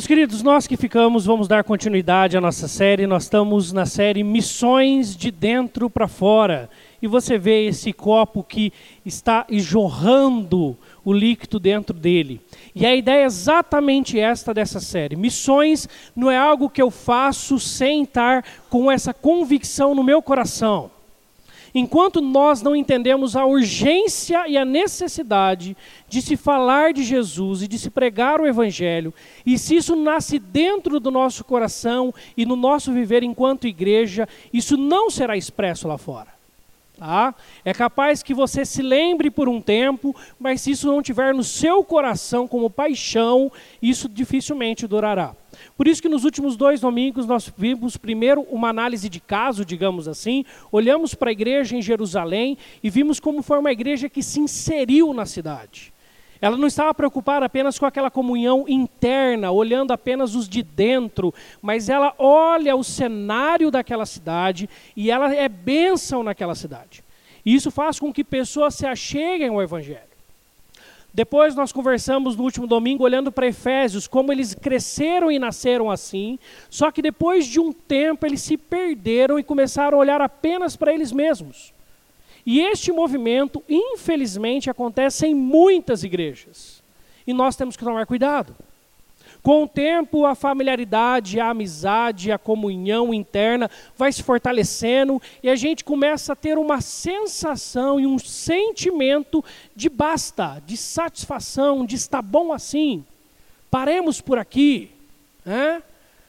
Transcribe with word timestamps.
Meus 0.00 0.06
queridos, 0.06 0.42
nós 0.42 0.66
que 0.66 0.78
ficamos, 0.78 1.26
vamos 1.26 1.46
dar 1.46 1.62
continuidade 1.62 2.34
à 2.34 2.40
nossa 2.40 2.66
série. 2.66 3.06
Nós 3.06 3.24
estamos 3.24 3.70
na 3.70 3.84
série 3.84 4.24
Missões 4.24 5.14
de 5.14 5.30
Dentro 5.30 5.90
para 5.90 6.08
Fora. 6.08 6.70
E 7.02 7.06
você 7.06 7.36
vê 7.36 7.66
esse 7.66 7.92
copo 7.92 8.42
que 8.42 8.72
está 9.04 9.44
jorrando 9.50 10.74
o 11.04 11.12
líquido 11.12 11.60
dentro 11.60 11.94
dele. 11.94 12.40
E 12.74 12.86
a 12.86 12.96
ideia 12.96 13.24
é 13.24 13.26
exatamente 13.26 14.18
esta 14.18 14.54
dessa 14.54 14.80
série. 14.80 15.16
Missões 15.16 15.86
não 16.16 16.30
é 16.30 16.38
algo 16.38 16.70
que 16.70 16.80
eu 16.80 16.90
faço 16.90 17.60
sem 17.60 18.04
estar 18.04 18.42
com 18.70 18.90
essa 18.90 19.12
convicção 19.12 19.94
no 19.94 20.02
meu 20.02 20.22
coração. 20.22 20.90
Enquanto 21.74 22.20
nós 22.20 22.62
não 22.62 22.74
entendemos 22.74 23.36
a 23.36 23.44
urgência 23.44 24.48
e 24.48 24.56
a 24.56 24.64
necessidade 24.64 25.76
de 26.08 26.20
se 26.20 26.36
falar 26.36 26.92
de 26.92 27.02
Jesus 27.04 27.62
e 27.62 27.68
de 27.68 27.78
se 27.78 27.90
pregar 27.90 28.40
o 28.40 28.46
Evangelho, 28.46 29.14
e 29.46 29.58
se 29.58 29.76
isso 29.76 29.94
nasce 29.94 30.38
dentro 30.38 30.98
do 30.98 31.10
nosso 31.10 31.44
coração 31.44 32.12
e 32.36 32.44
no 32.44 32.56
nosso 32.56 32.92
viver 32.92 33.22
enquanto 33.22 33.66
igreja, 33.66 34.28
isso 34.52 34.76
não 34.76 35.10
será 35.10 35.36
expresso 35.36 35.86
lá 35.86 35.96
fora. 35.96 36.39
Tá? 37.00 37.34
É 37.64 37.72
capaz 37.72 38.22
que 38.22 38.34
você 38.34 38.62
se 38.62 38.82
lembre 38.82 39.30
por 39.30 39.48
um 39.48 39.58
tempo, 39.58 40.14
mas 40.38 40.60
se 40.60 40.72
isso 40.72 40.86
não 40.86 41.00
tiver 41.00 41.32
no 41.32 41.42
seu 41.42 41.82
coração 41.82 42.46
como 42.46 42.68
paixão, 42.68 43.50
isso 43.80 44.06
dificilmente 44.06 44.86
durará. 44.86 45.34
Por 45.78 45.88
isso 45.88 46.02
que 46.02 46.10
nos 46.10 46.24
últimos 46.24 46.58
dois 46.58 46.78
domingos 46.78 47.24
nós 47.24 47.50
vimos 47.56 47.96
primeiro 47.96 48.42
uma 48.50 48.68
análise 48.68 49.08
de 49.08 49.18
caso, 49.18 49.64
digamos 49.64 50.08
assim, 50.08 50.44
olhamos 50.70 51.14
para 51.14 51.30
a 51.30 51.32
igreja 51.32 51.74
em 51.74 51.80
Jerusalém 51.80 52.58
e 52.82 52.90
vimos 52.90 53.18
como 53.18 53.40
foi 53.40 53.58
uma 53.58 53.72
igreja 53.72 54.06
que 54.06 54.22
se 54.22 54.38
inseriu 54.38 55.14
na 55.14 55.24
cidade. 55.24 55.94
Ela 56.40 56.56
não 56.56 56.66
estava 56.66 56.94
preocupada 56.94 57.44
apenas 57.44 57.78
com 57.78 57.84
aquela 57.84 58.10
comunhão 58.10 58.64
interna, 58.66 59.50
olhando 59.50 59.92
apenas 59.92 60.34
os 60.34 60.48
de 60.48 60.62
dentro, 60.62 61.34
mas 61.60 61.88
ela 61.88 62.14
olha 62.18 62.74
o 62.74 62.82
cenário 62.82 63.70
daquela 63.70 64.06
cidade 64.06 64.68
e 64.96 65.10
ela 65.10 65.34
é 65.34 65.48
bênção 65.48 66.22
naquela 66.22 66.54
cidade. 66.54 67.04
E 67.44 67.54
isso 67.54 67.70
faz 67.70 68.00
com 68.00 68.12
que 68.12 68.24
pessoas 68.24 68.74
se 68.74 68.86
acheguem 68.86 69.48
ao 69.48 69.62
Evangelho. 69.62 70.10
Depois 71.12 71.56
nós 71.56 71.72
conversamos 71.72 72.36
no 72.36 72.44
último 72.44 72.66
domingo 72.66 73.02
olhando 73.02 73.32
para 73.32 73.46
Efésios, 73.46 74.06
como 74.06 74.32
eles 74.32 74.54
cresceram 74.54 75.30
e 75.30 75.38
nasceram 75.38 75.90
assim, 75.90 76.38
só 76.70 76.90
que 76.90 77.02
depois 77.02 77.46
de 77.46 77.58
um 77.58 77.72
tempo 77.72 78.24
eles 78.24 78.40
se 78.40 78.56
perderam 78.56 79.38
e 79.38 79.42
começaram 79.42 79.98
a 79.98 80.00
olhar 80.00 80.20
apenas 80.20 80.76
para 80.76 80.92
eles 80.92 81.10
mesmos. 81.10 81.72
E 82.44 82.60
este 82.60 82.90
movimento, 82.92 83.62
infelizmente, 83.68 84.70
acontece 84.70 85.26
em 85.26 85.34
muitas 85.34 86.04
igrejas. 86.04 86.82
E 87.26 87.32
nós 87.32 87.56
temos 87.56 87.76
que 87.76 87.84
tomar 87.84 88.06
cuidado. 88.06 88.54
Com 89.42 89.62
o 89.62 89.68
tempo, 89.68 90.26
a 90.26 90.34
familiaridade, 90.34 91.40
a 91.40 91.48
amizade, 91.48 92.30
a 92.30 92.36
comunhão 92.36 93.14
interna 93.14 93.70
vai 93.96 94.12
se 94.12 94.22
fortalecendo 94.22 95.20
e 95.42 95.48
a 95.48 95.56
gente 95.56 95.82
começa 95.82 96.34
a 96.34 96.36
ter 96.36 96.58
uma 96.58 96.82
sensação 96.82 97.98
e 97.98 98.06
um 98.06 98.18
sentimento 98.18 99.42
de 99.74 99.88
basta, 99.88 100.62
de 100.66 100.76
satisfação, 100.76 101.86
de 101.86 101.96
estar 101.96 102.20
bom 102.20 102.52
assim. 102.52 103.02
Paremos 103.70 104.20
por 104.20 104.38
aqui. 104.38 104.90
Né? 105.42 105.82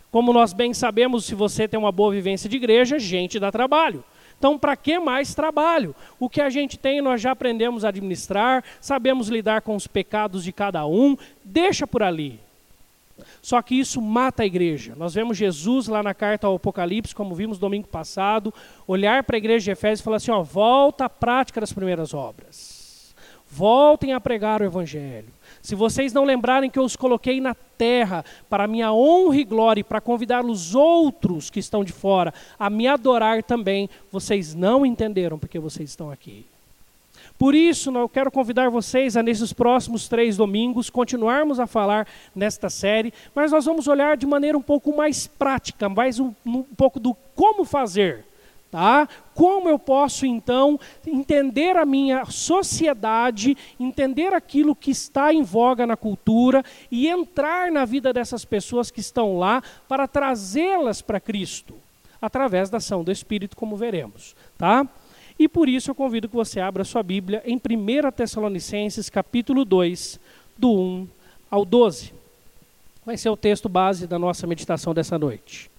Como 0.09 0.32
nós 0.32 0.54
bem 0.54 0.73
sabemos, 0.73 1.26
se 1.26 1.36
você 1.36 1.67
tem 1.67 1.80
uma 1.80 1.92
boa 1.92 2.14
vivência 2.14 2.50
de 2.50 2.56
igreja, 2.56 2.98
gente 2.98 3.39
dá 3.39 3.52
trabalho. 3.52 4.04
Então, 4.42 4.58
para 4.58 4.75
que 4.75 4.97
mais 4.97 5.36
trabalho? 5.36 5.95
O 6.20 6.28
que 6.28 6.42
a 6.42 6.50
gente 6.50 6.75
tem, 6.75 7.00
nós 7.00 7.22
já 7.22 7.30
aprendemos 7.30 7.86
a 7.86 7.89
administrar, 7.89 8.64
sabemos 8.80 9.28
lidar 9.28 9.61
com 9.61 9.75
os 9.75 9.86
pecados 9.86 10.44
de 10.44 10.52
cada 10.52 10.83
um, 10.83 11.16
deixa 11.45 11.86
por 11.86 12.02
ali. 12.02 12.39
Só 13.39 13.61
que 13.61 13.75
isso 13.75 14.02
mata 14.02 14.42
a 14.42 14.45
igreja. 14.48 14.95
Nós 14.98 15.14
vemos 15.14 15.38
Jesus 15.38 15.88
lá 15.88 16.02
na 16.02 16.16
carta 16.16 16.48
ao 16.48 16.56
Apocalipse, 16.56 17.14
como 17.14 17.36
vimos 17.36 17.59
domingo 17.59 17.88
passado, 17.88 18.52
olhar 18.88 19.23
para 19.23 19.36
a 19.36 19.38
igreja 19.38 19.66
de 19.66 19.72
Efésios 19.73 20.00
e 20.00 20.03
falar 20.03 20.17
assim: 20.17 20.31
ó, 20.31 20.42
volta 20.42 21.05
à 21.05 21.09
prática 21.09 21.61
das 21.61 21.71
primeiras 21.71 22.11
obras. 22.11 23.14
Voltem 23.48 24.11
a 24.11 24.20
pregar 24.20 24.60
o 24.64 24.65
evangelho. 24.65 25.32
Se 25.61 25.76
vocês 25.76 26.11
não 26.11 26.23
lembrarem 26.23 26.70
que 26.70 26.80
eu 26.80 26.83
os 26.83 26.95
coloquei 26.95 27.39
na 27.39 27.54
terra 27.54 28.26
para 28.49 28.67
minha 28.67 28.92
honra 28.92 29.38
e 29.38 29.44
glória, 29.44 29.82
e 29.82 29.83
para 29.83 30.02
convidar 30.02 30.44
os 30.44 30.73
outros 30.76 31.49
que 31.49 31.60
estão 31.60 31.83
de 31.83 31.92
fora 31.92 32.33
a 32.58 32.70
me 32.70 32.88
adorar 32.88 33.44
também, 33.44 33.89
vocês 34.11 34.55
não 34.55 34.86
entenderam 34.86 35.38
porque 35.38 35.60
vocês 35.60 35.89
estão 35.89 36.11
aqui. 36.11 36.45
Por 37.38 37.55
isso, 37.55 37.89
eu 37.98 38.08
quero 38.08 38.32
convidar 38.32 38.70
vocês 38.70 39.17
a, 39.17 39.23
nesses 39.23 39.52
próximos 39.52 40.08
três 40.08 40.38
domingos, 40.38 40.92
continuarmos 40.92 41.60
a 41.60 41.66
falar 41.66 42.08
nesta 42.36 42.70
série, 42.70 43.11
mas 43.33 43.52
nós 43.52 43.66
vamos 43.66 43.88
olhar 43.88 44.16
de 44.16 44.27
maneira 44.27 44.58
um 44.58 44.61
pouco 44.61 44.95
mais 44.95 45.26
prática, 45.26 45.89
mais 45.89 46.20
um, 46.20 46.33
um 46.45 46.61
pouco 46.61 47.00
do 47.00 47.16
como 47.36 47.66
fazer. 47.66 48.26
Tá? 48.71 49.09
Como 49.33 49.67
eu 49.67 49.77
posso 49.77 50.26
então 50.26 50.80
entender 51.05 51.76
a 51.76 51.86
minha 51.86 52.23
sociedade, 52.23 53.58
entender 53.77 54.33
aquilo 54.33 54.73
que 54.73 54.92
está 54.92 55.33
em 55.33 55.43
voga 55.43 55.86
na 55.86 55.98
cultura 55.98 56.64
e 56.89 57.09
entrar 57.09 57.70
na 57.70 57.83
vida 57.83 58.14
dessas 58.14 58.45
pessoas 58.45 58.89
que 58.89 59.02
estão 59.02 59.37
lá 59.37 59.61
para 59.89 60.08
trazê-las 60.08 61.02
para 61.02 61.20
Cristo, 61.20 61.76
através 62.21 62.70
da 62.70 62.77
ação 62.77 63.04
do 63.04 63.11
Espírito, 63.11 63.58
como 63.58 63.76
veremos, 63.76 64.37
tá? 64.58 64.88
E 65.38 65.49
por 65.49 65.67
isso 65.67 65.92
eu 65.92 65.95
convido 65.95 66.30
que 66.30 66.36
você 66.36 66.61
abra 66.61 66.86
sua 66.86 67.03
Bíblia 67.03 67.43
em 67.45 67.58
1 67.58 68.11
Tessalonicenses, 68.11 69.09
capítulo 69.09 69.65
2, 69.65 70.17
do 70.58 70.71
1 70.71 71.08
ao 71.49 71.65
12. 71.65 72.14
Vai 73.05 73.17
ser 73.17 73.30
o 73.30 73.36
texto 73.36 73.67
base 73.67 74.08
da 74.08 74.17
nossa 74.17 74.48
meditação 74.48 74.93
dessa 74.93 75.17
noite. 75.17 75.70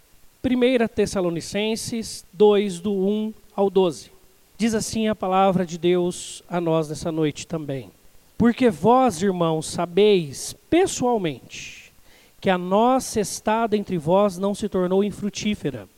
1 0.44 0.88
Tessalonicenses 0.88 2.26
2, 2.32 2.80
do 2.80 2.92
1 2.92 3.32
ao 3.54 3.70
12. 3.70 4.10
Diz 4.58 4.74
assim 4.74 5.06
a 5.06 5.14
palavra 5.14 5.64
de 5.64 5.78
Deus 5.78 6.42
a 6.48 6.60
nós 6.60 6.88
nessa 6.88 7.12
noite 7.12 7.46
também. 7.46 7.92
Porque 8.36 8.68
vós, 8.68 9.22
irmãos, 9.22 9.66
sabeis 9.66 10.52
pessoalmente 10.68 11.92
que 12.40 12.50
a 12.50 12.58
nossa 12.58 13.20
estada 13.20 13.76
entre 13.76 13.96
vós 13.96 14.36
não 14.36 14.52
se 14.52 14.68
tornou 14.68 15.04
infrutífera, 15.04 15.88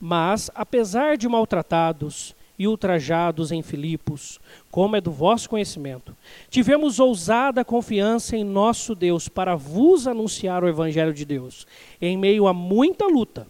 mas, 0.00 0.50
apesar 0.56 1.16
de 1.16 1.28
maltratados, 1.28 2.34
e 2.58 2.68
ultrajados 2.68 3.50
em 3.50 3.62
Filipos, 3.62 4.40
como 4.70 4.96
é 4.96 5.00
do 5.00 5.10
vosso 5.10 5.48
conhecimento. 5.50 6.16
Tivemos 6.48 7.00
ousada 7.00 7.64
confiança 7.64 8.36
em 8.36 8.44
nosso 8.44 8.94
Deus 8.94 9.28
para 9.28 9.56
vos 9.56 10.06
anunciar 10.06 10.62
o 10.62 10.68
Evangelho 10.68 11.12
de 11.12 11.24
Deus, 11.24 11.66
em 12.00 12.16
meio 12.16 12.46
a 12.46 12.52
muita 12.52 13.06
luta. 13.06 13.46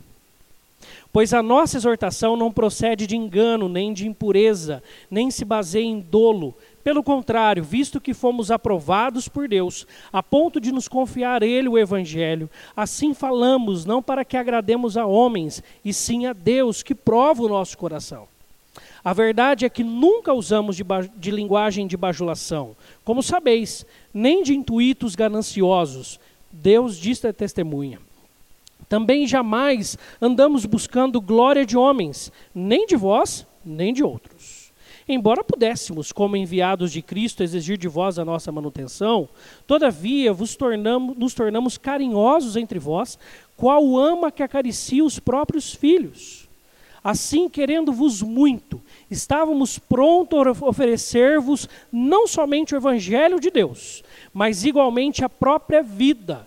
Pois 1.14 1.32
a 1.32 1.40
nossa 1.44 1.76
exortação 1.76 2.36
não 2.36 2.50
procede 2.50 3.06
de 3.06 3.16
engano, 3.16 3.68
nem 3.68 3.92
de 3.92 4.04
impureza, 4.04 4.82
nem 5.08 5.30
se 5.30 5.44
baseia 5.44 5.84
em 5.84 6.00
dolo. 6.00 6.56
Pelo 6.82 7.04
contrário, 7.04 7.62
visto 7.62 8.00
que 8.00 8.12
fomos 8.12 8.50
aprovados 8.50 9.28
por 9.28 9.46
Deus, 9.46 9.86
a 10.12 10.20
ponto 10.24 10.60
de 10.60 10.72
nos 10.72 10.88
confiar 10.88 11.44
Ele 11.44 11.68
o 11.68 11.78
Evangelho, 11.78 12.50
assim 12.76 13.14
falamos, 13.14 13.84
não 13.84 14.02
para 14.02 14.24
que 14.24 14.36
agrademos 14.36 14.96
a 14.96 15.06
homens, 15.06 15.62
e 15.84 15.94
sim 15.94 16.26
a 16.26 16.32
Deus, 16.32 16.82
que 16.82 16.96
prova 16.96 17.44
o 17.44 17.48
nosso 17.48 17.78
coração. 17.78 18.26
A 19.04 19.12
verdade 19.12 19.64
é 19.64 19.68
que 19.68 19.84
nunca 19.84 20.34
usamos 20.34 20.74
de, 20.74 20.82
de, 21.16 21.30
linguagem 21.30 21.86
de 21.86 21.96
bajulação, 21.96 22.74
como 23.04 23.22
sabeis, 23.22 23.86
nem 24.12 24.42
de 24.42 24.52
intuitos 24.52 25.14
gananciosos. 25.14 26.18
Deus 26.50 26.96
diz 26.96 27.24
a 27.24 27.32
testemunha. 27.32 28.00
Também 28.88 29.26
jamais 29.26 29.96
andamos 30.20 30.66
buscando 30.66 31.20
glória 31.20 31.64
de 31.64 31.76
homens, 31.76 32.30
nem 32.54 32.86
de 32.86 32.96
vós, 32.96 33.46
nem 33.64 33.92
de 33.92 34.04
outros. 34.04 34.72
Embora 35.06 35.44
pudéssemos, 35.44 36.12
como 36.12 36.36
enviados 36.36 36.90
de 36.90 37.02
Cristo, 37.02 37.42
exigir 37.42 37.76
de 37.76 37.88
vós 37.88 38.18
a 38.18 38.24
nossa 38.24 38.50
manutenção, 38.50 39.28
todavia 39.66 40.32
vos 40.32 40.56
tornamos, 40.56 41.16
nos 41.16 41.34
tornamos 41.34 41.76
carinhosos 41.76 42.56
entre 42.56 42.78
vós, 42.78 43.18
qual 43.56 43.98
ama 43.98 44.32
que 44.32 44.42
acaricia 44.42 45.04
os 45.04 45.18
próprios 45.18 45.74
filhos. 45.74 46.48
Assim, 47.02 47.50
querendo-vos 47.50 48.22
muito, 48.22 48.80
estávamos 49.10 49.78
prontos 49.78 50.38
a 50.38 50.66
oferecer-vos 50.66 51.68
não 51.92 52.26
somente 52.26 52.74
o 52.74 52.78
Evangelho 52.78 53.38
de 53.38 53.50
Deus, 53.50 54.02
mas 54.32 54.64
igualmente 54.64 55.22
a 55.22 55.28
própria 55.28 55.82
vida. 55.82 56.46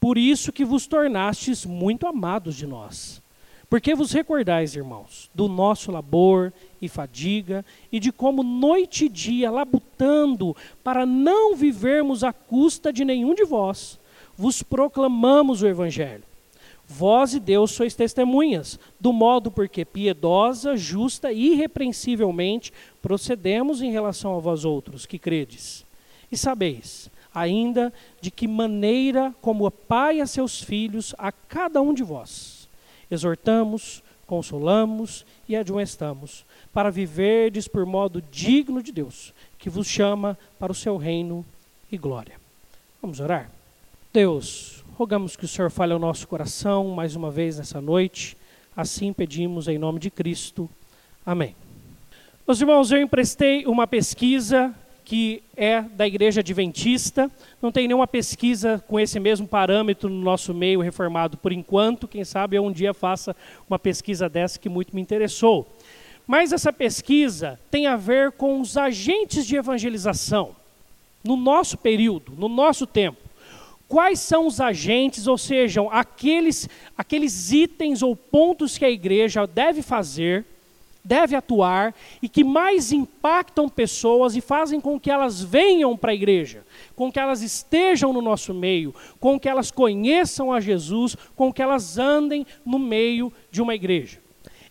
Por 0.00 0.18
isso 0.18 0.52
que 0.52 0.64
vos 0.64 0.86
tornastes 0.86 1.64
muito 1.64 2.06
amados 2.06 2.54
de 2.54 2.66
nós. 2.66 3.22
Porque 3.68 3.94
vos 3.94 4.12
recordais, 4.12 4.76
irmãos, 4.76 5.28
do 5.34 5.48
nosso 5.48 5.90
labor 5.90 6.52
e 6.80 6.88
fadiga, 6.88 7.64
e 7.90 7.98
de 7.98 8.12
como 8.12 8.42
noite 8.42 9.06
e 9.06 9.08
dia, 9.08 9.50
labutando, 9.50 10.56
para 10.84 11.04
não 11.04 11.56
vivermos 11.56 12.22
à 12.22 12.32
custa 12.32 12.92
de 12.92 13.04
nenhum 13.04 13.34
de 13.34 13.44
vós, 13.44 13.98
vos 14.36 14.62
proclamamos 14.62 15.62
o 15.62 15.66
Evangelho 15.66 16.22
Vós 16.88 17.34
e 17.34 17.40
Deus 17.40 17.72
sois 17.72 17.94
testemunhas, 17.94 18.78
do 19.00 19.12
modo 19.12 19.50
porque 19.50 19.84
piedosa, 19.84 20.76
justa 20.76 21.32
e 21.32 21.52
irrepreensivelmente 21.52 22.72
procedemos 23.02 23.82
em 23.82 23.90
relação 23.90 24.36
a 24.36 24.38
vós 24.38 24.64
outros 24.64 25.04
que 25.04 25.18
credes. 25.18 25.84
E 26.30 26.36
sabeis, 26.36 27.10
ainda 27.36 27.92
de 28.18 28.30
que 28.30 28.48
maneira, 28.48 29.34
como 29.42 29.70
pai 29.70 30.22
a 30.22 30.26
seus 30.26 30.62
filhos, 30.62 31.14
a 31.18 31.30
cada 31.30 31.82
um 31.82 31.92
de 31.92 32.02
vós, 32.02 32.66
exortamos, 33.10 34.02
consolamos 34.26 35.26
e 35.46 35.54
admoestamos, 35.54 36.46
para 36.72 36.90
viverdes 36.90 37.68
por 37.68 37.84
modo 37.84 38.22
digno 38.22 38.82
de 38.82 38.90
Deus, 38.90 39.34
que 39.58 39.68
vos 39.68 39.86
chama 39.86 40.38
para 40.58 40.72
o 40.72 40.74
seu 40.74 40.96
reino 40.96 41.44
e 41.92 41.98
glória. 41.98 42.40
Vamos 43.02 43.20
orar? 43.20 43.50
Deus, 44.14 44.82
rogamos 44.96 45.36
que 45.36 45.44
o 45.44 45.48
Senhor 45.48 45.70
fale 45.70 45.92
ao 45.92 45.98
nosso 45.98 46.26
coração 46.26 46.88
mais 46.88 47.14
uma 47.14 47.30
vez 47.30 47.58
nessa 47.58 47.82
noite. 47.82 48.34
Assim 48.74 49.12
pedimos 49.12 49.68
em 49.68 49.76
nome 49.76 50.00
de 50.00 50.10
Cristo. 50.10 50.70
Amém. 51.24 51.54
Meus 52.48 52.62
irmãos, 52.62 52.90
eu 52.90 53.02
emprestei 53.02 53.66
uma 53.66 53.86
pesquisa 53.86 54.74
que 55.06 55.40
é 55.56 55.82
da 55.82 56.04
Igreja 56.04 56.40
Adventista. 56.40 57.30
Não 57.62 57.70
tem 57.70 57.86
nenhuma 57.86 58.08
pesquisa 58.08 58.82
com 58.88 58.98
esse 58.98 59.20
mesmo 59.20 59.46
parâmetro 59.46 60.10
no 60.10 60.20
nosso 60.20 60.52
meio 60.52 60.80
reformado 60.80 61.38
por 61.38 61.52
enquanto. 61.52 62.08
Quem 62.08 62.24
sabe 62.24 62.56
eu 62.56 62.64
um 62.64 62.72
dia 62.72 62.92
faça 62.92 63.34
uma 63.70 63.78
pesquisa 63.78 64.28
dessa 64.28 64.58
que 64.58 64.68
muito 64.68 64.94
me 64.94 65.00
interessou. 65.00 65.64
Mas 66.26 66.52
essa 66.52 66.72
pesquisa 66.72 67.58
tem 67.70 67.86
a 67.86 67.94
ver 67.94 68.32
com 68.32 68.60
os 68.60 68.76
agentes 68.76 69.46
de 69.46 69.54
evangelização 69.54 70.56
no 71.22 71.36
nosso 71.36 71.78
período, 71.78 72.32
no 72.36 72.48
nosso 72.48 72.84
tempo. 72.84 73.18
Quais 73.86 74.18
são 74.18 74.44
os 74.44 74.60
agentes, 74.60 75.28
ou 75.28 75.38
seja, 75.38 75.82
aqueles, 75.92 76.68
aqueles 76.98 77.52
itens 77.52 78.02
ou 78.02 78.16
pontos 78.16 78.76
que 78.76 78.84
a 78.84 78.90
igreja 78.90 79.46
deve 79.46 79.82
fazer 79.82 80.44
deve 81.06 81.36
atuar 81.36 81.94
e 82.20 82.28
que 82.28 82.42
mais 82.42 82.90
impactam 82.90 83.68
pessoas 83.68 84.34
e 84.34 84.40
fazem 84.40 84.80
com 84.80 84.98
que 84.98 85.10
elas 85.10 85.42
venham 85.42 85.96
para 85.96 86.10
a 86.10 86.14
igreja, 86.14 86.64
com 86.96 87.12
que 87.12 87.20
elas 87.20 87.42
estejam 87.42 88.12
no 88.12 88.20
nosso 88.20 88.52
meio, 88.52 88.92
com 89.20 89.38
que 89.38 89.48
elas 89.48 89.70
conheçam 89.70 90.52
a 90.52 90.60
Jesus, 90.60 91.16
com 91.36 91.52
que 91.52 91.62
elas 91.62 91.96
andem 91.96 92.44
no 92.64 92.78
meio 92.78 93.32
de 93.50 93.62
uma 93.62 93.74
igreja. 93.74 94.18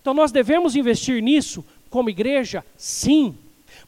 Então 0.00 0.14
nós 0.14 0.32
devemos 0.32 0.74
investir 0.74 1.22
nisso 1.22 1.64
como 1.90 2.08
igreja? 2.08 2.64
Sim. 2.76 3.36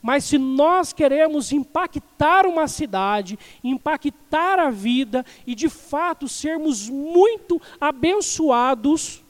Mas 0.00 0.24
se 0.24 0.36
nós 0.36 0.92
queremos 0.92 1.52
impactar 1.52 2.46
uma 2.46 2.66
cidade, 2.66 3.38
impactar 3.62 4.58
a 4.58 4.70
vida 4.70 5.24
e 5.46 5.54
de 5.54 5.68
fato 5.68 6.28
sermos 6.28 6.88
muito 6.88 7.60
abençoados, 7.80 9.22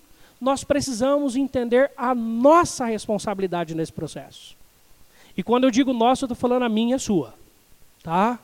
nós 0.42 0.64
precisamos 0.64 1.36
entender 1.36 1.92
a 1.96 2.12
nossa 2.16 2.86
responsabilidade 2.86 3.76
nesse 3.76 3.92
processo. 3.92 4.56
E 5.36 5.42
quando 5.42 5.64
eu 5.64 5.70
digo 5.70 5.92
nossa, 5.92 6.24
eu 6.24 6.26
estou 6.26 6.36
falando 6.36 6.64
a 6.64 6.68
minha 6.68 6.90
e 6.90 6.94
a 6.94 6.98
sua. 6.98 7.32
Tá? 8.02 8.40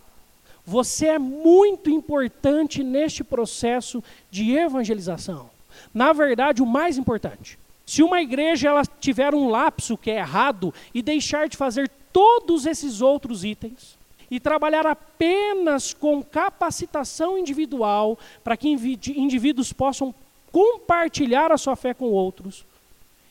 Você 0.64 1.06
é 1.06 1.18
muito 1.18 1.90
importante 1.90 2.84
neste 2.84 3.24
processo 3.24 4.02
de 4.30 4.52
evangelização. 4.52 5.50
Na 5.92 6.12
verdade, 6.12 6.62
o 6.62 6.66
mais 6.66 6.96
importante. 6.96 7.58
Se 7.84 8.00
uma 8.00 8.22
igreja 8.22 8.68
ela 8.68 8.84
tiver 8.86 9.34
um 9.34 9.48
lapso 9.48 9.98
que 9.98 10.12
é 10.12 10.18
errado 10.18 10.72
e 10.94 11.02
deixar 11.02 11.48
de 11.48 11.56
fazer 11.56 11.90
todos 12.12 12.64
esses 12.64 13.00
outros 13.00 13.42
itens 13.42 13.98
e 14.30 14.38
trabalhar 14.38 14.86
apenas 14.86 15.92
com 15.92 16.22
capacitação 16.22 17.36
individual 17.36 18.16
para 18.44 18.56
que 18.56 18.68
indivíduos 18.68 19.72
possam 19.72 20.14
compartilhar 20.52 21.52
a 21.52 21.58
sua 21.58 21.76
fé 21.76 21.94
com 21.94 22.06
outros, 22.06 22.64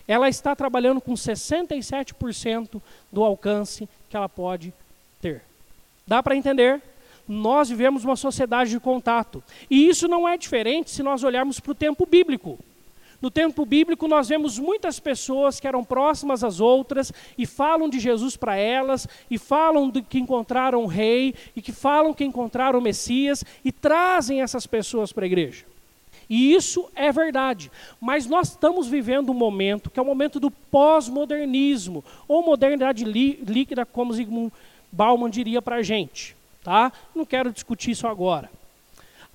ela 0.08 0.30
está 0.30 0.56
trabalhando 0.56 1.02
com 1.02 1.14
67% 1.14 2.82
do 3.12 3.24
alcance 3.24 3.90
que 4.10 4.16
ela 4.16 4.30
pode 4.30 4.74
ter. 5.22 5.42
Dá 6.06 6.24
para 6.24 6.36
entender? 6.36 6.82
Nós 7.28 7.68
vivemos 7.70 8.06
uma 8.06 8.16
sociedade 8.16 8.70
de 8.70 8.80
contato. 8.80 9.44
E 9.70 9.90
isso 9.90 10.08
não 10.08 10.28
é 10.28 10.38
diferente 10.38 10.92
se 10.92 11.04
nós 11.04 11.24
olharmos 11.24 11.60
para 11.60 11.72
o 11.72 11.76
tempo 11.76 12.06
bíblico. 12.06 12.58
No 13.22 13.32
tempo 13.32 13.66
bíblico, 13.66 14.08
nós 14.08 14.30
vemos 14.30 14.60
muitas 14.60 15.00
pessoas 15.00 15.60
que 15.60 15.68
eram 15.68 15.84
próximas 15.84 16.44
às 16.44 16.60
outras 16.60 17.12
e 17.38 17.46
falam 17.46 17.90
de 17.90 18.00
Jesus 18.00 18.38
para 18.38 18.56
elas, 18.56 19.08
e 19.30 19.40
falam 19.40 19.90
de 19.90 20.04
que 20.04 20.20
encontraram 20.20 20.84
o 20.84 20.88
rei, 20.88 21.34
e 21.56 21.62
que 21.62 21.72
falam 21.72 22.14
que 22.14 22.24
encontraram 22.24 22.80
o 22.80 22.82
Messias, 22.82 23.44
e 23.66 23.72
trazem 23.72 24.42
essas 24.42 24.68
pessoas 24.68 25.12
para 25.12 25.26
a 25.26 25.28
igreja. 25.28 25.66
E 26.30 26.54
isso 26.54 26.90
é 26.96 27.12
verdade. 27.12 27.72
Mas 28.02 28.26
nós 28.26 28.50
estamos 28.50 28.88
vivendo 28.88 29.30
um 29.32 29.36
momento 29.36 29.90
que 29.90 30.00
é 30.00 30.04
o 30.04 30.06
momento 30.06 30.40
do 30.40 30.52
pós-modernismo, 30.52 32.04
ou 32.28 32.44
modernidade 32.44 33.06
líquida, 33.06 33.86
como 33.86 34.14
Zygmunt 34.14 34.52
Bauman 34.92 35.30
diria 35.30 35.62
para 35.62 35.78
a 35.78 35.82
gente. 35.82 36.36
Tá? 36.64 36.92
Não 37.16 37.26
quero 37.26 37.52
discutir 37.52 37.92
isso 37.92 38.08
agora. 38.08 38.50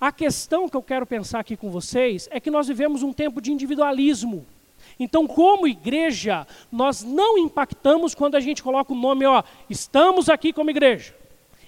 A 0.00 0.10
questão 0.10 0.68
que 0.68 0.76
eu 0.76 0.82
quero 0.82 1.06
pensar 1.06 1.40
aqui 1.40 1.56
com 1.56 1.70
vocês 1.70 2.28
é 2.30 2.40
que 2.40 2.50
nós 2.50 2.66
vivemos 2.68 3.02
um 3.02 3.12
tempo 3.12 3.40
de 3.40 3.52
individualismo. 3.52 4.44
Então, 4.98 5.26
como 5.26 5.66
igreja, 5.66 6.46
nós 6.70 7.02
não 7.02 7.38
impactamos 7.38 8.14
quando 8.14 8.34
a 8.34 8.40
gente 8.40 8.62
coloca 8.62 8.92
o 8.92 8.96
nome, 8.96 9.24
ó, 9.24 9.42
estamos 9.70 10.28
aqui 10.28 10.52
como 10.52 10.70
igreja. 10.70 11.14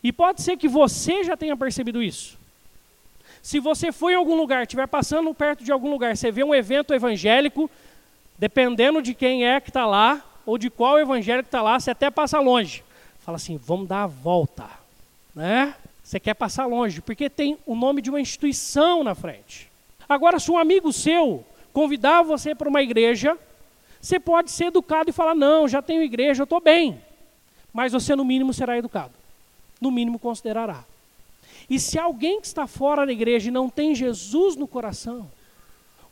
E 0.03 0.13
pode 0.13 0.43
ser 0.43 0.57
que 0.57 0.69
você 0.69 1.25
já 1.25 1.37
tenha 1.37 1.57
percebido 1.57 2.03
isso. 2.03 2.37
Se 3.45 3.61
você 3.61 3.93
foi 3.93 4.15
em 4.15 4.17
algum 4.17 4.37
lugar, 4.37 4.63
estiver 4.63 4.89
passando 4.89 5.35
perto 5.35 5.63
de 5.63 5.71
algum 5.71 5.91
lugar, 5.91 6.17
você 6.17 6.33
vê 6.33 6.43
um 6.43 6.55
evento 6.55 6.95
evangélico, 6.95 7.71
dependendo 8.39 9.03
de 9.03 9.13
quem 9.13 9.47
é 9.47 9.61
que 9.61 9.69
está 9.69 9.85
lá, 9.85 10.25
ou 10.47 10.57
de 10.57 10.71
qual 10.71 10.99
evangélico 10.99 11.49
está 11.49 11.61
lá, 11.61 11.79
você 11.79 11.91
até 11.91 12.11
passa 12.11 12.41
longe. 12.41 12.83
Fala 13.19 13.37
assim, 13.37 13.59
vamos 13.59 13.87
dar 13.87 14.05
a 14.05 14.07
volta. 14.07 14.65
Né? 15.35 15.75
Você 16.03 16.19
quer 16.19 16.33
passar 16.33 16.65
longe, 16.65 17.03
porque 17.03 17.29
tem 17.29 17.59
o 17.67 17.77
nome 17.77 18.01
de 18.01 18.09
uma 18.09 18.19
instituição 18.19 19.05
na 19.05 19.15
frente. 19.15 19.71
Agora, 20.09 20.41
se 20.41 20.51
um 20.51 20.57
amigo 20.57 20.91
seu 20.91 21.45
convidar 21.71 22.23
você 22.23 22.55
para 22.55 22.67
uma 22.67 22.81
igreja, 22.81 23.37
você 24.01 24.19
pode 24.19 24.53
ser 24.53 24.69
educado 24.69 25.11
e 25.11 25.13
falar: 25.13 25.35
não, 25.35 25.69
já 25.69 25.83
tenho 25.83 26.03
igreja, 26.03 26.41
eu 26.41 26.45
estou 26.45 26.63
bem. 26.63 26.99
Mas 27.75 27.93
você, 27.93 28.17
no 28.17 28.25
mínimo, 28.25 28.55
será 28.55 28.79
educado. 28.79 29.13
no 29.83 29.91
mínimo 29.91 30.19
considerará. 30.19 30.83
E 31.69 31.79
se 31.79 31.99
alguém 31.99 32.41
que 32.41 32.47
está 32.47 32.67
fora 32.67 33.07
da 33.07 33.13
igreja 33.13 33.49
e 33.49 33.53
não 33.53 33.69
tem 33.71 33.95
Jesus 33.95 34.57
no 34.57 34.69
coração, 34.69 35.31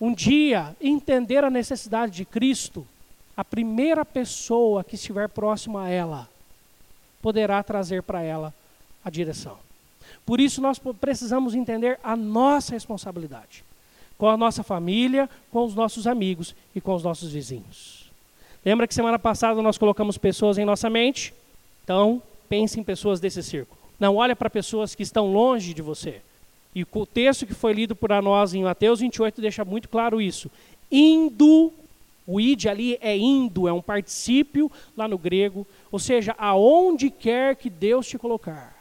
um 0.00 0.12
dia 0.12 0.76
entender 0.80 1.44
a 1.44 1.50
necessidade 1.50 2.12
de 2.12 2.24
Cristo, 2.24 2.86
a 3.36 3.44
primeira 3.44 4.04
pessoa 4.04 4.82
que 4.82 4.94
estiver 4.94 5.28
próxima 5.28 5.84
a 5.84 5.88
ela 5.88 6.28
poderá 7.20 7.62
trazer 7.62 8.02
para 8.02 8.22
ela 8.22 8.52
a 9.04 9.10
direção. 9.10 9.58
Por 10.26 10.40
isso 10.40 10.60
nós 10.60 10.78
precisamos 10.78 11.54
entender 11.54 11.98
a 12.02 12.16
nossa 12.16 12.72
responsabilidade 12.72 13.64
com 14.22 14.28
a 14.28 14.36
nossa 14.36 14.62
família, 14.62 15.28
com 15.50 15.64
os 15.64 15.74
nossos 15.74 16.06
amigos 16.06 16.54
e 16.76 16.80
com 16.80 16.94
os 16.94 17.02
nossos 17.02 17.32
vizinhos. 17.32 18.08
Lembra 18.64 18.86
que 18.86 18.94
semana 18.94 19.18
passada 19.18 19.60
nós 19.60 19.76
colocamos 19.76 20.16
pessoas 20.16 20.58
em 20.58 20.64
nossa 20.64 20.88
mente? 20.88 21.34
Então, 21.82 22.22
pense 22.48 22.78
em 22.78 22.84
pessoas 22.84 23.18
desse 23.18 23.42
círculo. 23.42 23.81
Não 24.02 24.16
olha 24.16 24.34
para 24.34 24.50
pessoas 24.50 24.96
que 24.96 25.04
estão 25.04 25.32
longe 25.32 25.72
de 25.72 25.80
você. 25.80 26.22
E 26.74 26.82
o 26.82 27.06
texto 27.06 27.46
que 27.46 27.54
foi 27.54 27.72
lido 27.72 27.94
por 27.94 28.10
nós 28.20 28.52
em 28.52 28.64
Mateus 28.64 28.98
28 28.98 29.40
deixa 29.40 29.64
muito 29.64 29.88
claro 29.88 30.20
isso. 30.20 30.50
Indo, 30.90 31.72
o 32.26 32.40
id 32.40 32.66
ali 32.66 32.98
é 33.00 33.16
indo, 33.16 33.68
é 33.68 33.72
um 33.72 33.80
particípio 33.80 34.68
lá 34.96 35.06
no 35.06 35.16
grego, 35.16 35.64
ou 35.92 36.00
seja, 36.00 36.34
aonde 36.36 37.10
quer 37.10 37.54
que 37.54 37.70
Deus 37.70 38.08
te 38.08 38.18
colocar. 38.18 38.76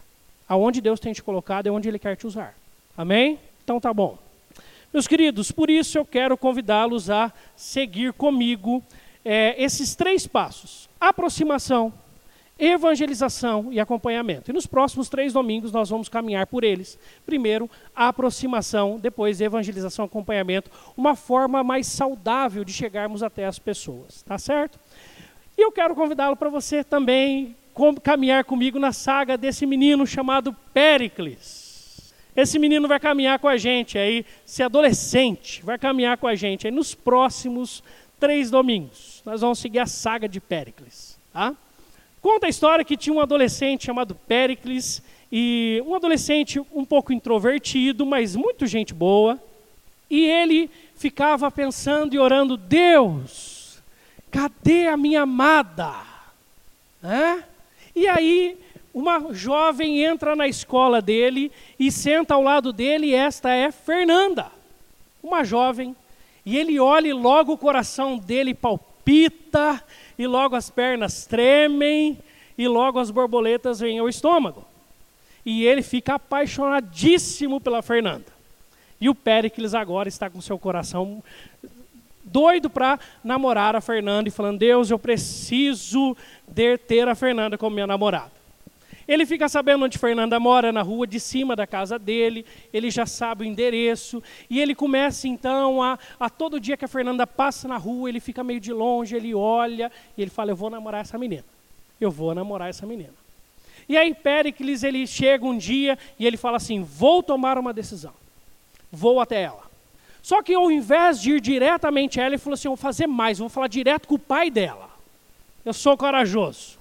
Aonde 0.50 0.82
Deus 0.82 1.00
tem 1.00 1.14
te 1.14 1.22
colocado 1.22 1.68
é 1.68 1.72
onde 1.72 1.88
Ele 1.88 2.00
quer 2.00 2.18
te 2.18 2.26
usar. 2.26 2.58
Amém? 2.98 3.38
Então 3.64 3.80
tá 3.80 3.94
bom. 3.94 4.18
Meus 4.92 5.08
queridos, 5.08 5.52
por 5.52 5.70
isso 5.70 6.00
eu 6.00 6.06
quero 6.06 6.36
convidá-los 6.36 7.12
a 7.12 7.32
seguir 7.56 8.12
comigo 8.14 8.82
é, 9.24 9.54
esses 9.64 9.94
três 9.94 10.26
passos: 10.26 10.90
aproximação, 11.00 11.94
evangelização 12.62 13.74
e 13.74 13.80
acompanhamento. 13.80 14.52
E 14.52 14.54
nos 14.54 14.68
próximos 14.68 15.10
três 15.10 15.34
domingos 15.34 15.72
nós 15.72 15.90
vamos 15.90 16.08
caminhar 16.08 16.46
por 16.46 16.64
eles. 16.64 16.98
Primeiro, 17.26 17.68
a 17.96 18.10
aproximação, 18.10 19.00
depois 19.00 19.42
evangelização, 19.42 20.06
acompanhamento, 20.06 20.70
uma 20.96 21.16
forma 21.16 21.64
mais 21.64 21.88
saudável 21.88 22.64
de 22.64 22.72
chegarmos 22.72 23.24
até 23.24 23.48
as 23.48 23.58
pessoas, 23.58 24.22
tá 24.22 24.38
certo? 24.38 24.80
E 25.58 25.62
eu 25.62 25.72
quero 25.72 25.96
convidá-lo 25.96 26.36
para 26.36 26.50
você 26.50 26.84
também 26.84 27.56
caminhar 28.04 28.46
comigo 28.46 28.78
na 28.78 28.92
saga 28.92 29.36
desse 29.36 29.66
menino 29.66 30.06
chamado 30.06 30.54
Péricles. 30.72 32.14
Esse 32.36 32.60
menino 32.60 32.88
vai 32.88 33.00
caminhar 33.00 33.40
com 33.40 33.48
a 33.48 33.58
gente 33.58 33.98
aí, 33.98 34.24
esse 34.46 34.62
adolescente 34.62 35.64
vai 35.66 35.80
caminhar 35.80 36.18
com 36.18 36.28
a 36.28 36.36
gente 36.36 36.68
aí 36.68 36.72
nos 36.72 36.94
próximos 36.94 37.84
três 38.20 38.52
domingos. 38.52 39.24
Nós 39.26 39.42
vamos 39.42 39.58
seguir 39.58 39.80
a 39.80 39.88
saga 39.88 40.30
de 40.30 40.40
Péricles, 40.40 41.18
tá? 41.34 41.56
Conta 42.22 42.46
a 42.46 42.50
história 42.50 42.86
que 42.86 42.98
tinha 42.98 43.16
um 43.16 43.20
adolescente 43.20 43.86
chamado 43.86 44.14
Péricles, 44.14 45.02
e 45.32 45.82
um 45.86 45.96
adolescente 45.96 46.60
um 46.74 46.84
pouco 46.84 47.14
introvertido, 47.14 48.06
mas 48.06 48.36
muito 48.36 48.68
gente 48.68 48.94
boa, 48.94 49.42
e 50.10 50.26
ele 50.26 50.70
ficava 50.96 51.50
pensando 51.50 52.14
e 52.14 52.20
orando: 52.20 52.58
Deus, 52.58 53.82
cadê 54.30 54.88
a 54.88 54.98
minha 54.98 55.22
amada? 55.22 55.96
É? 57.02 57.44
E 57.96 58.08
aí, 58.08 58.58
uma 58.94 59.34
jovem 59.34 60.04
entra 60.04 60.36
na 60.36 60.48
escola 60.48 61.02
dele 61.02 61.50
e 61.80 61.90
senta 61.90 62.34
ao 62.34 62.44
lado 62.44 62.74
dele, 62.74 63.08
e 63.08 63.16
esta 63.16 63.50
é 63.52 63.72
Fernanda, 63.72 64.52
uma 65.24 65.46
jovem, 65.46 65.96
e 66.46 66.58
ele 66.58 66.78
olha 66.78 67.08
e 67.08 67.14
logo 67.14 67.54
o 67.54 67.58
coração 67.58 68.18
dele 68.18 68.54
palpita, 68.54 68.91
e 70.18 70.28
logo 70.28 70.56
as 70.56 70.70
pernas 70.70 71.26
tremem, 71.26 72.20
e 72.58 72.68
logo 72.68 73.00
as 73.00 73.10
borboletas 73.10 73.80
vêm 73.80 74.00
ao 74.00 74.10
estômago. 74.10 74.66
E 75.46 75.66
ele 75.66 75.82
fica 75.82 76.16
apaixonadíssimo 76.16 77.60
pela 77.60 77.82
Fernanda. 77.82 78.26
E 79.00 79.10
o 79.10 79.16
Péricles 79.16 79.74
agora 79.74 80.08
está 80.08 80.30
com 80.30 80.40
seu 80.40 80.60
coração 80.60 81.24
doido 82.24 82.70
para 82.70 83.00
namorar 83.24 83.76
a 83.76 83.82
Fernanda 83.82 84.30
e 84.30 84.32
falando: 84.32 84.60
Deus, 84.60 84.92
eu 84.92 85.00
preciso 85.00 86.16
de 86.48 86.78
ter 86.78 87.08
a 87.08 87.16
Fernanda 87.16 87.58
como 87.58 87.74
minha 87.74 87.88
namorada. 87.88 88.41
Ele 89.12 89.26
fica 89.26 89.50
sabendo 89.50 89.84
onde 89.84 89.98
Fernanda 89.98 90.40
mora, 90.40 90.72
na 90.72 90.82
rua 90.82 91.06
de 91.06 91.20
cima 91.20 91.54
da 91.54 91.68
casa 91.68 92.00
dele, 92.00 92.46
ele 92.72 92.90
já 92.90 93.06
sabe 93.06 93.44
o 93.44 93.46
endereço, 93.46 94.24
e 94.50 94.58
ele 94.58 94.74
começa 94.74 95.28
então 95.28 95.84
a, 95.84 96.00
a 96.18 96.30
todo 96.30 96.62
dia 96.62 96.78
que 96.78 96.86
a 96.86 96.88
Fernanda 96.88 97.28
passa 97.28 97.68
na 97.68 97.76
rua, 97.76 98.08
ele 98.08 98.22
fica 98.22 98.42
meio 98.42 98.62
de 98.62 98.72
longe, 98.72 99.14
ele 99.14 99.36
olha, 99.36 99.92
e 100.18 100.22
ele 100.22 100.32
fala: 100.32 100.52
Eu 100.52 100.56
vou 100.56 100.70
namorar 100.70 101.02
essa 101.02 101.18
menina. 101.18 101.44
Eu 102.00 102.10
vou 102.10 102.34
namorar 102.34 102.70
essa 102.70 102.86
menina. 102.86 103.14
E 103.90 103.98
aí 103.98 104.14
Péricles, 104.14 104.82
ele 104.82 105.06
chega 105.06 105.46
um 105.46 105.58
dia 105.58 106.00
e 106.18 106.26
ele 106.26 106.38
fala 106.38 106.56
assim: 106.56 106.82
Vou 106.82 107.22
tomar 107.22 107.58
uma 107.58 107.74
decisão. 107.74 108.14
Vou 108.90 109.20
até 109.20 109.42
ela. 109.42 109.70
Só 110.22 110.42
que 110.42 110.54
ao 110.54 110.72
invés 110.72 111.20
de 111.20 111.32
ir 111.32 111.42
diretamente 111.42 112.18
a 112.18 112.24
ela, 112.24 112.36
ele 112.36 112.42
falou 112.42 112.54
assim: 112.54 112.70
vou 112.70 112.78
fazer 112.78 113.08
mais, 113.08 113.40
vou 113.40 113.50
falar 113.50 113.68
direto 113.68 114.08
com 114.08 114.16
o 114.16 114.20
pai 114.20 114.50
dela. 114.50 114.90
Eu 115.66 115.74
sou 115.74 115.98
corajoso. 115.98 116.80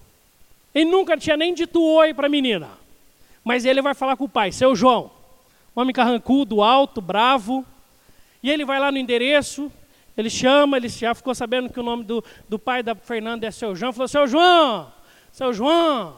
Ele 0.74 0.90
nunca 0.90 1.16
tinha 1.16 1.36
nem 1.36 1.52
dito 1.52 1.82
oi 1.82 2.14
para 2.14 2.26
a 2.26 2.30
menina. 2.30 2.68
Mas 3.44 3.64
ele 3.64 3.82
vai 3.82 3.94
falar 3.94 4.16
com 4.16 4.24
o 4.24 4.28
pai, 4.28 4.52
seu 4.52 4.76
João, 4.76 5.10
homem 5.74 5.92
carrancudo, 5.92 6.62
alto, 6.62 7.00
bravo. 7.00 7.64
E 8.42 8.50
ele 8.50 8.64
vai 8.64 8.78
lá 8.78 8.92
no 8.92 8.98
endereço, 8.98 9.70
ele 10.16 10.30
chama, 10.30 10.76
ele 10.76 10.88
já 10.88 11.14
ficou 11.14 11.34
sabendo 11.34 11.70
que 11.70 11.80
o 11.80 11.82
nome 11.82 12.04
do, 12.04 12.24
do 12.48 12.58
pai 12.58 12.82
da 12.82 12.94
Fernanda 12.94 13.46
é 13.46 13.50
seu 13.50 13.74
João. 13.74 13.92
Falou, 13.92 14.08
seu 14.08 14.26
João, 14.26 14.92
seu 15.32 15.52
João. 15.52 16.16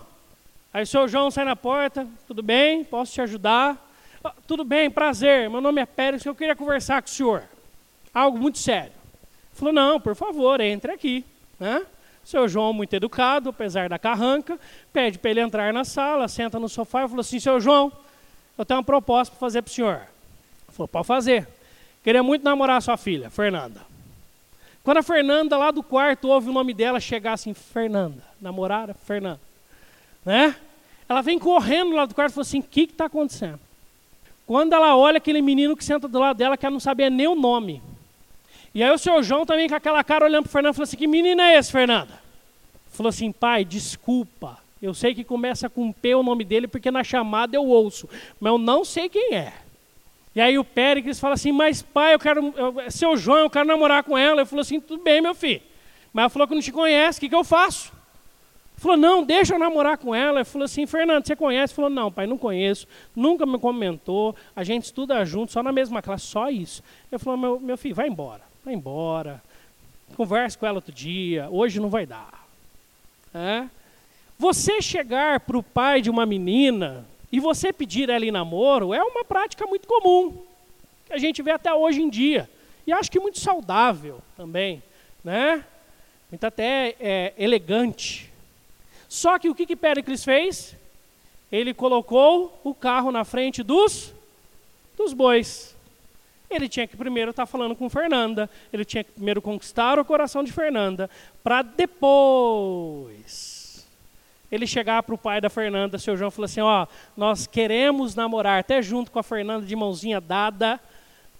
Aí 0.73 0.87
seu 0.87 1.06
João 1.06 1.30
sai 1.30 1.44
na 1.44 1.54
porta, 1.54 2.06
tudo 2.26 2.42
bem, 2.42 2.82
posso 2.82 3.12
te 3.12 3.21
ajudar? 3.21 3.90
Ah, 4.25 4.32
tudo 4.47 4.64
bem, 4.64 4.90
prazer, 4.90 5.50
meu 5.50 5.61
nome 5.61 5.80
é 5.80 5.87
Pérez, 5.87 6.25
eu 6.25 6.35
queria 6.35 6.56
conversar 6.56 7.02
com 7.02 7.09
o 7.09 7.11
senhor. 7.11 7.42
Algo 8.14 8.38
muito 8.38 8.59
sério. 8.59 8.92
Falou, 9.52 9.73
não, 9.73 10.00
por 10.00 10.14
favor, 10.14 10.61
entre 10.61 10.92
aqui. 10.92 11.25
Né? 11.59 11.85
Seu 12.25 12.49
João, 12.49 12.73
muito 12.73 12.95
educado, 12.95 13.50
apesar 13.50 13.88
da 13.88 13.99
carranca, 13.99 14.59
pede 14.93 15.19
para 15.19 15.31
ele 15.31 15.41
entrar 15.41 15.73
na 15.73 15.85
sala, 15.85 16.29
senta 16.29 16.59
no 16.59 16.69
sofá 16.69 17.05
e 17.05 17.09
falou 17.09 17.21
assim: 17.21 17.41
Seu 17.41 17.61
João, 17.61 17.93
eu 18.57 18.64
tenho 18.64 18.79
uma 18.79 18.85
proposta 18.85 19.33
para 19.33 19.41
fazer 19.41 19.62
para 19.62 19.71
o 19.71 19.73
senhor. 19.73 20.02
Falou: 20.69 20.88
Pode 20.88 21.07
fazer. 21.07 21.49
Queria 22.02 22.23
muito 22.23 22.45
namorar 22.45 22.81
sua 22.81 22.97
filha, 22.97 23.31
Fernanda. 23.31 23.81
Quando 24.85 24.99
a 24.99 25.02
Fernanda 25.02 25.57
lá 25.57 25.71
do 25.71 25.83
quarto 25.83 26.29
ouve 26.29 26.50
o 26.50 26.52
nome 26.52 26.73
dela 26.73 27.00
chegar 27.00 27.33
assim: 27.35 27.55
Fernanda, 27.55 28.23
namorada, 28.41 28.95
Fernanda. 28.95 29.41
Né? 30.25 30.55
Ela 31.09 31.23
vem 31.23 31.38
correndo 31.38 31.95
lá 31.95 32.07
do 32.07 32.14
quarto 32.14 32.33
e 32.33 32.35
fala 32.35 32.43
assim: 32.43 32.61
O 32.61 32.62
que 32.62 32.83
está 32.83 33.07
acontecendo? 33.07 33.61
Quando 34.47 34.73
ela 34.73 34.97
olha 34.97 35.19
aquele 35.19 35.41
menino 35.41 35.76
que 35.76 35.85
senta 35.85 36.09
do 36.09 36.19
lado 36.19 36.37
dela, 36.37 36.57
que 36.57 36.67
ela 36.67 36.73
não 36.73 36.81
sabia 36.81 37.09
nem 37.09 37.26
o 37.26 37.35
nome. 37.35 37.83
E 38.75 38.83
aí 38.83 38.91
o 38.91 38.99
seu 38.99 39.23
João 39.23 39.45
também 39.45 39.69
com 39.69 39.75
aquela 39.75 40.02
cara 40.02 40.25
olhando 40.25 40.45
para 40.45 40.50
o 40.50 40.52
Fernando, 40.52 40.75
falou 40.75 40.85
assim, 40.85 40.97
que 40.97 41.07
menino 41.07 41.43
é 41.43 41.59
esse, 41.59 41.71
Fernanda? 41.71 42.21
Falou 42.91 43.11
assim, 43.11 43.31
pai, 43.31 43.64
desculpa, 43.64 44.59
eu 44.81 44.95
sei 44.95 45.14
que 45.14 45.23
começa 45.23 45.69
com 45.69 45.93
P 45.93 46.14
o 46.14 46.23
nome 46.23 46.45
dele, 46.45 46.67
porque 46.67 46.91
na 46.91 47.05
chamada 47.05 47.55
eu 47.55 47.64
ouço, 47.64 48.09
mas 48.41 48.52
eu 48.52 48.59
não 48.59 48.85
sei 48.85 49.09
quem 49.09 49.35
é. 49.35 49.52
E 50.35 50.41
aí 50.41 50.59
o 50.59 50.64
Péricles 50.64 51.21
fala 51.21 51.35
assim, 51.35 51.52
mas 51.52 51.83
pai, 51.83 52.14
eu 52.14 52.19
quero, 52.19 52.55
eu, 52.57 52.91
seu 52.91 53.17
João, 53.17 53.41
eu 53.41 53.50
quero 53.50 53.67
namorar 53.67 54.02
com 54.02 54.17
ela. 54.17 54.41
Ele 54.41 54.49
falou 54.49 54.62
assim, 54.62 54.81
tudo 54.81 55.02
bem, 55.02 55.21
meu 55.21 55.35
filho. 55.35 55.61
Mas 56.11 56.23
ela 56.23 56.31
falou 56.31 56.49
que 56.49 56.55
não 56.55 56.62
te 56.62 56.73
conhece, 56.73 57.19
o 57.19 57.21
que, 57.21 57.29
que 57.29 57.35
eu 57.35 57.45
faço? 57.45 57.93
Falou, 58.76 58.97
não, 58.97 59.23
deixa 59.23 59.55
eu 59.55 59.59
namorar 59.59 59.99
com 59.99 60.14
ela. 60.14 60.38
Ele 60.38 60.45
falou 60.45 60.64
assim, 60.64 60.87
Fernando, 60.87 61.26
você 61.26 61.37
conhece? 61.37 61.75
Falou, 61.75 61.91
não, 61.91 62.11
pai, 62.11 62.26
não 62.26 62.38
conheço, 62.38 62.88
nunca 63.14 63.45
me 63.45 63.59
comentou, 63.59 64.35
a 64.57 64.64
gente 64.64 64.85
estuda 64.85 65.23
junto, 65.26 65.52
só 65.52 65.62
na 65.62 65.71
mesma 65.71 66.00
classe, 66.00 66.25
só 66.25 66.49
isso. 66.49 66.83
Ele 67.11 67.19
falou, 67.19 67.38
meu, 67.38 67.61
meu 67.61 67.76
filho, 67.76 67.95
vai 67.95 68.09
embora 68.09 68.51
vai 68.64 68.75
embora, 68.75 69.42
converse 70.16 70.57
com 70.57 70.66
ela 70.66 70.76
outro 70.76 70.92
dia, 70.92 71.49
hoje 71.50 71.81
não 71.81 71.88
vai 71.88 72.07
dar. 72.07 72.47
É? 73.35 73.69
Você 74.38 74.81
chegar 74.81 75.40
para 75.40 75.57
o 75.57 75.62
pai 75.62 76.00
de 76.00 76.11
uma 76.11 76.25
menina 76.25 77.04
e 77.31 77.40
você 77.40 77.73
pedir 77.73 78.09
ela 78.09 78.25
em 78.25 78.31
namoro 78.31 78.95
é 78.95 79.02
uma 79.02 79.25
prática 79.25 79.66
muito 79.66 79.88
comum, 79.88 80.42
que 81.07 81.12
a 81.12 81.19
gente 81.19 81.42
vê 81.42 81.50
até 81.50 81.73
hoje 81.73 82.00
em 82.00 82.09
dia. 82.09 82.49
E 82.87 82.92
acho 82.92 83.11
que 83.11 83.19
muito 83.19 83.40
saudável 83.40 84.21
também, 84.37 84.83
né? 85.25 85.64
Muito 86.31 86.45
até 86.45 86.95
é, 87.00 87.33
elegante. 87.38 88.31
Só 89.09 89.38
que 89.38 89.49
o 89.49 89.54
que, 89.54 89.66
que 89.66 89.76
Péricles 89.76 90.25
fez? 90.25 90.76
Ele 91.50 91.75
colocou 91.75 92.59
o 92.64 92.75
carro 92.75 93.12
na 93.12 93.25
frente 93.25 93.62
dos, 93.62 94.12
dos 94.97 95.12
bois 95.12 95.72
ele 96.54 96.68
tinha 96.68 96.87
que 96.87 96.97
primeiro 96.97 97.30
estar 97.30 97.42
tá 97.42 97.47
falando 97.47 97.75
com 97.75 97.88
Fernanda, 97.88 98.49
ele 98.73 98.85
tinha 98.85 99.02
que 99.04 99.12
primeiro 99.12 99.40
conquistar 99.42 99.99
o 99.99 100.04
coração 100.04 100.44
de 100.44 100.52
Fernanda, 100.52 101.09
para 101.42 101.62
depois 101.62 103.52
ele 104.50 104.66
chegar 104.66 105.02
para 105.02 105.14
o 105.14 105.18
pai 105.18 105.40
da 105.40 105.49
Fernanda, 105.49 105.99
seu 105.99 106.16
João, 106.16 106.28
e 106.28 106.32
falar 106.32 106.44
assim: 106.44 106.61
Ó, 106.61 106.87
nós 107.16 107.47
queremos 107.47 108.14
namorar, 108.14 108.61
até 108.61 108.82
junto 108.82 109.11
com 109.11 109.18
a 109.18 109.23
Fernanda, 109.23 109.64
de 109.64 109.75
mãozinha 109.75 110.21
dada, 110.21 110.78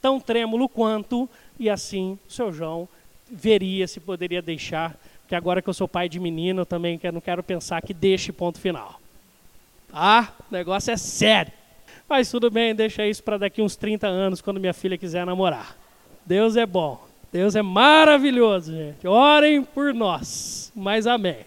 tão 0.01 0.19
trêmulo 0.19 0.69
quanto, 0.69 1.29
e 1.59 1.69
assim 1.69 2.19
seu 2.27 2.51
João 2.53 2.89
veria 3.31 3.87
se 3.87 4.01
poderia 4.01 4.43
deixar, 4.43 4.97
porque 5.21 5.35
agora 5.35 5.63
que 5.63 5.69
eu 5.69 5.75
sou 5.75 5.87
pai 5.87 6.09
de 6.09 6.19
menino, 6.19 6.63
eu 6.63 6.67
também 6.67 6.99
não 7.13 7.21
quero 7.21 7.43
pensar 7.43 7.81
que 7.83 7.95
deixe 7.95 8.33
ponto 8.33 8.59
final. 8.59 9.01
Ah, 9.93 10.33
o 10.51 10.55
negócio 10.55 10.91
é 10.91 10.97
sério. 10.97 11.53
Mas 12.13 12.31
tudo 12.31 12.51
bem, 12.51 12.75
deixa 12.75 13.07
isso 13.07 13.23
para 13.23 13.39
daqui 13.39 13.63
uns 13.63 13.75
30 13.75 14.07
anos, 14.07 14.43
quando 14.43 14.61
minha 14.61 14.75
filha 14.75 14.99
quiser 14.99 15.25
namorar. 15.25 15.75
Deus 16.27 16.57
é 16.57 16.67
bom. 16.67 17.03
Deus 17.33 17.57
é 17.57 17.63
maravilhoso, 17.63 18.71
gente. 18.71 19.09
Orem 19.09 19.65
por 19.65 19.95
nós. 19.95 20.71
Mas 20.77 21.07
amém. 21.07 21.39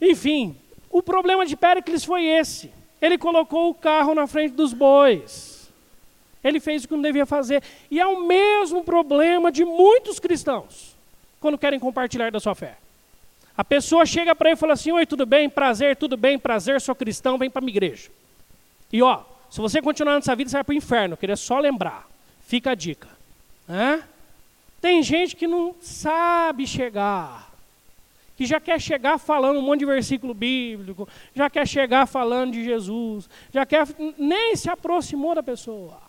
Enfim, 0.00 0.56
o 0.90 1.00
problema 1.00 1.46
de 1.46 1.54
Péricles 1.54 2.02
foi 2.02 2.24
esse. 2.24 2.72
Ele 3.00 3.16
colocou 3.16 3.70
o 3.70 3.74
carro 3.74 4.16
na 4.16 4.26
frente 4.26 4.54
dos 4.54 4.72
bois. 4.72 5.72
Ele 6.42 6.58
fez 6.58 6.82
o 6.82 6.88
que 6.88 6.94
não 6.94 7.00
devia 7.02 7.24
fazer. 7.24 7.62
E 7.88 8.00
é 8.00 8.06
o 8.06 8.26
mesmo 8.26 8.82
problema 8.82 9.52
de 9.52 9.64
muitos 9.64 10.18
cristãos 10.18 10.96
quando 11.38 11.56
querem 11.56 11.78
compartilhar 11.78 12.32
da 12.32 12.40
sua 12.40 12.56
fé. 12.56 12.78
A 13.56 13.62
pessoa 13.62 14.04
chega 14.04 14.34
para 14.34 14.48
ele 14.48 14.56
e 14.56 14.58
fala 14.58 14.72
assim: 14.72 14.90
Oi, 14.90 15.06
tudo 15.06 15.24
bem? 15.24 15.48
Prazer, 15.48 15.94
tudo 15.94 16.16
bem, 16.16 16.36
prazer, 16.36 16.80
sou 16.80 16.96
cristão, 16.96 17.38
vem 17.38 17.48
para 17.48 17.62
minha 17.62 17.70
igreja. 17.70 18.10
E 18.92 19.00
ó, 19.00 19.22
se 19.52 19.60
você 19.60 19.82
continuar 19.82 20.14
nessa 20.14 20.34
vida, 20.34 20.48
você 20.48 20.56
vai 20.56 20.64
para 20.64 20.72
o 20.72 20.76
inferno. 20.76 21.12
Eu 21.12 21.18
queria 21.18 21.36
só 21.36 21.58
lembrar. 21.58 22.08
Fica 22.40 22.70
a 22.70 22.74
dica. 22.74 23.06
Hã? 23.68 24.00
Tem 24.80 25.02
gente 25.02 25.36
que 25.36 25.46
não 25.46 25.74
sabe 25.78 26.66
chegar, 26.66 27.52
que 28.34 28.46
já 28.46 28.58
quer 28.58 28.80
chegar 28.80 29.18
falando 29.18 29.58
um 29.58 29.62
monte 29.62 29.80
de 29.80 29.84
versículo 29.84 30.32
bíblico, 30.32 31.06
já 31.36 31.50
quer 31.50 31.68
chegar 31.68 32.06
falando 32.06 32.52
de 32.52 32.64
Jesus, 32.64 33.28
já 33.52 33.66
quer 33.66 33.86
nem 34.16 34.56
se 34.56 34.70
aproximou 34.70 35.34
da 35.34 35.42
pessoa. 35.42 36.00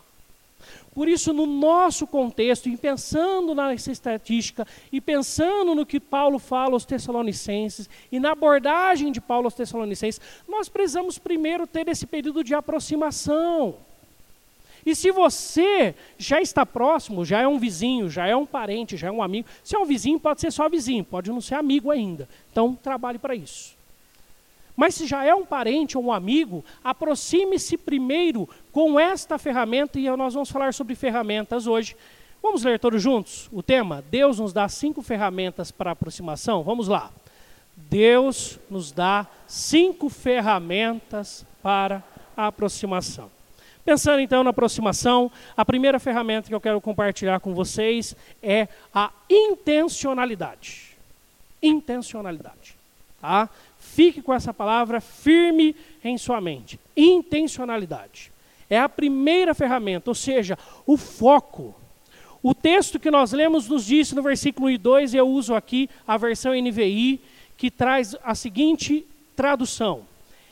Por 0.94 1.08
isso, 1.08 1.34
no 1.34 1.46
nosso 1.46 2.06
contexto, 2.06 2.70
e 2.70 2.78
pensando 2.78 3.56
nessa 3.56 3.92
estatística, 3.92 4.68
e 4.92 5.02
pensando 5.02 5.74
no 5.74 5.86
que 5.86 6.00
Paulo 6.00 6.40
fala 6.40 6.74
aos 6.74 6.86
Tessalonicenses, 6.86 7.90
e 8.12 8.20
na 8.20 8.32
abordagem 8.32 9.12
de 9.12 9.20
Paulo 9.20 9.46
aos 9.46 9.54
Tessalonicenses, 9.54 10.22
nós 10.48 10.70
precisamos 10.70 11.18
primeiro 11.18 11.66
ter 11.66 11.88
esse 11.88 12.06
período 12.06 12.44
de 12.44 12.54
aproximação. 12.54 13.76
E 14.86 14.94
se 14.96 15.12
você 15.12 15.96
já 16.18 16.42
está 16.42 16.66
próximo, 16.66 17.24
já 17.24 17.42
é 17.42 17.48
um 17.48 17.58
vizinho, 17.58 18.10
já 18.10 18.28
é 18.28 18.36
um 18.36 18.46
parente, 18.46 18.98
já 18.98 19.08
é 19.08 19.12
um 19.12 19.24
amigo, 19.24 19.48
se 19.64 19.76
é 19.76 19.80
um 19.80 19.86
vizinho, 19.86 20.20
pode 20.20 20.42
ser 20.42 20.52
só 20.52 20.68
vizinho, 20.68 21.04
pode 21.04 21.32
não 21.32 21.40
ser 21.40 21.56
amigo 21.56 21.90
ainda. 21.90 22.28
Então, 22.52 22.76
trabalhe 22.76 23.18
para 23.18 23.34
isso. 23.34 23.76
Mas 24.76 24.96
se 24.96 25.06
já 25.06 25.24
é 25.24 25.34
um 25.34 25.46
parente 25.46 25.98
ou 25.98 26.06
um 26.06 26.12
amigo, 26.12 26.64
aproxime-se 26.84 27.78
primeiro 27.78 28.50
com 28.72 29.00
esta 29.00 29.38
ferramenta, 29.38 30.00
e 30.00 30.10
nós 30.16 30.34
vamos 30.34 30.50
falar 30.50 30.74
sobre 30.74 30.96
ferramentas 30.96 31.68
hoje. 31.68 31.96
Vamos 32.42 32.64
ler 32.64 32.80
todos 32.80 33.02
juntos 33.02 33.50
o 33.54 33.64
tema? 33.64 34.04
Deus 34.10 34.40
nos 34.40 34.52
dá 34.52 34.68
cinco 34.68 35.02
ferramentas 35.02 35.72
para 35.72 35.92
aproximação. 35.92 36.64
Vamos 36.64 36.88
lá. 36.88 37.12
Deus 37.76 38.60
nos 38.70 38.92
dá 38.92 39.28
cinco 39.48 40.10
ferramentas 40.10 41.46
para 41.62 42.04
aproximação. 42.36 43.32
Pensando 43.86 44.22
então 44.22 44.44
na 44.44 44.52
aproximação, 44.52 45.32
a 45.58 45.66
primeira 45.66 46.00
ferramenta 46.00 46.48
que 46.48 46.56
eu 46.56 46.62
quero 46.62 46.80
compartilhar 46.80 47.40
com 47.40 47.54
vocês 47.54 48.16
é 48.42 48.68
a 48.94 49.12
intencionalidade. 49.30 50.98
Intencionalidade. 51.62 52.76
Tá? 53.20 53.50
Fique 53.94 54.24
com 54.24 54.34
essa 54.34 54.52
palavra 54.52 55.00
firme 55.00 55.76
em 56.04 56.18
sua 56.18 56.42
mente. 56.42 56.80
Intencionalidade. 56.98 58.32
É 58.68 58.80
a 58.80 58.90
primeira 58.90 59.54
ferramenta, 59.54 60.10
ou 60.10 60.16
seja, 60.16 60.58
o 60.84 60.98
foco. 60.98 61.76
O 62.42 62.56
texto 62.56 63.00
que 63.00 63.12
nós 63.12 63.34
lemos 63.34 63.70
nos 63.70 63.86
diz 63.86 64.12
no 64.12 64.24
versículo 64.24 64.66
1 64.66 64.70
e 64.72 64.78
2, 64.80 65.14
eu 65.14 65.28
uso 65.28 65.54
aqui 65.54 65.88
a 66.08 66.18
versão 66.18 66.60
NVI, 66.60 67.22
que 67.56 67.70
traz 67.70 68.16
a 68.24 68.34
seguinte 68.34 69.06
tradução: 69.36 70.08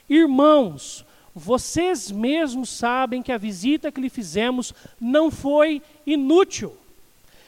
Irmãos, 0.08 1.04
vocês 1.34 2.12
mesmos 2.12 2.70
sabem 2.70 3.24
que 3.24 3.32
a 3.32 3.40
visita 3.40 3.92
que 3.92 4.02
lhe 4.02 4.10
fizemos 4.10 4.72
não 5.00 5.32
foi 5.32 5.82
inútil. 6.06 6.78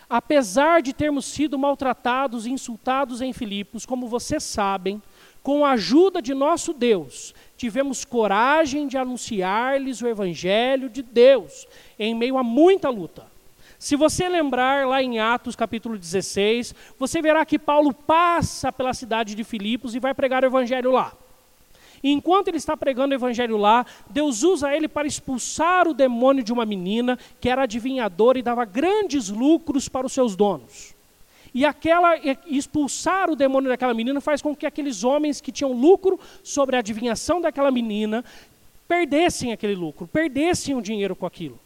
Apesar 0.10 0.82
de 0.82 0.92
termos 0.92 1.26
sido 1.26 1.58
maltratados 1.58 2.48
e 2.48 2.52
insultados 2.52 3.22
em 3.22 3.32
Filipos, 3.32 3.86
como 3.86 4.08
vocês 4.08 4.44
sabem, 4.44 5.00
com 5.44 5.66
a 5.66 5.72
ajuda 5.72 6.22
de 6.22 6.34
nosso 6.34 6.72
Deus, 6.72 7.36
tivemos 7.58 8.06
coragem 8.06 8.88
de 8.88 8.98
anunciar-lhes 8.98 10.02
o 10.02 10.08
Evangelho 10.08 10.90
de 10.90 11.04
Deus, 11.04 11.68
em 12.00 12.16
meio 12.16 12.38
a 12.38 12.44
muita 12.44 12.90
luta. 12.90 13.28
Se 13.78 13.98
você 13.98 14.30
lembrar 14.30 14.88
lá 14.88 15.04
em 15.04 15.20
Atos 15.20 15.58
capítulo 15.58 15.98
16, 15.98 16.74
você 16.98 17.22
verá 17.22 17.46
que 17.46 17.60
Paulo 17.60 17.94
passa 17.94 18.72
pela 18.72 18.94
cidade 18.94 19.36
de 19.36 19.44
Filipos 19.44 19.94
e 19.94 20.00
vai 20.00 20.14
pregar 20.14 20.44
o 20.44 20.48
Evangelho 20.48 20.90
lá. 20.90 21.12
Enquanto 22.02 22.50
ele 22.50 22.58
está 22.58 22.76
pregando 22.76 23.14
o 23.14 23.16
evangelho 23.16 23.56
lá, 23.56 23.86
Deus 24.10 24.44
usa 24.44 24.76
ele 24.76 24.90
para 24.90 25.08
expulsar 25.08 25.88
o 25.88 25.94
demônio 25.94 26.44
de 26.44 26.52
uma 26.52 26.66
menina 26.66 27.18
que 27.40 27.48
era 27.48 27.64
adivinhadora 27.64 28.38
e 28.38 28.42
dava 28.42 28.66
grandes 28.66 29.30
lucros 29.30 29.88
para 29.88 30.06
os 30.06 30.12
seus 30.12 30.36
donos. 30.36 30.93
E 31.54 31.66
aquela 31.66 32.16
expulsar 32.48 33.30
o 33.30 33.36
demônio 33.36 33.70
daquela 33.70 33.94
menina 33.94 34.20
faz 34.20 34.42
com 34.42 34.56
que 34.56 34.66
aqueles 34.66 35.04
homens 35.04 35.40
que 35.40 35.52
tinham 35.52 35.72
lucro 35.72 36.20
sobre 36.42 36.76
a 36.76 36.80
adivinhação 36.80 37.40
daquela 37.40 37.70
menina 37.70 38.26
perdessem 38.88 39.52
aquele 39.52 39.76
lucro, 39.76 40.08
perdessem 40.08 40.76
o 40.76 40.82
dinheiro 40.82 41.16
com 41.16 41.26
aquilo. 41.26 41.60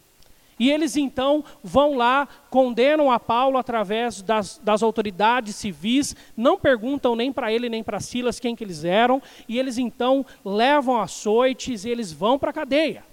E 0.58 0.70
eles 0.70 0.96
então 0.96 1.44
vão 1.62 1.94
lá, 1.94 2.26
condenam 2.50 3.10
a 3.10 3.20
Paulo 3.20 3.58
através 3.58 4.20
das, 4.20 4.58
das 4.58 4.82
autoridades 4.82 5.54
civis, 5.54 6.16
não 6.36 6.58
perguntam 6.58 7.14
nem 7.14 7.32
para 7.32 7.52
ele 7.52 7.68
nem 7.68 7.82
para 7.82 8.00
Silas 8.00 8.40
quem 8.40 8.56
que 8.56 8.64
eles 8.64 8.84
eram, 8.84 9.22
e 9.48 9.58
eles 9.58 9.78
então 9.78 10.26
levam 10.44 11.00
açoites 11.00 11.84
e 11.84 11.90
eles 11.90 12.12
vão 12.12 12.38
para 12.38 12.50
a 12.50 12.52
cadeia. 12.52 13.04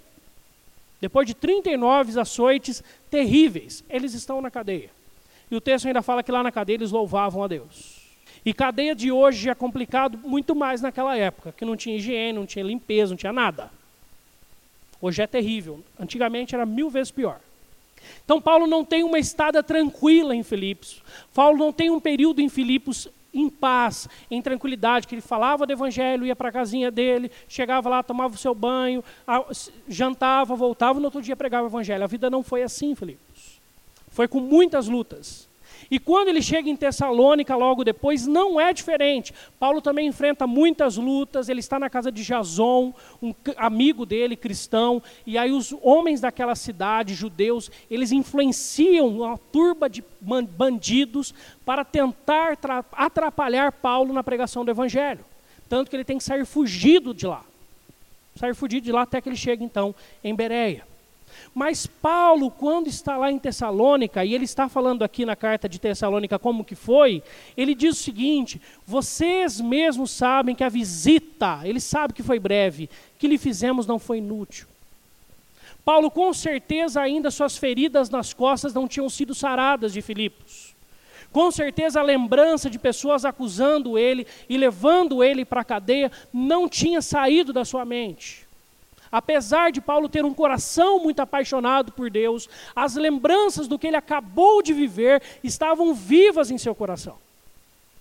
Depois 0.99 1.27
de 1.27 1.35
39 1.35 2.19
açoites 2.19 2.83
terríveis, 3.11 3.83
eles 3.89 4.13
estão 4.13 4.41
na 4.41 4.49
cadeia. 4.49 4.94
E 5.49 5.55
o 5.55 5.61
texto 5.61 5.87
ainda 5.87 6.01
fala 6.01 6.23
que 6.23 6.31
lá 6.31 6.41
na 6.41 6.51
cadeia 6.51 6.77
eles 6.77 6.91
louvavam 6.91 7.43
a 7.43 7.47
Deus. 7.47 8.03
E 8.45 8.53
cadeia 8.53 8.93
de 8.93 9.11
hoje 9.11 9.49
é 9.49 9.55
complicado 9.55 10.19
muito 10.23 10.55
mais 10.55 10.81
naquela 10.81 11.17
época, 11.17 11.51
que 11.51 11.65
não 11.65 11.75
tinha 11.75 11.95
higiene, 11.95 12.37
não 12.37 12.45
tinha 12.45 12.63
limpeza, 12.63 13.11
não 13.11 13.17
tinha 13.17 13.33
nada. 13.33 13.71
Hoje 15.01 15.21
é 15.21 15.27
terrível. 15.27 15.83
Antigamente 15.99 16.53
era 16.53 16.65
mil 16.65 16.89
vezes 16.89 17.11
pior. 17.11 17.39
Então 18.23 18.39
Paulo 18.39 18.67
não 18.67 18.85
tem 18.85 19.03
uma 19.03 19.17
estada 19.17 19.63
tranquila 19.63 20.35
em 20.35 20.43
Filipos. 20.43 21.01
Paulo 21.33 21.57
não 21.57 21.73
tem 21.73 21.89
um 21.89 21.99
período 21.99 22.39
em 22.39 22.49
Filipos 22.49 23.09
em 23.33 23.49
paz, 23.49 24.07
em 24.31 24.41
tranquilidade, 24.41 25.07
que 25.07 25.13
ele 25.13 25.21
falava 25.21 25.65
do 25.65 25.73
evangelho, 25.73 26.25
ia 26.25 26.35
para 26.35 26.47
a 26.47 26.51
casinha 26.51 26.89
dele, 26.89 27.29
chegava 27.49 27.89
lá, 27.89 28.01
tomava 28.01 28.33
o 28.33 28.37
seu 28.37 28.55
banho, 28.55 29.03
jantava, 29.89 30.55
voltava, 30.55 30.99
no 30.99 31.05
outro 31.05 31.21
dia 31.21 31.35
pregava 31.35 31.65
o 31.65 31.69
evangelho. 31.69 32.03
A 32.03 32.07
vida 32.07 32.29
não 32.29 32.41
foi 32.41 32.63
assim, 32.63 32.95
Filipos. 32.95 33.24
Foi 34.15 34.29
com 34.29 34.39
muitas 34.39 34.87
lutas. 34.87 35.45
E 35.91 35.99
quando 35.99 36.29
ele 36.29 36.41
chega 36.41 36.69
em 36.69 36.75
Tessalônica 36.75 37.53
logo 37.53 37.83
depois, 37.83 38.25
não 38.25 38.57
é 38.57 38.71
diferente. 38.71 39.33
Paulo 39.59 39.81
também 39.81 40.07
enfrenta 40.07 40.47
muitas 40.47 40.95
lutas, 40.95 41.49
ele 41.49 41.59
está 41.59 41.77
na 41.77 41.89
casa 41.89 42.09
de 42.09 42.23
Jason, 42.23 42.93
um 43.21 43.35
amigo 43.57 44.05
dele, 44.05 44.37
cristão, 44.37 45.03
e 45.27 45.37
aí 45.37 45.51
os 45.51 45.75
homens 45.81 46.21
daquela 46.21 46.55
cidade, 46.55 47.13
judeus, 47.13 47.69
eles 47.91 48.13
influenciam 48.13 49.09
uma 49.09 49.37
turba 49.37 49.89
de 49.89 50.01
bandidos 50.21 51.33
para 51.65 51.83
tentar 51.83 52.57
atrapalhar 52.93 53.73
Paulo 53.73 54.13
na 54.13 54.23
pregação 54.23 54.63
do 54.63 54.71
evangelho. 54.71 55.25
Tanto 55.67 55.89
que 55.89 55.95
ele 55.97 56.05
tem 56.05 56.17
que 56.17 56.23
sair 56.23 56.45
fugido 56.45 57.13
de 57.13 57.27
lá. 57.27 57.43
Sair 58.37 58.55
fugido 58.55 58.85
de 58.85 58.93
lá 58.93 59.01
até 59.01 59.19
que 59.19 59.27
ele 59.27 59.35
chega 59.35 59.61
então 59.61 59.93
em 60.23 60.33
Bereia. 60.33 60.94
Mas 61.53 61.85
Paulo, 61.85 62.51
quando 62.51 62.87
está 62.87 63.17
lá 63.17 63.31
em 63.31 63.39
Tessalônica, 63.39 64.23
e 64.23 64.33
ele 64.33 64.45
está 64.45 64.67
falando 64.67 65.03
aqui 65.03 65.25
na 65.25 65.35
carta 65.35 65.69
de 65.69 65.79
Tessalônica 65.79 66.37
como 66.37 66.65
que 66.65 66.75
foi, 66.75 67.23
ele 67.55 67.73
diz 67.73 67.99
o 67.99 68.03
seguinte: 68.03 68.61
vocês 68.85 69.59
mesmos 69.61 70.11
sabem 70.11 70.55
que 70.55 70.63
a 70.63 70.69
visita, 70.69 71.61
ele 71.63 71.79
sabe 71.79 72.13
que 72.13 72.23
foi 72.23 72.39
breve, 72.39 72.89
que 73.17 73.27
lhe 73.27 73.37
fizemos 73.37 73.87
não 73.87 73.99
foi 73.99 74.17
inútil. 74.17 74.67
Paulo, 75.85 76.09
com 76.09 76.33
certeza, 76.33 76.99
ainda 76.99 77.29
suas 77.29 77.57
feridas 77.57 78.09
nas 78.09 78.33
costas 78.33 78.73
não 78.73 78.87
tinham 78.87 79.07
sido 79.07 79.35
saradas 79.35 79.93
de 79.93 80.01
Filipos. 80.01 80.75
Com 81.31 81.51
certeza, 81.51 81.99
a 81.99 82.03
lembrança 82.03 82.69
de 82.69 82.79
pessoas 82.79 83.25
acusando 83.25 83.97
ele 83.97 84.25
e 84.49 84.57
levando 84.57 85.23
ele 85.23 85.45
para 85.45 85.61
a 85.61 85.65
cadeia 85.65 86.11
não 86.33 86.67
tinha 86.67 87.01
saído 87.01 87.53
da 87.53 87.65
sua 87.65 87.85
mente. 87.85 88.44
Apesar 89.11 89.71
de 89.71 89.81
Paulo 89.81 90.09
ter 90.09 90.25
um 90.25 90.33
coração 90.33 90.99
muito 90.99 91.21
apaixonado 91.21 91.91
por 91.91 92.09
Deus, 92.09 92.49
as 92.75 92.95
lembranças 92.95 93.67
do 93.67 93.77
que 93.77 93.87
ele 93.87 93.95
acabou 93.95 94.61
de 94.61 94.73
viver 94.73 95.21
estavam 95.43 95.93
vivas 95.93 96.51
em 96.51 96.57
seu 96.57 96.75
coração. 96.75 97.17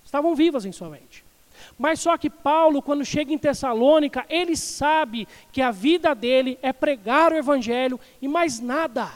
Estavam 0.05 0.35
vivas 0.35 0.65
em 0.65 0.73
sua 0.73 0.89
mente. 0.89 1.25
Mas 1.79 2.01
só 2.01 2.17
que 2.17 2.31
Paulo, 2.31 2.83
quando 2.83 3.05
chega 3.05 3.33
em 3.33 3.39
Tessalônica, 3.39 4.25
ele 4.29 4.57
sabe 4.57 5.27
que 5.53 5.61
a 5.61 5.71
vida 5.71 6.15
dele 6.15 6.59
é 6.63 6.73
pregar 6.73 7.33
o 7.33 7.37
evangelho 7.37 7.99
e 8.21 8.29
mais 8.29 8.61
nada. 8.61 9.11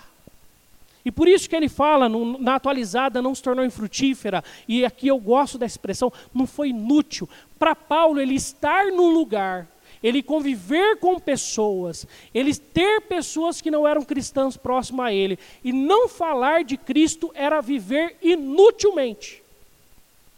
E 1.05 1.11
por 1.11 1.29
isso 1.29 1.49
que 1.49 1.57
ele 1.57 1.69
fala, 1.69 2.09
no, 2.09 2.39
na 2.39 2.57
atualizada, 2.57 3.23
não 3.23 3.35
se 3.35 3.43
tornou 3.43 3.65
infrutífera, 3.65 4.45
e 4.67 4.85
aqui 4.85 5.09
eu 5.09 5.19
gosto 5.19 5.57
da 5.57 5.65
expressão, 5.65 6.13
não 6.35 6.47
foi 6.47 6.69
inútil. 6.69 7.29
Para 7.59 7.75
Paulo, 7.75 8.21
ele 8.21 8.35
estar 8.35 8.87
num 8.87 9.11
lugar 9.11 9.67
ele 10.03 10.23
conviver 10.23 10.97
com 10.99 11.19
pessoas, 11.19 12.07
ele 12.33 12.55
ter 12.55 13.03
pessoas 13.03 13.61
que 13.61 13.71
não 13.71 13.87
eram 13.87 14.03
cristãs 14.03 14.57
próximas 14.57 15.07
a 15.07 15.13
ele, 15.13 15.39
e 15.65 15.73
não 15.73 16.09
falar 16.09 16.65
de 16.65 16.77
Cristo 16.77 17.31
era 17.35 17.61
viver 17.61 18.17
inutilmente. 18.23 19.43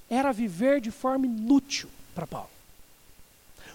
Era 0.09 0.33
viver 0.33 0.81
de 0.81 0.91
forma 0.91 1.27
inútil 1.27 1.89
para 2.15 2.27
Paulo. 2.27 2.51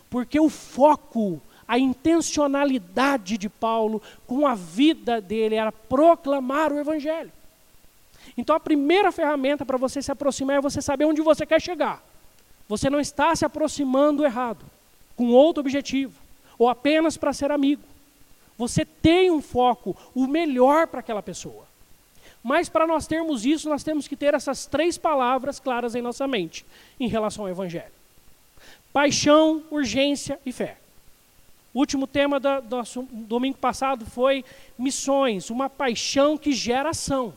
Porque 0.09 0.39
o 0.39 0.49
foco, 0.49 1.41
a 1.67 1.79
intencionalidade 1.79 3.37
de 3.37 3.49
Paulo 3.49 4.01
com 4.27 4.45
a 4.45 4.55
vida 4.55 5.21
dele 5.21 5.55
era 5.55 5.71
proclamar 5.71 6.71
o 6.71 6.79
Evangelho. 6.79 7.31
Então 8.37 8.55
a 8.55 8.59
primeira 8.59 9.11
ferramenta 9.11 9.65
para 9.65 9.77
você 9.77 10.01
se 10.01 10.11
aproximar 10.11 10.57
é 10.57 10.61
você 10.61 10.81
saber 10.81 11.05
onde 11.05 11.21
você 11.21 11.45
quer 11.45 11.61
chegar. 11.61 12.03
Você 12.67 12.89
não 12.89 12.99
está 12.99 13.35
se 13.35 13.45
aproximando 13.45 14.25
errado 14.25 14.65
com 15.15 15.31
outro 15.31 15.61
objetivo, 15.61 16.19
ou 16.57 16.69
apenas 16.69 17.17
para 17.17 17.33
ser 17.33 17.51
amigo. 17.51 17.83
Você 18.57 18.85
tem 18.85 19.31
um 19.31 19.41
foco, 19.41 19.95
o 20.13 20.27
melhor 20.27 20.87
para 20.87 20.99
aquela 20.99 21.21
pessoa. 21.21 21.65
Mas 22.43 22.69
para 22.69 22.85
nós 22.85 23.07
termos 23.07 23.45
isso, 23.45 23.67
nós 23.67 23.83
temos 23.83 24.07
que 24.07 24.15
ter 24.15 24.33
essas 24.33 24.65
três 24.65 24.97
palavras 24.97 25.59
claras 25.59 25.95
em 25.95 26.01
nossa 26.01 26.27
mente 26.27 26.65
em 26.99 27.07
relação 27.07 27.45
ao 27.45 27.49
Evangelho: 27.49 27.91
paixão, 28.93 29.63
urgência 29.71 30.39
e 30.45 30.51
fé. 30.51 30.77
O 31.73 31.79
último 31.79 32.07
tema 32.07 32.39
do 32.39 32.61
nosso 32.69 33.01
domingo 33.11 33.57
passado 33.57 34.05
foi 34.05 34.45
missões, 34.77 35.49
uma 35.49 35.69
paixão 35.69 36.37
que 36.37 36.53
gera 36.53 36.91
ação. 36.91 37.33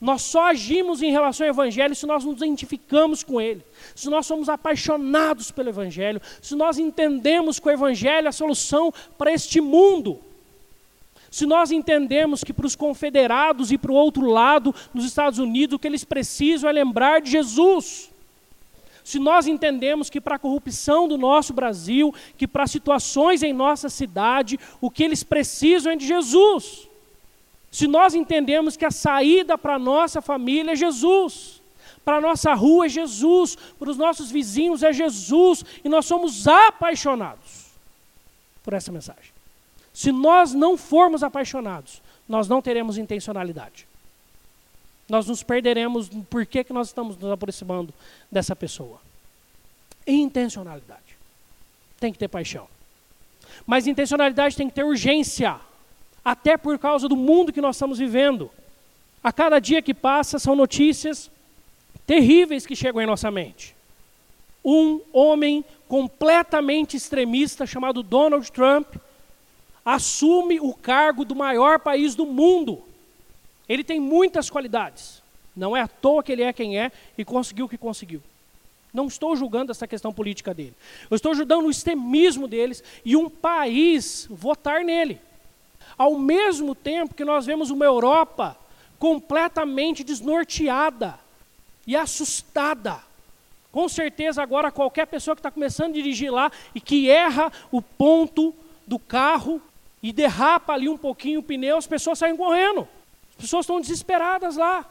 Nós 0.00 0.22
só 0.22 0.50
agimos 0.50 1.02
em 1.02 1.10
relação 1.10 1.46
ao 1.46 1.52
Evangelho 1.52 1.94
se 1.94 2.06
nós 2.06 2.24
nos 2.24 2.36
identificamos 2.36 3.24
com 3.24 3.40
ele, 3.40 3.64
se 3.96 4.08
nós 4.08 4.26
somos 4.26 4.48
apaixonados 4.48 5.50
pelo 5.50 5.70
Evangelho, 5.70 6.22
se 6.40 6.54
nós 6.54 6.78
entendemos 6.78 7.58
que 7.58 7.66
o 7.66 7.70
Evangelho 7.70 8.26
é 8.26 8.28
a 8.28 8.32
solução 8.32 8.92
para 9.16 9.32
este 9.32 9.60
mundo. 9.60 10.20
Se 11.30 11.44
nós 11.44 11.70
entendemos 11.70 12.42
que 12.42 12.52
para 12.52 12.66
os 12.66 12.76
confederados 12.76 13.70
e 13.70 13.76
para 13.76 13.92
o 13.92 13.94
outro 13.94 14.24
lado, 14.26 14.74
nos 14.94 15.04
Estados 15.04 15.38
Unidos, 15.38 15.74
o 15.74 15.78
que 15.78 15.86
eles 15.86 16.04
precisam 16.04 16.70
é 16.70 16.72
lembrar 16.72 17.20
de 17.20 17.30
Jesus. 17.30 18.10
Se 19.04 19.18
nós 19.18 19.46
entendemos 19.46 20.08
que 20.08 20.20
para 20.20 20.36
a 20.36 20.38
corrupção 20.38 21.08
do 21.08 21.18
nosso 21.18 21.52
Brasil, 21.52 22.14
que 22.36 22.46
para 22.46 22.66
situações 22.66 23.42
em 23.42 23.52
nossa 23.52 23.88
cidade, 23.88 24.58
o 24.80 24.90
que 24.90 25.02
eles 25.02 25.22
precisam 25.22 25.92
é 25.92 25.96
de 25.96 26.06
Jesus. 26.06 26.87
Se 27.70 27.86
nós 27.86 28.14
entendemos 28.14 28.76
que 28.76 28.84
a 28.84 28.90
saída 28.90 29.58
para 29.58 29.74
a 29.74 29.78
nossa 29.78 30.22
família 30.22 30.72
é 30.72 30.76
Jesus, 30.76 31.60
para 32.04 32.16
a 32.16 32.20
nossa 32.20 32.54
rua 32.54 32.86
é 32.86 32.88
Jesus, 32.88 33.56
para 33.78 33.90
os 33.90 33.96
nossos 33.96 34.30
vizinhos 34.30 34.82
é 34.82 34.92
Jesus, 34.92 35.64
e 35.84 35.88
nós 35.88 36.06
somos 36.06 36.48
apaixonados 36.48 37.66
por 38.62 38.72
essa 38.72 38.90
mensagem. 38.90 39.32
Se 39.92 40.10
nós 40.10 40.54
não 40.54 40.76
formos 40.76 41.22
apaixonados, 41.22 42.00
nós 42.28 42.48
não 42.48 42.62
teremos 42.62 42.98
intencionalidade. 42.98 43.86
Nós 45.08 45.26
nos 45.26 45.42
perderemos 45.42 46.10
no 46.10 46.22
porquê 46.24 46.62
que 46.62 46.72
nós 46.72 46.88
estamos 46.88 47.16
nos 47.16 47.30
aproximando 47.32 47.92
dessa 48.30 48.54
pessoa. 48.54 49.00
Intencionalidade. 50.06 51.16
Tem 51.98 52.12
que 52.12 52.18
ter 52.18 52.28
paixão. 52.28 52.68
Mas 53.66 53.86
intencionalidade 53.86 54.56
tem 54.56 54.68
que 54.68 54.74
ter 54.74 54.84
urgência 54.84 55.58
até 56.28 56.58
por 56.58 56.78
causa 56.78 57.08
do 57.08 57.16
mundo 57.16 57.50
que 57.50 57.60
nós 57.60 57.76
estamos 57.76 57.98
vivendo. 57.98 58.50
A 59.24 59.32
cada 59.32 59.58
dia 59.58 59.80
que 59.80 59.94
passa 59.94 60.38
são 60.38 60.54
notícias 60.54 61.30
terríveis 62.06 62.66
que 62.66 62.76
chegam 62.76 63.00
em 63.00 63.06
nossa 63.06 63.30
mente. 63.30 63.74
Um 64.62 65.00
homem 65.10 65.64
completamente 65.88 66.98
extremista 66.98 67.64
chamado 67.64 68.02
Donald 68.02 68.52
Trump 68.52 68.96
assume 69.82 70.60
o 70.60 70.74
cargo 70.74 71.24
do 71.24 71.34
maior 71.34 71.80
país 71.80 72.14
do 72.14 72.26
mundo. 72.26 72.82
Ele 73.66 73.82
tem 73.82 73.98
muitas 73.98 74.50
qualidades. 74.50 75.22
Não 75.56 75.74
é 75.74 75.80
à 75.80 75.88
toa 75.88 76.22
que 76.22 76.30
ele 76.30 76.42
é 76.42 76.52
quem 76.52 76.78
é 76.78 76.92
e 77.16 77.24
conseguiu 77.24 77.64
o 77.64 77.68
que 77.70 77.78
conseguiu. 77.78 78.22
Não 78.92 79.06
estou 79.06 79.34
julgando 79.34 79.72
essa 79.72 79.88
questão 79.88 80.12
política 80.12 80.52
dele. 80.52 80.74
Eu 81.10 81.14
estou 81.14 81.34
julgando 81.34 81.68
o 81.68 81.70
extremismo 81.70 82.46
deles 82.46 82.84
e 83.02 83.16
um 83.16 83.30
país 83.30 84.26
votar 84.30 84.84
nele. 84.84 85.26
Ao 85.96 86.18
mesmo 86.18 86.74
tempo 86.74 87.14
que 87.14 87.24
nós 87.24 87.46
vemos 87.46 87.70
uma 87.70 87.84
Europa 87.84 88.56
completamente 88.98 90.02
desnorteada 90.02 91.18
e 91.86 91.96
assustada. 91.96 93.00
Com 93.70 93.88
certeza, 93.88 94.42
agora, 94.42 94.72
qualquer 94.72 95.06
pessoa 95.06 95.34
que 95.34 95.40
está 95.40 95.50
começando 95.50 95.90
a 95.90 95.94
dirigir 95.94 96.32
lá 96.32 96.50
e 96.74 96.80
que 96.80 97.08
erra 97.08 97.52
o 97.70 97.80
ponto 97.80 98.54
do 98.86 98.98
carro 98.98 99.60
e 100.02 100.12
derrapa 100.12 100.72
ali 100.72 100.88
um 100.88 100.96
pouquinho 100.96 101.40
o 101.40 101.42
pneu, 101.42 101.76
as 101.76 101.86
pessoas 101.86 102.18
saem 102.18 102.36
correndo. 102.36 102.88
As 103.30 103.42
pessoas 103.42 103.64
estão 103.64 103.80
desesperadas 103.80 104.56
lá. 104.56 104.84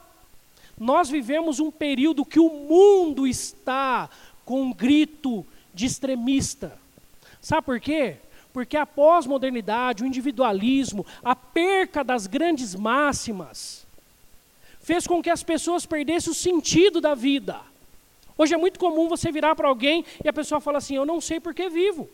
Nós 0.78 1.10
vivemos 1.10 1.60
um 1.60 1.70
período 1.70 2.24
que 2.24 2.38
o 2.38 2.48
mundo 2.48 3.26
está 3.26 4.08
com 4.44 4.62
um 4.62 4.72
grito 4.72 5.44
de 5.74 5.86
extremista. 5.86 6.78
Sabe 7.40 7.66
por 7.66 7.80
quê? 7.80 8.16
Porque 8.58 8.76
a 8.76 8.84
pós-modernidade, 8.84 10.02
o 10.02 10.06
individualismo, 10.06 11.06
a 11.22 11.36
perca 11.36 12.02
das 12.02 12.26
grandes 12.26 12.74
máximas, 12.74 13.86
fez 14.80 15.06
com 15.06 15.22
que 15.22 15.30
as 15.30 15.44
pessoas 15.44 15.86
perdessem 15.86 16.32
o 16.32 16.34
sentido 16.34 17.00
da 17.00 17.14
vida. 17.14 17.60
Hoje 18.36 18.54
é 18.54 18.56
muito 18.56 18.76
comum 18.76 19.08
você 19.08 19.30
virar 19.30 19.54
para 19.54 19.68
alguém 19.68 20.04
e 20.24 20.28
a 20.28 20.32
pessoa 20.32 20.60
fala 20.60 20.78
assim: 20.78 20.96
Eu 20.96 21.06
não 21.06 21.20
sei 21.20 21.38
por 21.38 21.54
que 21.54 21.68
vivo. 21.68 22.10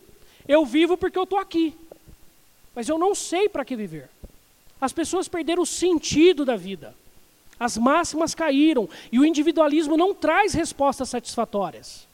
Eu 0.46 0.66
vivo 0.66 0.98
porque 0.98 1.18
eu 1.18 1.22
estou 1.22 1.38
aqui. 1.38 1.74
Mas 2.74 2.90
eu 2.90 2.98
não 2.98 3.14
sei 3.14 3.48
para 3.48 3.64
que 3.64 3.74
viver. 3.74 4.10
As 4.78 4.92
pessoas 4.92 5.28
perderam 5.28 5.62
o 5.62 5.66
sentido 5.66 6.44
da 6.44 6.56
vida. 6.56 6.94
As 7.58 7.78
máximas 7.78 8.34
caíram 8.34 8.86
e 9.10 9.18
o 9.18 9.24
individualismo 9.24 9.96
não 9.96 10.14
traz 10.14 10.52
respostas 10.52 11.08
satisfatórias. 11.08 12.06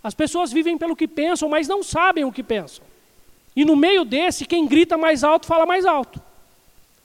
As 0.00 0.14
pessoas 0.14 0.52
vivem 0.52 0.78
pelo 0.78 0.94
que 0.94 1.08
pensam, 1.08 1.48
mas 1.48 1.66
não 1.66 1.82
sabem 1.82 2.24
o 2.24 2.30
que 2.30 2.44
pensam. 2.44 2.91
E 3.54 3.64
no 3.64 3.76
meio 3.76 4.04
desse, 4.04 4.46
quem 4.46 4.66
grita 4.66 4.96
mais 4.96 5.22
alto 5.22 5.46
fala 5.46 5.66
mais 5.66 5.84
alto. 5.84 6.20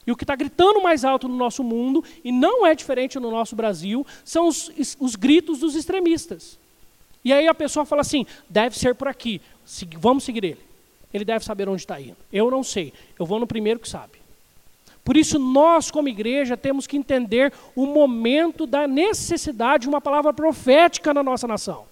E 0.06 0.12
o 0.12 0.16
que 0.16 0.24
está 0.24 0.36
gritando 0.36 0.82
mais 0.82 1.04
alto 1.04 1.28
no 1.28 1.36
nosso 1.36 1.64
mundo, 1.64 2.04
e 2.24 2.32
não 2.32 2.66
é 2.66 2.74
diferente 2.74 3.20
no 3.20 3.30
nosso 3.30 3.56
Brasil, 3.56 4.08
são 4.24 4.48
os, 4.48 4.72
os 5.00 5.16
gritos 5.16 5.60
dos 5.60 5.76
extremistas. 5.76 6.58
E 7.26 7.34
aí 7.34 7.46
a 7.48 7.54
pessoa 7.54 7.86
fala 7.86 8.02
assim: 8.02 8.26
deve 8.50 8.80
ser 8.80 8.96
por 8.96 9.10
aqui, 9.10 9.42
vamos 9.98 10.24
seguir 10.24 10.46
ele. 10.46 10.68
Ele 11.14 11.26
deve 11.26 11.44
saber 11.44 11.68
onde 11.68 11.82
está 11.82 12.00
indo. 12.00 12.18
Eu 12.32 12.50
não 12.50 12.64
sei, 12.64 12.94
eu 13.20 13.26
vou 13.26 13.40
no 13.40 13.48
primeiro 13.48 13.80
que 13.80 13.90
sabe. 13.90 14.14
Por 15.04 15.16
isso, 15.16 15.40
nós, 15.40 15.90
como 15.90 16.10
igreja, 16.10 16.58
temos 16.58 16.86
que 16.86 16.98
entender 16.98 17.54
o 17.76 17.86
momento 17.86 18.66
da 18.66 18.88
necessidade 18.88 19.84
de 19.84 19.90
uma 19.90 20.02
palavra 20.02 20.34
profética 20.34 21.14
na 21.14 21.24
nossa 21.24 21.48
nação. 21.48 21.86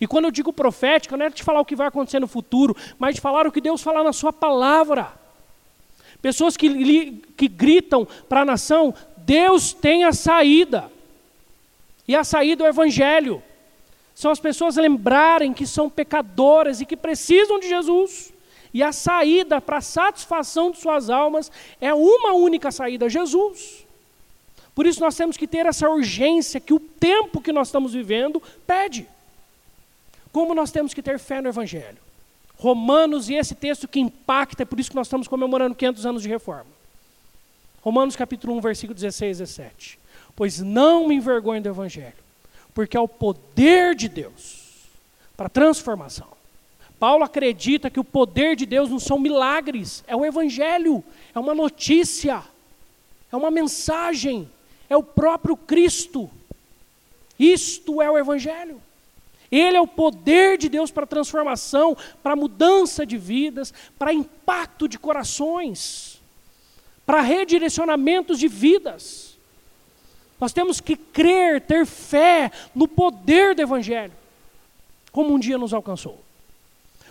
E 0.00 0.06
quando 0.06 0.24
eu 0.24 0.30
digo 0.30 0.52
profética, 0.52 1.16
não 1.16 1.26
é 1.26 1.30
de 1.30 1.42
falar 1.42 1.60
o 1.60 1.64
que 1.64 1.76
vai 1.76 1.86
acontecer 1.86 2.18
no 2.18 2.26
futuro, 2.26 2.74
mas 2.98 3.16
de 3.16 3.20
falar 3.20 3.46
o 3.46 3.52
que 3.52 3.60
Deus 3.60 3.82
fala 3.82 4.02
na 4.02 4.12
sua 4.12 4.32
palavra. 4.32 5.12
Pessoas 6.22 6.56
que, 6.56 7.22
que 7.36 7.48
gritam 7.48 8.06
para 8.28 8.40
a 8.40 8.44
nação, 8.44 8.94
Deus 9.18 9.72
tem 9.72 10.04
a 10.04 10.12
saída. 10.12 10.90
E 12.08 12.16
a 12.16 12.24
saída 12.24 12.64
é 12.64 12.66
o 12.66 12.70
Evangelho. 12.70 13.42
São 14.14 14.30
as 14.30 14.40
pessoas 14.40 14.76
lembrarem 14.76 15.52
que 15.52 15.66
são 15.66 15.88
pecadoras 15.88 16.80
e 16.80 16.86
que 16.86 16.96
precisam 16.96 17.60
de 17.60 17.68
Jesus. 17.68 18.32
E 18.72 18.82
a 18.82 18.92
saída 18.92 19.60
para 19.60 19.78
a 19.78 19.82
satisfação 19.82 20.70
de 20.70 20.78
suas 20.78 21.10
almas 21.10 21.50
é 21.80 21.92
uma 21.92 22.32
única 22.32 22.70
saída, 22.70 23.08
Jesus. 23.08 23.86
Por 24.74 24.86
isso 24.86 25.00
nós 25.00 25.16
temos 25.16 25.36
que 25.36 25.46
ter 25.46 25.66
essa 25.66 25.88
urgência 25.88 26.60
que 26.60 26.72
o 26.72 26.80
tempo 26.80 27.40
que 27.40 27.52
nós 27.52 27.68
estamos 27.68 27.92
vivendo 27.92 28.42
pede. 28.66 29.06
Como 30.32 30.54
nós 30.54 30.70
temos 30.70 30.94
que 30.94 31.02
ter 31.02 31.18
fé 31.18 31.40
no 31.40 31.48
Evangelho? 31.48 31.98
Romanos 32.56 33.28
e 33.28 33.34
esse 33.34 33.54
texto 33.54 33.88
que 33.88 34.00
impacta, 34.00 34.62
é 34.62 34.66
por 34.66 34.78
isso 34.78 34.90
que 34.90 34.96
nós 34.96 35.06
estamos 35.06 35.26
comemorando 35.26 35.74
500 35.74 36.06
anos 36.06 36.22
de 36.22 36.28
reforma. 36.28 36.70
Romanos 37.82 38.14
capítulo 38.14 38.54
1, 38.56 38.60
versículo 38.60 38.94
16 38.94 39.38
e 39.38 39.42
17. 39.42 39.98
Pois 40.36 40.60
não 40.60 41.08
me 41.08 41.14
envergonho 41.14 41.62
do 41.62 41.68
Evangelho, 41.68 42.12
porque 42.74 42.96
é 42.96 43.00
o 43.00 43.08
poder 43.08 43.94
de 43.94 44.08
Deus 44.08 44.88
para 45.36 45.48
transformação. 45.48 46.28
Paulo 46.98 47.24
acredita 47.24 47.88
que 47.88 47.98
o 47.98 48.04
poder 48.04 48.54
de 48.54 48.66
Deus 48.66 48.90
não 48.90 48.98
são 48.98 49.18
milagres, 49.18 50.04
é 50.06 50.14
o 50.14 50.24
Evangelho, 50.24 51.02
é 51.34 51.38
uma 51.38 51.54
notícia, 51.54 52.42
é 53.32 53.36
uma 53.36 53.50
mensagem, 53.50 54.50
é 54.88 54.94
o 54.94 55.02
próprio 55.02 55.56
Cristo. 55.56 56.30
Isto 57.38 58.02
é 58.02 58.10
o 58.10 58.18
Evangelho. 58.18 58.82
Ele 59.50 59.76
é 59.76 59.80
o 59.80 59.86
poder 59.86 60.56
de 60.56 60.68
Deus 60.68 60.90
para 60.90 61.06
transformação, 61.06 61.96
para 62.22 62.36
mudança 62.36 63.04
de 63.04 63.18
vidas, 63.18 63.74
para 63.98 64.12
impacto 64.12 64.86
de 64.86 64.98
corações, 64.98 66.20
para 67.04 67.20
redirecionamentos 67.20 68.38
de 68.38 68.46
vidas. 68.46 69.36
Nós 70.40 70.52
temos 70.52 70.80
que 70.80 70.96
crer, 70.96 71.60
ter 71.60 71.84
fé 71.84 72.50
no 72.74 72.86
poder 72.86 73.54
do 73.54 73.62
Evangelho, 73.62 74.12
como 75.10 75.34
um 75.34 75.38
dia 75.38 75.58
nos 75.58 75.74
alcançou. 75.74 76.20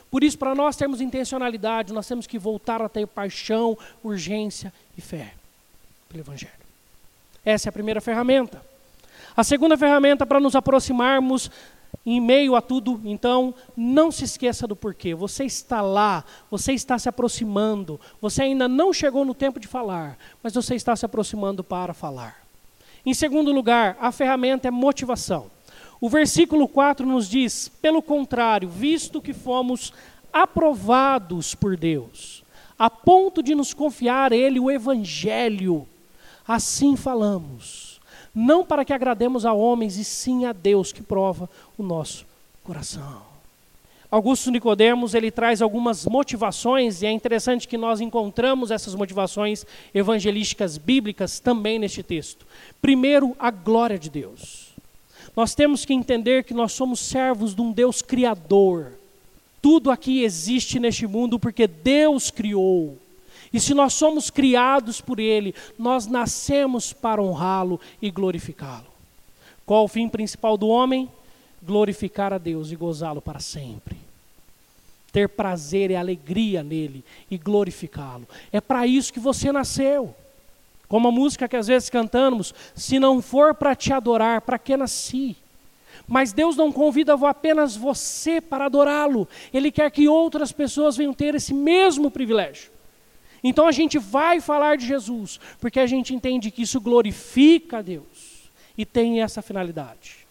Por 0.09 0.23
isso, 0.23 0.37
para 0.37 0.55
nós 0.55 0.75
termos 0.75 1.01
intencionalidade, 1.01 1.93
nós 1.93 2.07
temos 2.07 2.25
que 2.25 2.39
voltar 2.39 2.81
a 2.81 2.89
ter 2.89 3.05
paixão, 3.05 3.77
urgência 4.03 4.73
e 4.97 5.01
fé 5.01 5.33
pelo 6.07 6.23
Evangelho. 6.23 6.53
Essa 7.45 7.67
é 7.67 7.69
a 7.69 7.73
primeira 7.73 8.01
ferramenta. 8.01 8.65
A 9.37 9.43
segunda 9.43 9.77
ferramenta 9.77 10.25
para 10.25 10.39
nos 10.39 10.55
aproximarmos 10.55 11.51
em 12.05 12.19
meio 12.19 12.55
a 12.55 12.61
tudo, 12.61 12.99
então, 13.03 13.53
não 13.75 14.11
se 14.11 14.23
esqueça 14.23 14.65
do 14.65 14.75
porquê. 14.75 15.13
Você 15.13 15.43
está 15.43 15.81
lá, 15.81 16.23
você 16.49 16.73
está 16.73 16.97
se 16.97 17.09
aproximando, 17.09 17.99
você 18.21 18.43
ainda 18.43 18.67
não 18.67 18.93
chegou 18.93 19.25
no 19.25 19.33
tempo 19.33 19.59
de 19.59 19.67
falar, 19.67 20.17
mas 20.41 20.53
você 20.53 20.75
está 20.75 20.95
se 20.95 21.05
aproximando 21.05 21.63
para 21.63 21.93
falar. 21.93 22.43
Em 23.05 23.13
segundo 23.13 23.51
lugar, 23.51 23.97
a 23.99 24.11
ferramenta 24.11 24.67
é 24.67 24.71
motivação. 24.71 25.47
O 26.01 26.09
versículo 26.09 26.67
4 26.67 27.05
nos 27.05 27.29
diz: 27.29 27.69
pelo 27.81 28.01
contrário, 28.01 28.69
visto 28.69 29.21
que 29.21 29.33
fomos 29.33 29.93
aprovados 30.31 31.55
por 31.55 31.75
Deus, 31.75 32.43
a 32.77 32.89
ponto 32.89 33.43
de 33.43 33.55
nos 33.55 33.73
confiar 33.73 34.31
Ele 34.31 34.59
o 34.59 34.71
Evangelho, 34.71 35.87
assim 36.47 36.95
falamos, 36.95 37.88
não 38.33 38.65
para 38.65 38.85
que 38.85 38.93
agrademos 38.93 39.45
a 39.45 39.53
homens, 39.53 39.97
e 39.97 40.03
sim 40.03 40.45
a 40.45 40.53
Deus 40.53 40.91
que 40.91 41.01
prova 41.01 41.49
o 41.77 41.83
nosso 41.83 42.25
coração. 42.63 43.29
Augusto 44.11 44.49
Nicodemos, 44.49 45.13
ele 45.13 45.29
traz 45.29 45.61
algumas 45.61 46.05
motivações 46.07 47.03
e 47.03 47.05
é 47.05 47.11
interessante 47.11 47.67
que 47.67 47.77
nós 47.77 48.01
encontramos 48.01 48.71
essas 48.71 48.95
motivações 48.95 49.65
evangelísticas 49.93 50.79
bíblicas 50.79 51.39
também 51.39 51.77
neste 51.77 52.01
texto. 52.01 52.43
Primeiro, 52.81 53.35
a 53.37 53.51
glória 53.51 53.99
de 53.99 54.09
Deus. 54.09 54.69
Nós 55.35 55.53
temos 55.53 55.85
que 55.85 55.93
entender 55.93 56.43
que 56.43 56.55
nós 56.55 56.71
somos 56.71 56.99
servos 56.99 57.53
de 57.53 57.61
um 57.61 57.71
Deus 57.71 58.01
criador. 58.01 58.93
Tudo 59.61 59.91
aqui 59.91 60.23
existe 60.23 60.79
neste 60.79 61.05
mundo 61.05 61.37
porque 61.37 61.67
Deus 61.67 62.31
criou. 62.31 62.97
E 63.51 63.59
se 63.59 63.73
nós 63.73 63.93
somos 63.93 64.29
criados 64.29 65.01
por 65.01 65.19
Ele, 65.19 65.55
nós 65.77 66.07
nascemos 66.07 66.93
para 66.93 67.21
honrá-lo 67.21 67.79
e 68.01 68.11
glorificá-lo. 68.11 68.87
Qual 69.65 69.85
o 69.85 69.87
fim 69.87 70.07
principal 70.07 70.57
do 70.57 70.67
homem? 70.67 71.09
glorificar 71.61 72.33
a 72.33 72.37
Deus 72.37 72.71
e 72.71 72.75
gozá-lo 72.75 73.21
para 73.21 73.39
sempre. 73.39 73.97
Ter 75.11 75.27
prazer 75.29 75.91
e 75.91 75.95
alegria 75.95 76.63
nele 76.63 77.03
e 77.29 77.37
glorificá-lo. 77.37 78.27
É 78.51 78.61
para 78.61 78.85
isso 78.85 79.13
que 79.13 79.19
você 79.19 79.51
nasceu. 79.51 80.15
Como 80.87 81.07
a 81.07 81.11
música 81.11 81.47
que 81.47 81.55
às 81.55 81.67
vezes 81.67 81.89
cantamos, 81.89 82.53
se 82.75 82.99
não 82.99 83.21
for 83.21 83.53
para 83.53 83.75
te 83.75 83.93
adorar, 83.93 84.41
para 84.41 84.57
que 84.57 84.75
nasci? 84.75 85.35
Mas 86.07 86.33
Deus 86.33 86.55
não 86.55 86.71
convida 86.71 87.13
apenas 87.13 87.75
você 87.75 88.41
para 88.41 88.65
adorá-lo, 88.65 89.27
Ele 89.53 89.71
quer 89.71 89.91
que 89.91 90.07
outras 90.07 90.51
pessoas 90.51 90.97
venham 90.97 91.13
ter 91.13 91.35
esse 91.35 91.53
mesmo 91.53 92.09
privilégio. 92.09 92.71
Então 93.43 93.67
a 93.67 93.71
gente 93.71 93.97
vai 93.97 94.41
falar 94.41 94.77
de 94.77 94.85
Jesus, 94.85 95.39
porque 95.59 95.79
a 95.79 95.87
gente 95.87 96.13
entende 96.13 96.51
que 96.51 96.63
isso 96.63 96.79
glorifica 96.81 97.79
a 97.79 97.81
Deus 97.81 98.49
e 98.77 98.85
tem 98.85 99.21
essa 99.21 99.41
finalidade. 99.41 100.27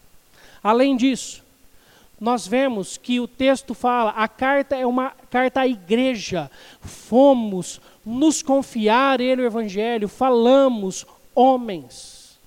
Além 0.63 0.97
disso, 0.97 1.43
nós 2.21 2.47
vemos 2.47 2.97
que 2.97 3.21
o 3.21 3.29
texto 3.29 3.75
fala, 3.75 4.11
a 4.11 4.27
carta 4.27 4.77
é 4.77 4.85
uma 4.85 5.13
carta 5.31 5.61
à 5.61 5.69
igreja. 5.69 6.51
Fomos 6.81 7.81
nos 8.05 8.43
confiar 8.43 9.21
ele 9.21 9.43
o 9.43 9.47
evangelho, 9.47 10.09
falamos 10.09 11.07
homens. 11.35 12.39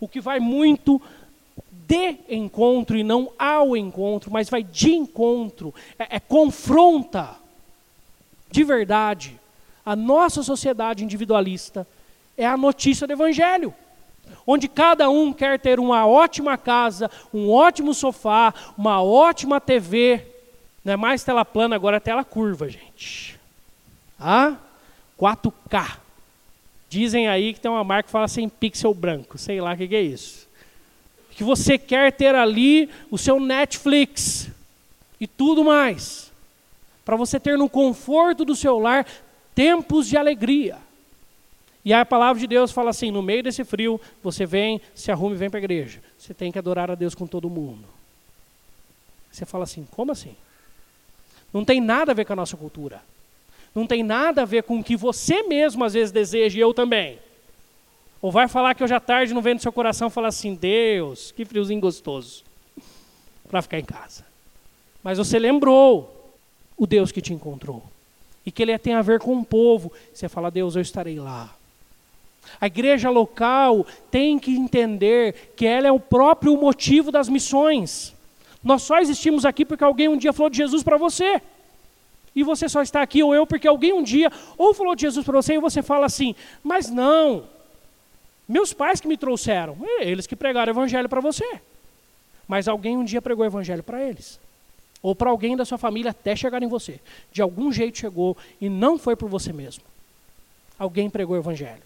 O 0.00 0.06
que 0.06 0.20
vai 0.20 0.38
muito 0.38 1.02
de 1.88 2.16
encontro 2.28 2.96
e 2.96 3.02
não 3.02 3.30
ao 3.38 3.76
encontro, 3.76 4.30
mas 4.30 4.48
vai 4.48 4.62
de 4.62 4.92
encontro, 4.92 5.74
é, 5.98 6.16
é 6.16 6.20
confronta 6.20 7.36
de 8.50 8.64
verdade 8.64 9.38
a 9.86 9.96
nossa 9.96 10.42
sociedade 10.42 11.04
individualista 11.04 11.86
é 12.36 12.44
a 12.44 12.56
notícia 12.56 13.06
do 13.06 13.12
evangelho 13.14 13.72
onde 14.46 14.68
cada 14.68 15.10
um 15.10 15.32
quer 15.32 15.58
ter 15.58 15.80
uma 15.80 16.06
ótima 16.06 16.56
casa, 16.56 17.10
um 17.32 17.50
ótimo 17.50 17.92
sofá, 17.92 18.54
uma 18.76 19.02
ótima 19.02 19.60
TV. 19.60 20.24
Não 20.84 20.92
é 20.92 20.96
mais 20.96 21.24
tela 21.24 21.44
plana, 21.44 21.74
agora 21.74 21.96
é 21.96 22.00
tela 22.00 22.24
curva, 22.24 22.68
gente. 22.68 23.38
Ah, 24.18 24.56
4K. 25.18 25.98
Dizem 26.88 27.28
aí 27.28 27.52
que 27.52 27.60
tem 27.60 27.70
uma 27.70 27.82
marca 27.82 28.04
que 28.04 28.12
fala 28.12 28.28
sem 28.28 28.48
pixel 28.48 28.94
branco, 28.94 29.36
sei 29.36 29.60
lá 29.60 29.74
o 29.74 29.76
que, 29.76 29.88
que 29.88 29.96
é 29.96 30.02
isso. 30.02 30.46
Que 31.32 31.42
você 31.42 31.76
quer 31.76 32.12
ter 32.12 32.34
ali 32.34 32.88
o 33.10 33.18
seu 33.18 33.40
Netflix 33.40 34.48
e 35.20 35.26
tudo 35.26 35.64
mais. 35.64 36.32
Para 37.04 37.16
você 37.16 37.38
ter 37.38 37.58
no 37.58 37.68
conforto 37.68 38.44
do 38.44 38.56
seu 38.56 38.78
lar 38.78 39.06
tempos 39.56 40.06
de 40.06 40.18
alegria. 40.18 40.76
E 41.82 41.92
a 41.92 42.04
palavra 42.04 42.38
de 42.38 42.46
Deus 42.46 42.70
fala 42.70 42.90
assim: 42.90 43.10
no 43.10 43.22
meio 43.22 43.42
desse 43.42 43.64
frio, 43.64 43.98
você 44.22 44.44
vem, 44.44 44.80
se 44.94 45.10
arrume 45.10 45.34
e 45.34 45.38
vem 45.38 45.48
para 45.48 45.58
a 45.58 45.62
igreja. 45.62 46.00
Você 46.18 46.34
tem 46.34 46.52
que 46.52 46.58
adorar 46.58 46.90
a 46.90 46.94
Deus 46.94 47.14
com 47.14 47.26
todo 47.26 47.48
mundo. 47.48 47.86
Você 49.32 49.46
fala 49.46 49.64
assim: 49.64 49.88
como 49.90 50.12
assim? 50.12 50.36
Não 51.52 51.64
tem 51.64 51.80
nada 51.80 52.12
a 52.12 52.14
ver 52.14 52.26
com 52.26 52.34
a 52.34 52.36
nossa 52.36 52.56
cultura. 52.56 53.02
Não 53.74 53.86
tem 53.86 54.02
nada 54.02 54.42
a 54.42 54.44
ver 54.44 54.62
com 54.62 54.78
o 54.78 54.84
que 54.84 54.96
você 54.96 55.42
mesmo 55.44 55.84
às 55.84 55.94
vezes 55.94 56.12
deseja 56.12 56.58
e 56.58 56.60
eu 56.60 56.74
também. 56.74 57.18
Ou 58.20 58.30
vai 58.30 58.48
falar 58.48 58.74
que 58.74 58.82
hoje 58.82 58.94
à 58.94 59.00
tarde 59.00 59.32
não 59.32 59.42
vem 59.42 59.54
no 59.54 59.60
seu 59.60 59.72
coração 59.72 60.10
falar 60.10 60.28
assim: 60.28 60.54
Deus, 60.54 61.32
que 61.32 61.44
friozinho 61.44 61.80
gostoso, 61.80 62.44
para 63.48 63.62
ficar 63.62 63.78
em 63.78 63.84
casa. 63.84 64.26
Mas 65.02 65.18
você 65.18 65.38
lembrou 65.38 66.34
o 66.76 66.86
Deus 66.86 67.12
que 67.12 67.22
te 67.22 67.32
encontrou. 67.32 67.95
E 68.46 68.50
que 68.52 68.62
ele 68.62 68.78
tem 68.78 68.94
a 68.94 69.02
ver 69.02 69.18
com 69.20 69.36
o 69.36 69.44
povo. 69.44 69.92
Você 70.14 70.28
fala: 70.28 70.50
Deus, 70.50 70.76
eu 70.76 70.82
estarei 70.82 71.18
lá. 71.18 71.54
A 72.60 72.66
igreja 72.66 73.10
local 73.10 73.84
tem 74.10 74.38
que 74.38 74.52
entender 74.52 75.52
que 75.56 75.66
ela 75.66 75.88
é 75.88 75.92
o 75.92 76.00
próprio 76.00 76.56
motivo 76.56 77.10
das 77.10 77.28
missões. 77.28 78.14
Nós 78.62 78.82
só 78.82 78.98
existimos 78.98 79.44
aqui 79.44 79.64
porque 79.64 79.84
alguém 79.84 80.08
um 80.08 80.16
dia 80.16 80.32
falou 80.32 80.48
de 80.48 80.58
Jesus 80.58 80.82
para 80.82 80.96
você. 80.96 81.42
E 82.34 82.42
você 82.42 82.68
só 82.68 82.82
está 82.82 83.00
aqui, 83.00 83.22
ou 83.22 83.34
eu, 83.34 83.46
porque 83.46 83.66
alguém 83.66 83.94
um 83.94 84.02
dia 84.02 84.30
ou 84.58 84.74
falou 84.74 84.94
de 84.94 85.02
Jesus 85.02 85.24
para 85.24 85.40
você 85.40 85.54
e 85.54 85.58
você 85.58 85.82
fala 85.82 86.06
assim: 86.06 86.34
mas 86.62 86.90
não, 86.90 87.44
meus 88.46 88.72
pais 88.72 89.00
que 89.00 89.08
me 89.08 89.16
trouxeram, 89.16 89.76
é 89.82 90.08
eles 90.08 90.26
que 90.26 90.36
pregaram 90.36 90.72
o 90.72 90.76
evangelho 90.76 91.08
para 91.08 91.20
você. 91.20 91.60
Mas 92.46 92.68
alguém 92.68 92.96
um 92.96 93.04
dia 93.04 93.20
pregou 93.20 93.42
o 93.42 93.48
evangelho 93.48 93.82
para 93.82 94.02
eles. 94.02 94.38
Ou 95.06 95.14
para 95.14 95.30
alguém 95.30 95.56
da 95.56 95.64
sua 95.64 95.78
família 95.78 96.10
até 96.10 96.34
chegar 96.34 96.60
em 96.64 96.66
você. 96.66 96.98
De 97.30 97.40
algum 97.40 97.70
jeito 97.70 97.96
chegou 97.96 98.36
e 98.60 98.68
não 98.68 98.98
foi 98.98 99.14
por 99.14 99.28
você 99.28 99.52
mesmo. 99.52 99.84
Alguém 100.76 101.08
pregou 101.08 101.36
o 101.36 101.38
evangelho. 101.38 101.84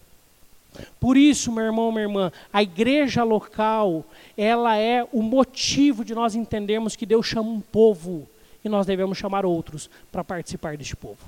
Por 0.98 1.18
isso, 1.18 1.52
meu 1.52 1.64
irmão, 1.64 1.92
minha 1.92 2.04
irmã, 2.04 2.32
a 2.50 2.62
igreja 2.62 3.22
local, 3.22 4.06
ela 4.38 4.74
é 4.78 5.06
o 5.12 5.20
motivo 5.20 6.02
de 6.02 6.14
nós 6.14 6.34
entendermos 6.34 6.96
que 6.96 7.04
Deus 7.04 7.26
chama 7.26 7.50
um 7.50 7.60
povo 7.60 8.26
e 8.64 8.70
nós 8.70 8.86
devemos 8.86 9.18
chamar 9.18 9.44
outros 9.44 9.90
para 10.10 10.24
participar 10.24 10.78
deste 10.78 10.96
povo. 10.96 11.18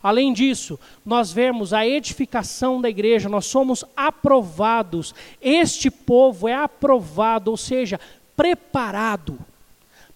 Além 0.00 0.32
disso, 0.32 0.78
nós 1.04 1.32
vemos 1.32 1.72
a 1.72 1.84
edificação 1.84 2.80
da 2.80 2.88
igreja, 2.88 3.28
nós 3.28 3.46
somos 3.46 3.84
aprovados. 3.96 5.12
Este 5.42 5.90
povo 5.90 6.46
é 6.46 6.54
aprovado, 6.54 7.50
ou 7.50 7.56
seja, 7.56 7.98
preparado. 8.36 9.36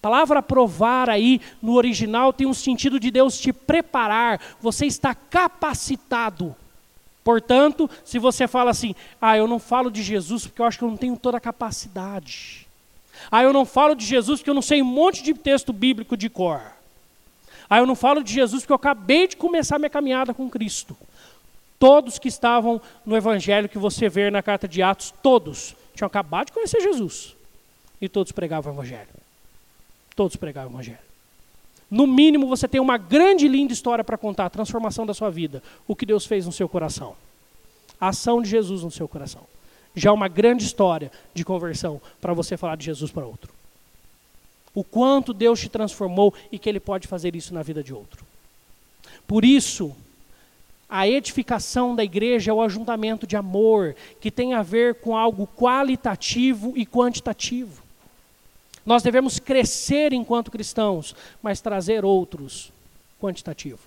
Palavra 0.03 0.41
aprovar 0.41 1.09
aí 1.09 1.41
no 1.63 1.75
original 1.75 2.33
tem 2.33 2.45
um 2.45 2.53
sentido 2.53 2.99
de 2.99 3.09
Deus 3.09 3.39
te 3.39 3.53
preparar, 3.53 4.41
você 4.61 4.85
está 4.85 5.15
capacitado. 5.15 6.57
Portanto, 7.23 7.89
se 8.05 8.19
você 8.19 8.49
fala 8.49 8.73
assim, 8.73 8.97
ah, 9.21 9.37
eu 9.37 9.47
não 9.47 9.61
falo 9.61 9.93
de 9.93 10.03
Jesus 10.03 10.45
porque 10.45 10.61
eu 10.61 10.67
acho 10.67 10.77
que 10.77 10.83
eu 10.83 10.91
não 10.91 10.97
tenho 10.97 11.17
toda 11.17 11.37
a 11.37 11.41
capacidade. 11.41 12.67
Ah, 13.31 13.45
eu 13.45 13.53
não 13.53 13.65
falo 13.65 13.95
de 13.95 14.05
Jesus 14.05 14.41
porque 14.41 14.51
eu 14.51 14.55
não 14.55 14.61
sei 14.61 14.83
um 14.83 14.87
monte 14.87 15.23
de 15.23 15.35
texto 15.35 15.73
bíblico 15.73 16.17
de 16.17 16.29
cor. 16.29 16.61
Ah, 17.71 17.79
eu 17.79 17.87
não 17.87 17.95
falo 17.95 18.25
de 18.25 18.33
Jesus 18.33 18.65
porque 18.65 18.73
eu 18.73 18.77
acabei 18.77 19.29
de 19.29 19.37
começar 19.37 19.79
minha 19.79 19.89
caminhada 19.89 20.35
com 20.35 20.51
Cristo. 20.51 20.97
Todos 21.79 22.19
que 22.19 22.27
estavam 22.27 22.83
no 23.07 23.17
evangelho 23.17 23.69
que 23.69 23.79
você 23.79 24.09
vê 24.09 24.33
na 24.33 24.43
carta 24.43 24.67
de 24.67 24.83
Atos, 24.83 25.15
todos 25.23 25.77
tinham 25.95 26.09
acabado 26.09 26.47
de 26.47 26.53
conhecer 26.53 26.81
Jesus. 26.81 27.37
E 28.01 28.09
todos 28.09 28.33
pregavam 28.33 28.73
o 28.73 28.75
evangelho. 28.75 29.22
Todos 30.15 30.37
pregavam 30.37 30.71
o 30.71 30.75
evangelho. 30.75 30.99
No 31.91 32.07
mínimo, 32.07 32.47
você 32.47 32.67
tem 32.67 32.81
uma 32.81 32.97
grande 32.97 33.45
e 33.45 33.49
linda 33.49 33.73
história 33.73 34.03
para 34.03 34.17
contar, 34.17 34.47
a 34.47 34.51
transformação 34.51 35.05
da 35.05 35.13
sua 35.13 35.31
vida, 35.31 35.63
o 35.87 35.95
que 35.95 36.07
Deus 36.07 36.25
fez 36.25 36.47
no 36.47 36.53
seu 36.53 36.69
coração. 36.69 37.15
A 38.01 38.09
ação 38.09 38.41
de 38.41 38.49
Jesus 38.49 38.83
no 38.83 38.91
seu 38.91 39.07
coração. 39.07 39.43
Já 39.95 40.09
é 40.09 40.13
uma 40.13 40.29
grande 40.29 40.65
história 40.65 41.13
de 41.35 41.45
conversão 41.45 42.01
para 42.21 42.33
você 42.33 42.57
falar 42.57 42.77
de 42.77 42.87
Jesus 42.87 43.11
para 43.11 43.27
outro. 43.27 43.53
O 44.75 44.83
quanto 44.83 45.35
Deus 45.35 45.61
te 45.61 45.69
transformou 45.69 46.33
e 46.51 46.59
que 46.59 46.69
Ele 46.69 46.81
pode 46.81 47.07
fazer 47.07 47.37
isso 47.37 47.53
na 47.53 47.63
vida 47.63 47.83
de 47.83 47.93
outro. 47.93 48.25
Por 49.27 49.45
isso, 49.45 49.95
a 50.89 51.07
edificação 51.07 51.95
da 51.95 52.03
igreja 52.03 52.51
é 52.51 52.55
o 52.55 52.63
ajuntamento 52.63 53.27
de 53.27 53.37
amor, 53.37 53.95
que 54.21 54.31
tem 54.31 54.55
a 54.55 54.63
ver 54.63 54.95
com 54.97 55.17
algo 55.17 55.47
qualitativo 55.47 56.73
e 56.75 56.87
quantitativo. 56.87 57.82
Nós 58.85 59.03
devemos 59.03 59.39
crescer 59.39 60.13
enquanto 60.13 60.51
cristãos, 60.51 61.15
mas 61.43 61.61
trazer 61.61 62.05
outros, 62.05 62.73
quantitativo, 63.21 63.81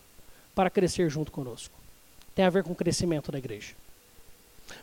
para 0.53 0.69
crescer 0.69 1.09
junto 1.09 1.31
conosco. 1.31 1.73
Tem 2.33 2.45
a 2.45 2.49
ver 2.49 2.63
com 2.63 2.71
o 2.71 2.75
crescimento 2.75 3.31
da 3.31 3.37
igreja. 3.37 3.73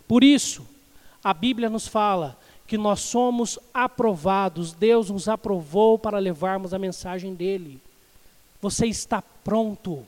Por 0.06 0.22
isso, 0.22 0.66
a 1.24 1.32
Bíblia 1.32 1.70
nos 1.70 1.86
fala 1.88 2.38
que 2.66 2.78
nós 2.78 3.00
somos 3.00 3.58
aprovados, 3.72 4.72
Deus 4.72 5.10
nos 5.10 5.28
aprovou 5.28 5.98
para 5.98 6.18
levarmos 6.18 6.72
a 6.72 6.78
mensagem 6.78 7.34
dele. 7.34 7.80
Você 8.60 8.86
está 8.86 9.22
pronto, 9.44 10.06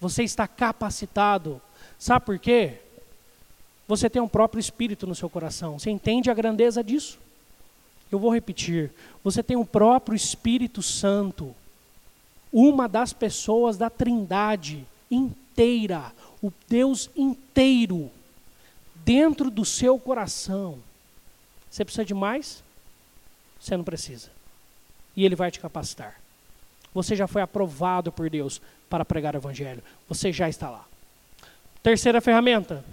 você 0.00 0.22
está 0.22 0.46
capacitado. 0.46 1.60
Sabe 1.98 2.26
por 2.26 2.38
quê? 2.38 2.78
Você 3.88 4.10
tem 4.10 4.20
um 4.20 4.28
próprio 4.28 4.60
espírito 4.60 5.06
no 5.06 5.14
seu 5.14 5.30
coração. 5.30 5.78
Você 5.78 5.90
entende 5.90 6.30
a 6.30 6.34
grandeza 6.34 6.84
disso? 6.84 7.18
Eu 8.10 8.18
vou 8.18 8.32
repetir. 8.32 8.90
Você 9.22 9.42
tem 9.42 9.56
o 9.56 9.64
próprio 9.64 10.16
Espírito 10.16 10.82
Santo, 10.82 11.54
uma 12.52 12.88
das 12.88 13.12
pessoas 13.12 13.76
da 13.76 13.90
Trindade 13.90 14.86
inteira, 15.10 16.12
o 16.42 16.52
Deus 16.68 17.10
inteiro, 17.16 18.10
dentro 19.04 19.50
do 19.50 19.64
seu 19.64 19.98
coração. 19.98 20.78
Você 21.70 21.84
precisa 21.84 22.04
de 22.04 22.14
mais? 22.14 22.62
Você 23.60 23.76
não 23.76 23.84
precisa. 23.84 24.30
E 25.16 25.24
Ele 25.24 25.36
vai 25.36 25.50
te 25.50 25.60
capacitar. 25.60 26.20
Você 26.94 27.14
já 27.14 27.26
foi 27.26 27.42
aprovado 27.42 28.10
por 28.10 28.30
Deus 28.30 28.60
para 28.88 29.04
pregar 29.04 29.34
o 29.34 29.38
Evangelho. 29.38 29.82
Você 30.08 30.32
já 30.32 30.48
está 30.48 30.70
lá. 30.70 30.86
Terceira 31.82 32.20
ferramenta: 32.20 32.84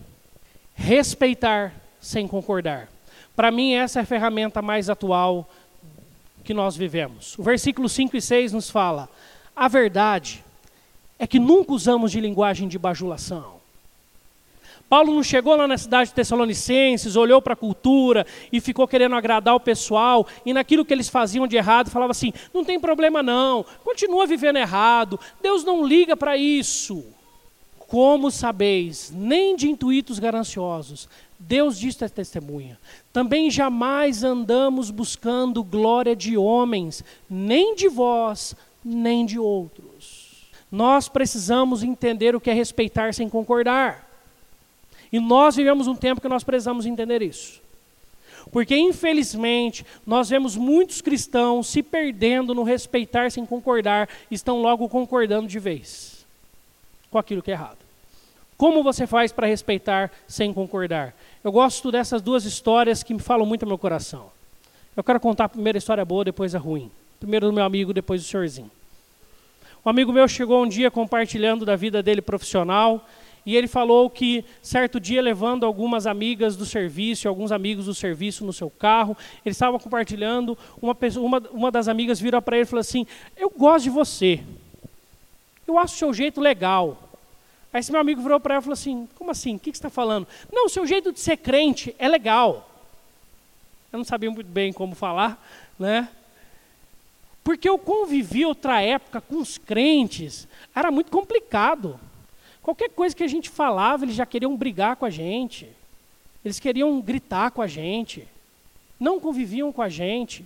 respeitar 0.73 1.73
sem 2.01 2.28
concordar. 2.28 2.89
Para 3.36 3.52
mim, 3.52 3.74
essa 3.74 4.00
é 4.00 4.02
a 4.04 4.06
ferramenta 4.06 4.62
mais 4.62 4.89
atual 4.89 5.50
que 6.43 6.54
nós 6.54 6.78
vivemos. 6.78 7.38
O 7.38 7.43
versículo 7.43 7.89
5 7.89 8.15
e 8.15 8.21
6 8.21 8.54
nos 8.54 8.69
fala: 8.69 9.10
a 9.56 9.67
verdade 9.67 10.43
é 11.17 11.26
que 11.26 11.39
nunca 11.39 11.74
usamos 11.74 12.12
de 12.12 12.19
linguagem 12.19 12.67
de 12.67 12.78
bajulação. 12.78 13.56
Paulo 14.88 15.15
não 15.15 15.24
chegou 15.24 15.56
lá 15.56 15.67
na 15.67 15.78
cidade 15.78 16.10
de 16.10 16.15
Tessalonicenses, 16.15 17.15
olhou 17.15 17.41
para 17.41 17.54
a 17.54 17.58
cultura 17.58 18.26
e 18.52 18.62
ficou 18.62 18.88
querendo 18.88 19.15
agradar 19.15 19.56
o 19.56 19.60
pessoal, 19.60 20.28
e 20.45 20.54
naquilo 20.54 20.86
que 20.86 20.93
eles 20.93 21.10
faziam 21.10 21.48
de 21.48 21.56
errado, 21.56 21.89
falava 21.89 22.12
assim: 22.12 22.32
não 22.54 22.63
tem 22.63 22.80
problema 22.80 23.24
não, 23.24 23.65
continua 23.84 24.28
vivendo 24.28 24.58
errado, 24.58 25.19
Deus 25.41 25.63
não 25.63 25.86
liga 25.86 26.15
para 26.15 26.38
isso. 26.38 27.04
Como 27.88 28.32
sabeis, 28.32 29.12
nem 29.15 29.56
de 29.56 29.69
intuitos 29.69 30.17
gananciosos, 30.17 31.08
Deus 31.39 31.78
diz 31.78 32.02
é 32.02 32.08
testemunha. 32.08 32.80
Também 33.12 33.52
jamais 33.52 34.24
andamos 34.24 34.89
buscando 34.89 35.63
glória 35.63 36.15
de 36.15 36.38
homens, 36.38 37.04
nem 37.30 37.76
de 37.76 37.88
vós, 37.89 38.56
nem 38.84 39.26
de 39.26 39.38
outros. 39.38 40.45
Nós 40.71 41.08
precisamos 41.08 41.84
entender 41.84 42.36
o 42.36 42.41
que 42.41 42.50
é 42.50 42.54
respeitar 42.54 43.13
sem 43.13 43.30
concordar. 43.30 44.10
E 45.12 45.19
nós 45.19 45.56
vivemos 45.56 45.88
um 45.88 45.95
tempo 45.95 46.21
que 46.21 46.28
nós 46.28 46.43
precisamos 46.43 46.86
entender 46.86 47.21
isso. 47.21 47.62
Porque, 48.52 48.76
infelizmente, 48.76 49.86
nós 50.06 50.30
vemos 50.30 50.56
muitos 50.56 51.02
cristãos 51.02 51.67
se 51.67 51.82
perdendo 51.82 52.54
no 52.54 52.63
respeitar 52.63 53.32
sem 53.32 53.45
concordar, 53.45 54.08
estão 54.30 54.62
logo 54.62 54.88
concordando 54.88 55.48
de 55.48 55.60
vez 55.60 56.26
com 57.10 57.17
aquilo 57.17 57.41
que 57.41 57.52
é 57.52 57.54
errado. 57.54 57.78
Como 58.58 58.84
você 58.84 59.06
faz 59.06 59.32
para 59.32 59.48
respeitar 59.48 60.12
sem 60.28 60.54
concordar? 60.54 61.13
Eu 61.45 61.51
gosto 61.51 61.91
dessas 61.91 62.23
duas 62.23 62.43
histórias 62.43 63.03
que 63.03 63.13
me 63.13 63.19
falam 63.19 63.45
muito 63.45 63.62
ao 63.62 63.67
meu 63.67 63.77
coração. 63.77 64.31
Eu 64.97 65.03
quero 65.03 65.19
contar 65.19 65.45
a 65.45 65.49
primeira 65.49 65.77
história 65.77 66.03
boa, 66.03 66.25
depois 66.25 66.55
a 66.55 66.58
ruim. 66.58 66.89
Primeiro 67.19 67.45
do 67.45 67.53
meu 67.53 67.63
amigo, 67.63 67.93
depois 67.93 68.19
do 68.19 68.27
senhorzinho. 68.27 68.71
Um 69.86 69.89
amigo 69.91 70.12
meu 70.12 70.27
chegou 70.27 70.63
um 70.63 70.67
dia 70.67 70.89
compartilhando 70.89 71.63
da 71.63 71.75
vida 71.75 72.01
dele 72.01 72.19
profissional 72.19 73.08
e 73.45 73.55
ele 73.55 73.67
falou 73.67 74.10
que 74.10 74.43
certo 74.60 74.99
dia 74.99 75.21
levando 75.21 75.67
algumas 75.67 76.08
amigas 76.08 76.55
do 76.55 76.65
serviço, 76.65 77.29
alguns 77.29 77.51
amigos 77.51 77.86
do 77.86 77.93
serviço 77.93 78.43
no 78.43 78.51
seu 78.51 78.71
carro, 78.71 79.15
ele 79.45 79.53
estava 79.53 79.77
compartilhando, 79.77 80.58
uma, 80.81 80.95
pessoa, 80.95 81.23
uma, 81.23 81.43
uma 81.51 81.71
das 81.71 81.88
amigas 81.88 82.19
virou 82.19 82.41
para 82.41 82.58
ele 82.58 82.63
e 82.63 82.67
falou 82.67 82.81
assim: 82.81 83.05
"Eu 83.38 83.51
gosto 83.55 83.84
de 83.84 83.91
você. 83.91 84.43
Eu 85.67 85.77
acho 85.77 85.93
o 85.93 85.97
seu 85.97 86.12
jeito 86.12 86.41
legal. 86.41 87.04
Aí 87.75 87.81
esse 87.81 87.91
meu 87.91 87.99
amigo 87.99 88.21
virou 88.21 88.39
para 88.39 88.53
ela 88.53 88.61
e 88.61 88.63
falou 88.63 88.73
assim: 88.73 89.05
Como 89.15 89.29
assim? 89.29 89.57
O 89.57 89.59
que, 89.59 89.65
você 89.65 89.71
está 89.71 89.89
falando? 89.89 90.25
Não, 90.49 90.67
o 90.67 90.69
seu 90.69 90.88
jeito 90.88 91.11
de 91.11 91.19
ser 91.19 91.35
crente 91.35 91.93
é 91.99 92.07
legal. 92.07 92.69
Eu 93.91 93.97
não 93.97 94.05
sabia 94.05 94.31
muito 94.31 94.47
bem 94.47 94.71
como 94.71 94.95
falar, 94.95 95.45
né? 95.77 96.07
Porque 97.43 97.67
eu 97.67 97.77
convivi 97.77 98.45
outra 98.45 98.81
época 98.81 99.19
com 99.19 99.39
os 99.39 99.57
crentes, 99.57 100.47
era 100.73 100.89
muito 100.89 101.11
complicado. 101.11 101.99
Qualquer 102.61 102.91
coisa 102.91 103.13
que 103.13 103.25
a 103.25 103.27
gente 103.27 103.49
falava, 103.49 104.05
eles 104.05 104.15
já 104.15 104.25
queriam 104.25 104.55
brigar 104.55 104.95
com 104.95 105.05
a 105.05 105.09
gente. 105.09 105.67
Eles 106.45 106.61
queriam 106.61 107.01
gritar 107.01 107.51
com 107.51 107.61
a 107.61 107.67
gente. 107.67 108.25
Não 108.97 109.19
conviviam 109.19 109.73
com 109.73 109.81
a 109.81 109.89
gente. 109.89 110.45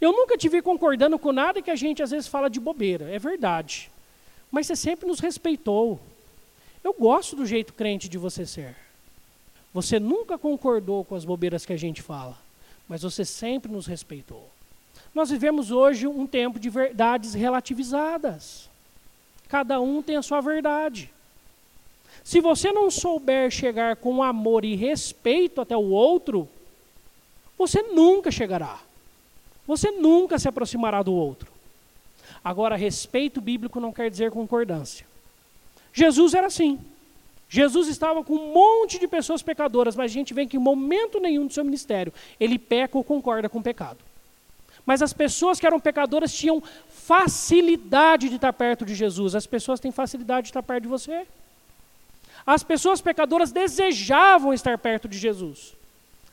Eu 0.00 0.12
nunca 0.12 0.38
te 0.38 0.48
vi 0.48 0.62
concordando 0.62 1.18
com 1.18 1.32
nada 1.32 1.60
que 1.60 1.72
a 1.72 1.76
gente 1.76 2.04
às 2.04 2.12
vezes 2.12 2.28
fala 2.28 2.48
de 2.48 2.60
bobeira, 2.60 3.10
é 3.10 3.18
verdade. 3.18 3.90
Mas 4.48 4.68
você 4.68 4.76
sempre 4.76 5.08
nos 5.08 5.18
respeitou. 5.18 6.00
Eu 6.82 6.92
gosto 6.92 7.36
do 7.36 7.46
jeito 7.46 7.72
crente 7.72 8.08
de 8.08 8.18
você 8.18 8.44
ser. 8.44 8.76
Você 9.72 9.98
nunca 9.98 10.36
concordou 10.36 11.04
com 11.04 11.14
as 11.14 11.24
bobeiras 11.24 11.64
que 11.64 11.72
a 11.72 11.78
gente 11.78 12.02
fala, 12.02 12.36
mas 12.88 13.02
você 13.02 13.24
sempre 13.24 13.70
nos 13.70 13.86
respeitou. 13.86 14.48
Nós 15.14 15.30
vivemos 15.30 15.70
hoje 15.70 16.06
um 16.06 16.26
tempo 16.26 16.58
de 16.58 16.68
verdades 16.68 17.34
relativizadas. 17.34 18.68
Cada 19.48 19.80
um 19.80 20.02
tem 20.02 20.16
a 20.16 20.22
sua 20.22 20.40
verdade. 20.40 21.10
Se 22.24 22.40
você 22.40 22.72
não 22.72 22.90
souber 22.90 23.50
chegar 23.50 23.96
com 23.96 24.22
amor 24.22 24.64
e 24.64 24.74
respeito 24.74 25.60
até 25.60 25.76
o 25.76 25.90
outro, 25.90 26.48
você 27.58 27.82
nunca 27.82 28.30
chegará. 28.30 28.80
Você 29.66 29.90
nunca 29.90 30.38
se 30.38 30.48
aproximará 30.48 31.02
do 31.02 31.14
outro. 31.14 31.50
Agora, 32.44 32.76
respeito 32.76 33.40
bíblico 33.40 33.80
não 33.80 33.92
quer 33.92 34.10
dizer 34.10 34.30
concordância. 34.30 35.06
Jesus 35.92 36.34
era 36.34 36.46
assim. 36.46 36.78
Jesus 37.48 37.86
estava 37.88 38.24
com 38.24 38.34
um 38.34 38.52
monte 38.52 38.98
de 38.98 39.06
pessoas 39.06 39.42
pecadoras, 39.42 39.94
mas 39.94 40.10
a 40.10 40.14
gente 40.14 40.32
vê 40.32 40.46
que 40.46 40.56
em 40.56 40.60
momento 40.60 41.20
nenhum 41.20 41.46
do 41.46 41.52
seu 41.52 41.62
ministério 41.62 42.12
ele 42.40 42.58
peca 42.58 42.96
ou 42.96 43.04
concorda 43.04 43.48
com 43.48 43.58
o 43.58 43.62
pecado. 43.62 43.98
Mas 44.86 45.02
as 45.02 45.12
pessoas 45.12 45.60
que 45.60 45.66
eram 45.66 45.78
pecadoras 45.78 46.32
tinham 46.32 46.62
facilidade 46.88 48.28
de 48.28 48.36
estar 48.36 48.52
perto 48.52 48.84
de 48.84 48.94
Jesus. 48.94 49.34
As 49.34 49.46
pessoas 49.46 49.78
têm 49.78 49.92
facilidade 49.92 50.46
de 50.46 50.50
estar 50.50 50.62
perto 50.62 50.84
de 50.84 50.88
você. 50.88 51.26
As 52.46 52.62
pessoas 52.62 53.00
pecadoras 53.00 53.52
desejavam 53.52 54.52
estar 54.52 54.76
perto 54.78 55.06
de 55.06 55.18
Jesus. 55.18 55.74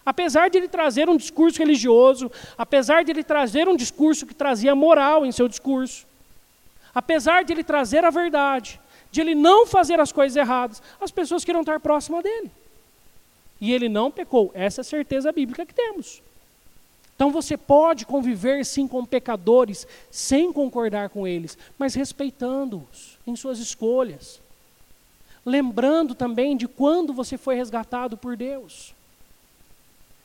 Apesar 0.05 0.49
de 0.49 0.57
ele 0.57 0.67
trazer 0.67 1.07
um 1.09 1.17
discurso 1.17 1.59
religioso, 1.59 2.31
apesar 2.57 3.03
de 3.03 3.11
ele 3.11 3.23
trazer 3.23 3.67
um 3.67 3.75
discurso 3.75 4.25
que 4.25 4.33
trazia 4.33 4.73
moral 4.73 5.25
em 5.25 5.31
seu 5.31 5.47
discurso, 5.47 6.07
apesar 6.95 7.43
de 7.43 7.53
ele 7.53 7.63
trazer 7.63 8.03
a 8.03 8.09
verdade, 8.09 8.79
de 9.11 9.21
ele 9.21 9.35
não 9.35 9.65
fazer 9.65 9.99
as 9.99 10.11
coisas 10.11 10.35
erradas, 10.35 10.81
as 10.99 11.11
pessoas 11.11 11.43
queriam 11.43 11.61
estar 11.61 11.79
próximas 11.79 12.23
dele. 12.23 12.51
E 13.59 13.73
ele 13.73 13.89
não 13.89 14.09
pecou. 14.09 14.51
Essa 14.53 14.81
é 14.81 14.83
a 14.83 14.85
certeza 14.85 15.31
bíblica 15.31 15.65
que 15.65 15.73
temos. 15.73 16.21
Então 17.15 17.31
você 17.31 17.57
pode 17.57 18.05
conviver 18.05 18.65
sim 18.65 18.87
com 18.87 19.05
pecadores 19.05 19.85
sem 20.09 20.53
concordar 20.53 21.09
com 21.09 21.27
eles, 21.27 21.57
mas 21.77 21.93
respeitando-os 21.93 23.17
em 23.27 23.35
suas 23.35 23.59
escolhas. 23.59 24.41
Lembrando 25.45 26.15
também 26.15 26.55
de 26.55 26.65
quando 26.67 27.11
você 27.11 27.37
foi 27.37 27.55
resgatado 27.55 28.15
por 28.15 28.37
Deus. 28.37 28.95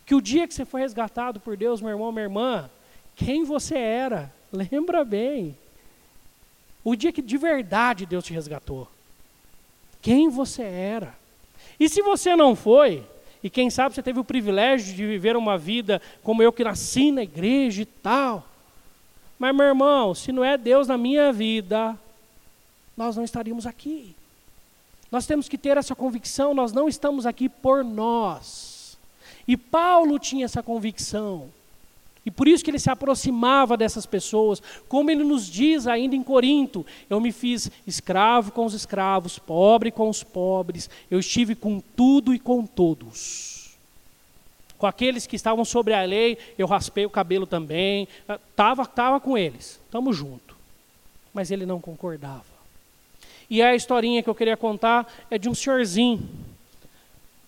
Que 0.06 0.14
o 0.14 0.20
dia 0.20 0.46
que 0.46 0.54
você 0.54 0.64
foi 0.64 0.82
resgatado 0.82 1.40
por 1.40 1.56
Deus, 1.56 1.80
meu 1.80 1.90
irmão, 1.90 2.12
minha 2.12 2.26
irmã, 2.26 2.70
quem 3.16 3.42
você 3.42 3.76
era, 3.76 4.32
lembra 4.52 5.04
bem. 5.04 5.56
O 6.84 6.94
dia 6.94 7.10
que 7.10 7.22
de 7.22 7.38
verdade 7.38 8.04
Deus 8.04 8.24
te 8.24 8.32
resgatou. 8.34 8.86
Quem 10.02 10.28
você 10.28 10.62
era. 10.62 11.16
E 11.80 11.88
se 11.88 12.02
você 12.02 12.36
não 12.36 12.54
foi, 12.54 13.02
e 13.42 13.48
quem 13.48 13.70
sabe 13.70 13.94
você 13.94 14.02
teve 14.02 14.20
o 14.20 14.24
privilégio 14.24 14.94
de 14.94 15.06
viver 15.06 15.36
uma 15.36 15.56
vida 15.56 16.00
como 16.22 16.42
eu 16.42 16.52
que 16.52 16.62
nasci 16.62 17.10
na 17.10 17.22
igreja 17.22 17.82
e 17.82 17.86
tal. 17.86 18.46
Mas, 19.38 19.54
meu 19.54 19.66
irmão, 19.66 20.14
se 20.14 20.30
não 20.30 20.44
é 20.44 20.56
Deus 20.56 20.88
na 20.88 20.96
minha 20.96 21.32
vida, 21.32 21.98
nós 22.96 23.16
não 23.16 23.24
estaríamos 23.24 23.66
aqui. 23.66 24.14
Nós 25.10 25.26
temos 25.26 25.48
que 25.48 25.58
ter 25.58 25.76
essa 25.76 25.94
convicção, 25.94 26.54
nós 26.54 26.72
não 26.72 26.88
estamos 26.88 27.26
aqui 27.26 27.48
por 27.48 27.84
nós. 27.84 28.98
E 29.46 29.56
Paulo 29.56 30.18
tinha 30.18 30.44
essa 30.44 30.62
convicção. 30.62 31.50
E 32.26 32.30
por 32.30 32.48
isso 32.48 32.64
que 32.64 32.70
ele 32.70 32.78
se 32.78 32.90
aproximava 32.90 33.76
dessas 33.76 34.06
pessoas, 34.06 34.62
como 34.88 35.10
ele 35.10 35.22
nos 35.22 35.46
diz 35.46 35.86
ainda 35.86 36.16
em 36.16 36.22
Corinto: 36.22 36.86
eu 37.08 37.20
me 37.20 37.32
fiz 37.32 37.70
escravo 37.86 38.50
com 38.52 38.64
os 38.64 38.72
escravos, 38.72 39.38
pobre 39.38 39.90
com 39.90 40.08
os 40.08 40.22
pobres, 40.22 40.88
eu 41.10 41.18
estive 41.18 41.54
com 41.54 41.80
tudo 41.94 42.32
e 42.34 42.38
com 42.38 42.64
todos. 42.64 43.54
Com 44.78 44.86
aqueles 44.86 45.26
que 45.26 45.36
estavam 45.36 45.64
sobre 45.64 45.94
a 45.94 46.02
lei, 46.02 46.36
eu 46.58 46.66
raspei 46.66 47.06
o 47.06 47.10
cabelo 47.10 47.46
também. 47.46 48.08
Estava 48.50 48.82
ah, 48.82 48.86
tava 48.86 49.20
com 49.20 49.38
eles. 49.38 49.80
Estamos 49.84 50.16
juntos. 50.16 50.56
Mas 51.32 51.50
ele 51.50 51.64
não 51.64 51.80
concordava. 51.80 52.44
E 53.48 53.62
a 53.62 53.74
historinha 53.74 54.22
que 54.22 54.28
eu 54.28 54.34
queria 54.34 54.56
contar 54.56 55.10
é 55.30 55.38
de 55.38 55.48
um 55.48 55.54
senhorzinho. 55.54 56.28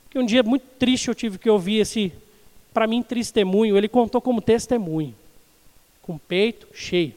Que 0.08 0.18
um 0.18 0.24
dia 0.24 0.42
muito 0.42 0.64
triste 0.78 1.08
eu 1.08 1.14
tive 1.14 1.36
que 1.36 1.50
ouvir 1.50 1.80
esse, 1.80 2.12
para 2.76 2.86
mim, 2.86 3.02
testemunho. 3.02 3.74
Ele 3.74 3.88
contou 3.88 4.20
como 4.20 4.42
testemunho. 4.42 5.14
Com 6.02 6.16
o 6.16 6.18
peito 6.18 6.68
cheio. 6.74 7.14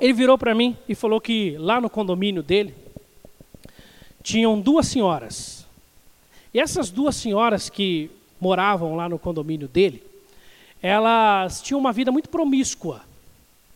Ele 0.00 0.12
virou 0.12 0.36
para 0.36 0.52
mim 0.52 0.76
e 0.88 0.96
falou 0.96 1.20
que 1.20 1.56
lá 1.58 1.80
no 1.80 1.88
condomínio 1.88 2.42
dele 2.42 2.74
tinham 4.20 4.60
duas 4.60 4.88
senhoras. 4.88 5.64
E 6.52 6.58
essas 6.58 6.90
duas 6.90 7.14
senhoras 7.14 7.70
que 7.70 8.10
moravam 8.40 8.96
lá 8.96 9.08
no 9.08 9.16
condomínio 9.16 9.68
dele, 9.68 10.02
elas 10.82 11.62
tinham 11.62 11.78
uma 11.78 11.92
vida 11.92 12.10
muito 12.10 12.28
promíscua. 12.28 13.02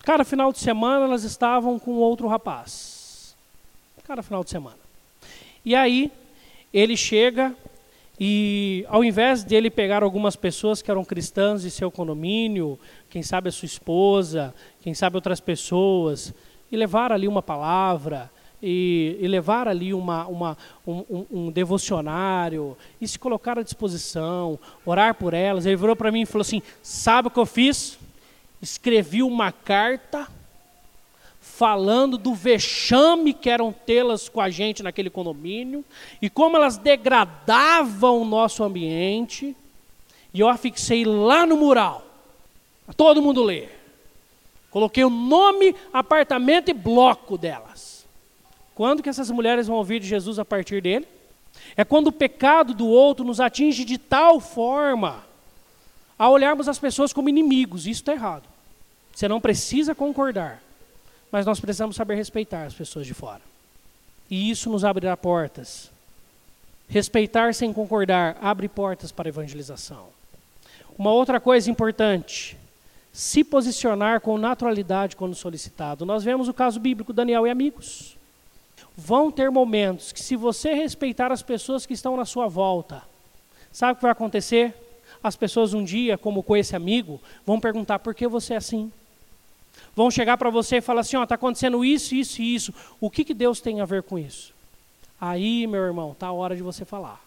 Cada 0.01 0.24
final 0.24 0.53
de 0.53 0.59
semana 0.59 1.05
elas 1.05 1.22
estavam 1.22 1.78
com 1.78 1.93
outro 1.93 2.26
rapaz. 2.26 3.37
Cada 4.03 4.20
final 4.20 4.43
de 4.43 4.51
semana. 4.51 4.78
E 5.64 5.76
aí 5.76 6.11
ele 6.74 6.97
chega 6.97 7.55
e 8.25 8.87
ao 8.89 9.03
invés 9.03 9.43
dele 9.43 9.68
pegar 9.68 10.05
algumas 10.05 10.37
pessoas 10.37 10.81
que 10.81 10.89
eram 10.89 11.05
cristãs 11.05 11.62
de 11.62 11.73
seu 11.73 11.91
condomínio, 11.91 12.79
quem 13.11 13.20
sabe 13.20 13.49
a 13.49 13.53
sua 13.53 13.66
esposa, 13.66 14.55
quem 14.81 14.95
sabe 14.95 15.16
outras 15.16 15.41
pessoas, 15.41 16.33
e 16.70 16.77
levar 16.77 17.11
ali 17.11 17.27
uma 17.27 17.43
palavra, 17.43 18.31
e, 18.62 19.18
e 19.20 19.27
levar 19.27 19.66
ali 19.66 19.93
uma, 19.93 20.25
uma, 20.29 20.57
um, 20.87 21.05
um, 21.11 21.27
um, 21.33 21.51
devocionário, 21.51 22.77
e 23.01 23.09
se 23.09 23.18
colocar 23.18 23.59
à 23.59 23.62
disposição, 23.64 24.57
orar 24.87 25.16
por 25.16 25.35
elas. 25.35 25.66
Ele 25.66 25.75
virou 25.75 25.97
para 25.97 26.12
mim 26.12 26.20
e 26.20 26.27
falou 26.27 26.43
assim: 26.43 26.62
Sabe 26.81 27.27
o 27.27 27.31
que 27.33 27.41
eu 27.41 27.45
fiz? 27.45 27.99
Escrevi 28.62 29.25
uma 29.25 29.51
carta 29.51 30.29
falando 31.63 32.19
do 32.19 32.35
vexame 32.35 33.33
que 33.33 33.49
eram 33.49 33.73
tê-las 33.73 34.29
com 34.29 34.41
a 34.41 34.51
gente 34.51 34.83
naquele 34.83 35.09
condomínio 35.09 35.85
e 36.21 36.29
como 36.29 36.57
elas 36.57 36.77
degradavam 36.77 38.21
o 38.21 38.25
nosso 38.25 38.65
ambiente. 38.65 39.55
E 40.35 40.41
eu 40.41 40.53
fixei 40.59 41.05
lá 41.05 41.47
no 41.47 41.57
mural 41.57 42.05
todo 42.97 43.23
mundo 43.23 43.45
ler. 43.45 43.81
Coloquei 44.73 45.05
o 45.05 45.09
nome, 45.09 45.73
apartamento 45.93 46.69
e 46.69 46.75
bloco 46.75 47.39
delas. 47.39 48.05
Quando 48.75 49.01
que 49.01 49.09
essas 49.09 49.31
mulheres 49.31 49.69
vão 49.69 49.77
ouvir 49.77 50.01
de 50.01 50.09
Jesus 50.09 50.41
a 50.41 50.45
partir 50.45 50.83
dele? 50.83 51.07
É 51.77 51.85
quando 51.85 52.09
o 52.09 52.13
pecado 52.13 52.75
do 52.75 52.89
outro 52.89 53.25
nos 53.25 53.39
atinge 53.39 53.85
de 53.85 53.99
tal 53.99 54.41
forma 54.41 55.25
a 56.19 56.29
olharmos 56.29 56.69
as 56.69 56.81
pessoas 56.81 57.13
como 57.13 57.29
inimigos. 57.29 57.87
Isso 57.87 58.01
está 58.01 58.15
errado. 58.15 58.49
Você 59.15 59.29
não 59.29 59.41
precisa 59.41 59.95
concordar, 59.95 60.61
mas 61.33 61.47
nós 61.47 61.59
precisamos 61.59 61.97
saber 61.97 62.14
respeitar 62.14 62.64
as 62.64 62.74
pessoas 62.74 63.07
de 63.07 63.14
fora. 63.14 63.41
E 64.30 64.51
isso 64.51 64.70
nos 64.70 64.85
abrirá 64.85 65.16
portas. 65.16 65.91
Respeitar 66.87 67.55
sem 67.55 67.72
concordar 67.72 68.37
abre 68.41 68.68
portas 68.68 69.11
para 69.11 69.28
a 69.28 69.30
evangelização. 69.30 70.09
Uma 70.99 71.11
outra 71.11 71.41
coisa 71.41 71.70
importante 71.70 72.57
se 73.12 73.45
posicionar 73.45 74.20
com 74.20 74.39
naturalidade 74.39 75.16
quando 75.16 75.35
solicitado. 75.35 76.07
Nós 76.07 76.22
vemos 76.24 76.49
o 76.49 76.55
caso 76.55 76.78
bíblico 76.78 77.12
Daniel 77.12 77.47
e 77.47 77.51
amigos. 77.51 78.16
Vão 78.97 79.30
ter 79.30 79.51
momentos 79.51 80.12
que, 80.12 80.20
se 80.20 80.37
você 80.37 80.74
respeitar 80.74 81.33
as 81.33 81.43
pessoas 81.43 81.87
que 81.87 81.95
estão 81.95 82.16
na 82.16 82.24
sua 82.24 82.47
volta, 82.47 83.03
sabe 83.70 83.93
o 83.93 83.97
que 83.97 84.03
vai 84.03 84.12
acontecer? 84.12 84.74
As 85.22 85.37
pessoas 85.37 85.72
um 85.72 85.85
dia, 85.85 86.18
como 86.18 86.43
com 86.43 86.57
esse 86.57 86.74
amigo, 86.76 87.20
vão 87.47 87.61
perguntar 87.61 87.99
por 88.01 88.14
que 88.14 88.26
você 88.26 88.55
é 88.55 88.57
assim. 88.57 88.91
Vão 89.95 90.11
chegar 90.11 90.36
para 90.36 90.51
você 90.51 90.76
e 90.76 90.80
falar 90.80 91.03
assim: 91.03 91.16
ó, 91.16 91.22
está 91.22 91.34
acontecendo 91.34 91.84
isso, 91.84 92.14
isso 92.14 92.40
e 92.40 92.55
isso. 92.55 92.74
O 93.01 93.11
que, 93.11 93.24
que 93.24 93.34
Deus 93.34 93.61
tem 93.61 93.80
a 93.80 93.84
ver 93.84 94.03
com 94.03 94.18
isso? 94.18 94.55
Aí, 95.20 95.66
meu 95.66 95.82
irmão, 95.82 96.12
está 96.12 96.28
a 96.28 96.32
hora 96.32 96.57
de 96.57 96.62
você 96.62 96.84
falar. 96.84 97.20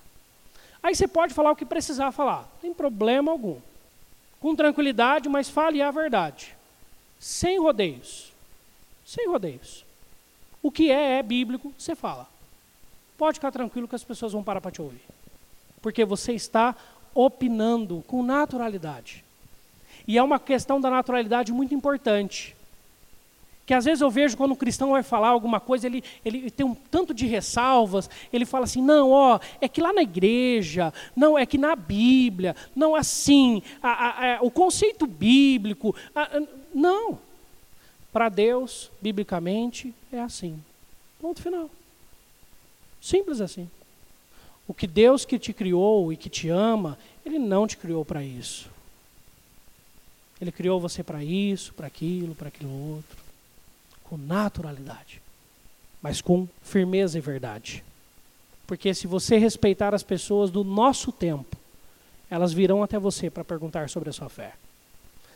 Aí 0.81 0.95
você 0.95 1.07
pode 1.07 1.33
falar 1.33 1.51
o 1.51 1.55
que 1.55 1.65
precisar 1.65 2.11
falar, 2.11 2.41
não 2.41 2.61
tem 2.61 2.73
problema 2.73 3.31
algum 3.31 3.57
com 4.39 4.55
tranquilidade, 4.55 5.27
mas 5.27 5.49
fale 5.49 5.81
a 5.81 5.89
verdade. 5.89 6.55
Sem 7.19 7.59
rodeios. 7.59 8.31
Sem 9.03 9.27
rodeios. 9.27 9.83
O 10.61 10.69
que 10.71 10.91
é, 10.91 11.17
é 11.17 11.23
bíblico, 11.23 11.73
você 11.75 11.95
fala. 11.95 12.27
Pode 13.17 13.35
ficar 13.35 13.51
tranquilo 13.51 13.87
que 13.87 13.95
as 13.95 14.03
pessoas 14.03 14.33
vão 14.33 14.43
parar 14.43 14.61
para 14.61 14.69
te 14.69 14.81
ouvir. 14.81 15.01
Porque 15.81 16.05
você 16.05 16.33
está 16.33 16.75
opinando 17.13 18.03
com 18.07 18.21
naturalidade. 18.21 19.23
E 20.07 20.17
é 20.17 20.21
uma 20.21 20.39
questão 20.39 20.79
da 20.79 20.91
naturalidade 20.91 21.51
muito 21.51 21.73
importante 21.73 22.54
que 23.65 23.73
às 23.73 23.85
vezes 23.85 24.01
eu 24.01 24.11
vejo 24.11 24.37
quando 24.37 24.51
um 24.51 24.55
cristão 24.55 24.91
vai 24.91 25.01
falar 25.01 25.29
alguma 25.29 25.59
coisa, 25.59 25.87
ele, 25.87 26.03
ele 26.23 26.51
tem 26.51 26.65
um 26.65 26.75
tanto 26.75 27.13
de 27.13 27.25
ressalvas, 27.25 28.09
ele 28.31 28.45
fala 28.45 28.65
assim, 28.65 28.81
não, 28.81 29.09
ó, 29.09 29.39
é 29.59 29.67
que 29.67 29.81
lá 29.81 29.91
na 29.91 30.03
igreja, 30.03 30.93
não, 31.15 31.37
é 31.37 31.45
que 31.45 31.57
na 31.57 31.75
Bíblia, 31.75 32.55
não 32.75 32.95
assim, 32.95 33.63
a, 33.81 33.89
a, 33.89 34.35
a, 34.35 34.41
o 34.41 34.51
conceito 34.51 35.07
bíblico, 35.07 35.95
não. 36.73 37.17
Para 38.13 38.29
Deus, 38.29 38.91
biblicamente, 39.01 39.93
é 40.11 40.21
assim. 40.21 40.61
Ponto 41.19 41.41
final. 41.41 41.69
Simples 43.01 43.41
assim. 43.41 43.69
O 44.67 44.73
que 44.73 44.87
Deus 44.87 45.25
que 45.25 45.37
te 45.37 45.51
criou 45.51 46.13
e 46.13 46.17
que 46.17 46.29
te 46.29 46.49
ama, 46.49 46.97
Ele 47.25 47.39
não 47.39 47.67
te 47.67 47.75
criou 47.75 48.05
para 48.05 48.23
isso. 48.23 48.69
Ele 50.39 50.51
criou 50.51 50.79
você 50.79 51.03
para 51.03 51.23
isso, 51.23 51.73
para 51.73 51.87
aquilo, 51.87 52.35
para 52.35 52.47
aquilo 52.47 52.95
outro 52.95 53.24
com 54.09 54.17
naturalidade, 54.17 55.21
mas 56.01 56.21
com 56.21 56.47
firmeza 56.61 57.17
e 57.17 57.21
verdade. 57.21 57.83
Porque 58.67 58.93
se 58.93 59.07
você 59.07 59.37
respeitar 59.37 59.93
as 59.93 60.03
pessoas 60.03 60.49
do 60.49 60.63
nosso 60.63 61.11
tempo, 61.11 61.55
elas 62.29 62.53
virão 62.53 62.81
até 62.81 62.97
você 62.97 63.29
para 63.29 63.43
perguntar 63.43 63.89
sobre 63.89 64.09
a 64.09 64.13
sua 64.13 64.29
fé. 64.29 64.53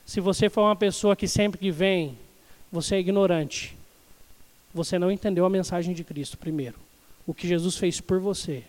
Se 0.05 0.19
você 0.19 0.49
for 0.49 0.61
uma 0.61 0.75
pessoa 0.75 1.15
que 1.15 1.27
sempre 1.27 1.59
que 1.59 1.71
vem, 1.71 2.17
você 2.71 2.95
é 2.95 2.99
ignorante, 2.99 3.77
você 4.73 4.97
não 4.97 5.11
entendeu 5.11 5.45
a 5.45 5.49
mensagem 5.49 5.93
de 5.93 6.03
Cristo, 6.03 6.37
primeiro. 6.37 6.77
O 7.25 7.33
que 7.33 7.47
Jesus 7.47 7.77
fez 7.77 8.01
por 8.01 8.19
você 8.19 8.63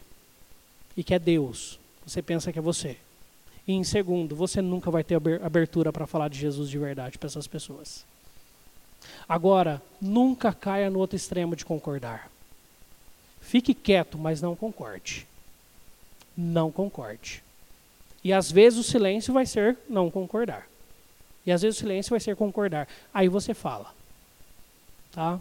e 0.96 1.02
que 1.02 1.14
é 1.14 1.18
Deus, 1.18 1.78
você 2.04 2.20
pensa 2.20 2.52
que 2.52 2.58
é 2.58 2.62
você. 2.62 2.96
E 3.66 3.72
em 3.72 3.84
segundo, 3.84 4.34
você 4.34 4.60
nunca 4.60 4.90
vai 4.90 5.04
ter 5.04 5.16
abertura 5.42 5.92
para 5.92 6.06
falar 6.06 6.28
de 6.28 6.38
Jesus 6.38 6.68
de 6.68 6.78
verdade 6.78 7.18
para 7.18 7.26
essas 7.26 7.46
pessoas. 7.46 8.04
Agora, 9.28 9.82
nunca 10.00 10.52
caia 10.52 10.90
no 10.90 10.98
outro 10.98 11.16
extremo 11.16 11.54
de 11.54 11.64
concordar. 11.64 12.30
Fique 13.40 13.74
quieto, 13.74 14.18
mas 14.18 14.40
não 14.40 14.54
concorde. 14.54 15.26
Não 16.36 16.70
concorde. 16.70 17.42
E 18.22 18.32
às 18.32 18.50
vezes 18.50 18.78
o 18.78 18.82
silêncio 18.82 19.32
vai 19.32 19.46
ser 19.46 19.78
não 19.88 20.10
concordar. 20.10 20.68
E 21.44 21.52
às 21.52 21.62
vezes 21.62 21.78
o 21.78 21.80
silêncio 21.80 22.10
vai 22.10 22.20
ser 22.20 22.36
concordar. 22.36 22.86
Aí 23.12 23.28
você 23.28 23.54
fala. 23.54 23.92
Tá? 25.12 25.40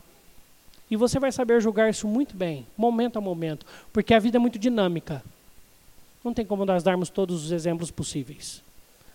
E 0.89 0.95
você 0.95 1.19
vai 1.19 1.31
saber 1.31 1.61
julgar 1.61 1.89
isso 1.89 2.07
muito 2.07 2.35
bem, 2.35 2.65
momento 2.75 3.17
a 3.17 3.21
momento, 3.21 3.65
porque 3.93 4.13
a 4.13 4.19
vida 4.19 4.37
é 4.37 4.39
muito 4.39 4.57
dinâmica. 4.57 5.23
Não 6.23 6.33
tem 6.33 6.45
como 6.45 6.65
nós 6.65 6.83
darmos 6.83 7.09
todos 7.09 7.45
os 7.45 7.51
exemplos 7.51 7.91
possíveis. 7.91 8.63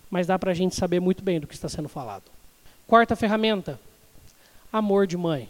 Mas 0.09 0.27
dá 0.27 0.39
para 0.39 0.51
a 0.51 0.53
gente 0.53 0.75
saber 0.75 0.99
muito 0.99 1.23
bem 1.23 1.39
do 1.39 1.47
que 1.47 1.53
está 1.53 1.67
sendo 1.67 1.89
falado. 1.89 2.23
Quarta 2.87 3.15
ferramenta: 3.15 3.79
amor 4.77 5.07
de 5.07 5.15
mãe. 5.15 5.47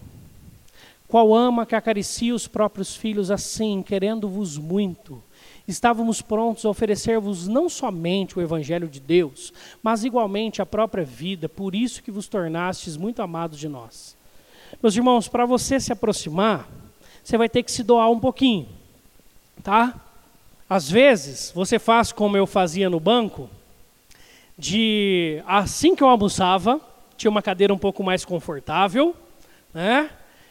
Qual 1.07 1.33
ama 1.33 1.65
que 1.65 1.75
acaricia 1.75 2.33
os 2.33 2.47
próprios 2.47 2.95
filhos 2.95 3.31
assim, 3.31 3.81
querendo-vos 3.81 4.55
muito? 4.57 5.21
Estávamos 5.67 6.21
prontos 6.21 6.63
a 6.63 6.69
oferecer-vos 6.69 7.47
não 7.47 7.67
somente 7.67 8.37
o 8.37 8.41
Evangelho 8.41 8.87
de 8.87 8.99
Deus, 8.99 9.51
mas 9.81 10.03
igualmente 10.03 10.61
a 10.61 10.65
própria 10.65 11.03
vida, 11.03 11.49
por 11.49 11.73
isso 11.73 12.03
que 12.03 12.11
vos 12.11 12.27
tornastes 12.27 12.97
muito 12.97 13.19
amados 13.21 13.57
de 13.57 13.67
nós. 13.67 14.15
Meus 14.81 14.95
irmãos, 14.95 15.27
para 15.27 15.45
você 15.45 15.79
se 15.79 15.91
aproximar, 15.91 16.69
você 17.23 17.35
vai 17.35 17.49
ter 17.49 17.63
que 17.63 17.71
se 17.71 17.81
doar 17.81 18.11
um 18.11 18.19
pouquinho, 18.19 18.67
tá? 19.63 19.99
Às 20.69 20.89
vezes, 20.89 21.51
você 21.55 21.79
faz 21.79 22.11
como 22.11 22.37
eu 22.37 22.45
fazia 22.45 22.91
no 22.91 22.99
banco, 22.99 23.49
de 24.55 25.41
assim 25.47 25.95
que 25.95 26.03
eu 26.03 26.09
almoçava, 26.09 26.79
tinha 27.17 27.29
uma 27.29 27.41
cadeira 27.41 27.73
um 27.73 27.77
pouco 27.77 28.03
mais 28.03 28.25
confortável, 28.25 29.15
né? 29.73 30.09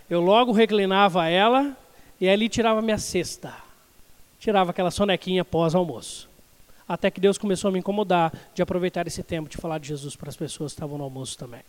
Eu 0.09 0.21
logo 0.21 0.53
reclinava 0.53 1.29
ela 1.29 1.77
e 2.21 2.29
ali 2.29 2.49
tirava 2.49 2.83
minha 2.83 2.99
cesta. 2.99 3.55
Tirava 4.39 4.71
aquela 4.71 4.91
sonequinha 4.91 5.45
pós-almoço. 5.45 6.29
Até 6.87 7.11
que 7.11 7.21
Deus 7.21 7.39
começou 7.39 7.69
a 7.69 7.73
me 7.73 7.79
incomodar 7.79 8.33
de 8.55 8.63
aproveitar 8.63 9.07
esse 9.07 9.23
tempo 9.23 9.49
de 9.49 9.57
falar 9.57 9.79
de 9.79 9.89
Jesus 9.89 10.15
para 10.15 10.29
as 10.29 10.37
pessoas 10.37 10.73
que 10.73 10.77
estavam 10.77 10.99
no 10.99 11.05
almoço 11.05 11.39
também. 11.39 11.63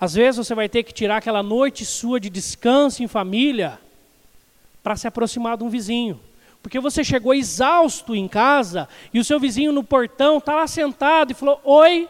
Às 0.00 0.14
vezes 0.14 0.38
você 0.38 0.54
vai 0.54 0.68
ter 0.68 0.82
que 0.82 0.92
tirar 0.92 1.18
aquela 1.18 1.42
noite 1.42 1.84
sua 1.84 2.18
de 2.18 2.30
descanso 2.30 3.02
em 3.02 3.08
família 3.08 3.78
para 4.82 4.96
se 4.96 5.06
aproximar 5.06 5.56
de 5.56 5.64
um 5.64 5.68
vizinho. 5.68 6.18
Porque 6.62 6.80
você 6.80 7.04
chegou 7.04 7.34
exausto 7.34 8.14
em 8.14 8.26
casa 8.26 8.88
e 9.12 9.20
o 9.20 9.24
seu 9.24 9.38
vizinho 9.38 9.70
no 9.70 9.84
portão 9.84 10.38
está 10.38 10.54
lá 10.54 10.66
sentado 10.66 11.30
e 11.30 11.34
falou: 11.34 11.60
Oi. 11.62 12.08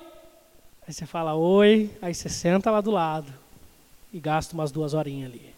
Aí 0.87 0.93
você 0.93 1.07
fala: 1.07 1.35
Oi. 1.35 1.91
Aí 2.01 2.15
você 2.15 2.29
senta 2.29 2.71
lá 2.71 2.81
do 2.81 2.91
lado 2.91 3.33
e 4.13 4.21
gasta 4.21 4.55
umas 4.55 4.71
duas 4.71 4.95
horinhas 4.95 5.31
ali. 5.31 5.55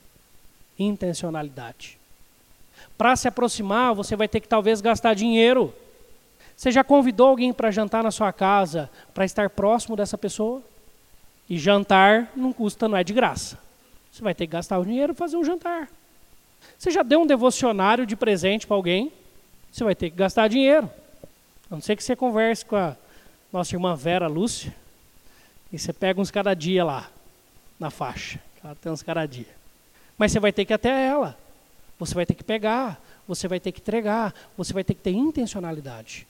Intencionalidade. 0.79 1.99
Para 2.97 3.17
se 3.17 3.29
aproximar, 3.29 3.95
você 3.95 4.17
vai 4.17 4.29
ter 4.29 4.41
que 4.41 4.49
talvez 4.49 4.81
gastar 4.81 5.15
dinheiro. 5.15 5.75
Você 6.57 6.71
já 6.71 6.83
convidou 6.83 7.29
alguém 7.29 7.53
para 7.53 7.71
jantar 7.71 8.03
na 8.03 8.11
sua 8.11 8.33
casa 8.33 8.89
para 9.13 9.25
estar 9.25 9.51
próximo 9.51 9.97
dessa 9.97 10.17
pessoa? 10.17 10.63
E 11.49 11.59
jantar 11.59 12.33
não 12.35 12.53
custa, 12.53 12.89
não 12.89 12.97
é 12.97 13.05
de 13.05 13.13
graça. 13.13 13.59
Você 14.11 14.23
vai 14.23 14.35
ter 14.35 14.47
que 14.47 14.53
gastar 14.53 14.79
o 14.79 14.85
dinheiro 14.85 15.15
para 15.15 15.27
fazer 15.27 15.37
um 15.37 15.45
jantar. 15.45 15.89
Você 16.79 16.91
já 16.91 17.03
deu 17.03 17.21
um 17.21 17.27
devocionário 17.27 18.07
de 18.07 18.17
presente 18.17 18.67
para 18.67 18.77
alguém? 18.77 19.13
Você 19.71 19.85
vai 19.85 19.95
ter 19.95 20.11
que 20.11 20.17
gastar 20.17 20.49
dinheiro. 20.49 20.91
A 21.71 21.75
não 21.75 21.83
ser 21.83 21.97
que 21.97 22.03
você 22.03 22.17
converse 22.17 22.65
com 22.65 22.77
a 22.77 22.97
nossa 23.53 23.75
irmã 23.75 23.95
Vera 23.95 24.27
Lúcia 24.27 24.75
e 25.73 25.79
você 25.79 25.93
pega 25.93 26.21
uns 26.21 26.31
cada 26.31 26.55
dia 26.55 26.85
lá 26.85 27.11
na 27.79 27.91
faixa. 27.91 28.41
Ela 28.63 28.75
tem 28.75 28.91
uns 28.91 29.03
cada 29.03 29.27
dia. 29.27 29.55
Mas 30.17 30.33
você 30.33 30.41
vai 30.41 30.53
ter 30.53 30.65
que 30.65 30.73
ir 30.73 30.75
até 30.75 31.07
ela. 31.07 31.37
Você 31.99 32.15
vai 32.15 32.27
ter 32.27 32.35
que 32.35 32.45
pegar, 32.45 33.01
você 33.27 33.49
vai 33.49 33.59
ter 33.59 33.73
que 33.73 33.81
entregar, 33.81 34.35
você 34.57 34.73
vai 34.73 34.85
ter 34.85 34.95
que 34.95 35.01
ter 35.01 35.13
intencionalidade. 35.13 36.27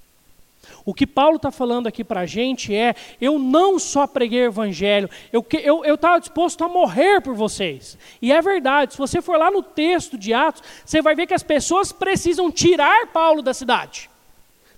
O 0.85 0.95
que 0.95 1.07
Paulo 1.07 1.37
está 1.37 1.51
falando 1.51 1.87
aqui 1.87 2.03
para 2.03 2.21
a 2.21 2.27
gente 2.27 2.75
é: 2.75 2.95
eu 3.21 3.39
não 3.39 3.79
só 3.79 4.07
preguei 4.07 4.43
o 4.43 4.47
evangelho, 4.47 5.09
eu 5.33 5.95
estava 5.95 6.19
disposto 6.19 6.65
a 6.65 6.69
morrer 6.69 7.21
por 7.21 7.35
vocês. 7.35 7.97
E 8.21 8.33
é 8.33 8.41
verdade, 8.41 8.93
se 8.93 8.99
você 8.99 9.23
for 9.23 9.39
lá 9.39 9.51
no 9.51 9.63
texto 9.63 10.19
de 10.19 10.33
Atos, 10.33 10.63
você 10.85 11.01
vai 11.01 11.15
ver 11.15 11.27
que 11.27 11.35
as 11.35 11.43
pessoas 11.43 11.93
precisam 11.93 12.51
tirar 12.51 13.09
Paulo 13.09 13.43
da 13.43 13.55
cidade. 13.55 14.11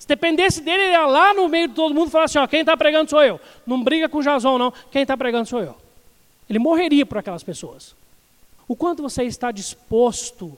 Se 0.08 0.16
dependesse 0.16 0.62
dele, 0.62 0.84
ele 0.84 0.92
ia 0.92 1.04
lá 1.04 1.34
no 1.34 1.50
meio 1.50 1.68
de 1.68 1.74
todo 1.74 1.94
mundo 1.94 2.08
e 2.08 2.10
falar 2.10 2.24
assim: 2.24 2.38
ó, 2.38 2.46
quem 2.46 2.60
está 2.60 2.74
pregando 2.74 3.10
sou 3.10 3.22
eu. 3.22 3.38
Não 3.66 3.84
briga 3.84 4.08
com 4.08 4.22
Jason, 4.22 4.56
não. 4.56 4.72
Quem 4.90 5.02
está 5.02 5.14
pregando 5.14 5.46
sou 5.46 5.60
eu. 5.60 5.76
Ele 6.48 6.58
morreria 6.58 7.04
por 7.04 7.18
aquelas 7.18 7.42
pessoas. 7.42 7.94
O 8.66 8.74
quanto 8.74 9.02
você 9.02 9.24
está 9.24 9.52
disposto 9.52 10.56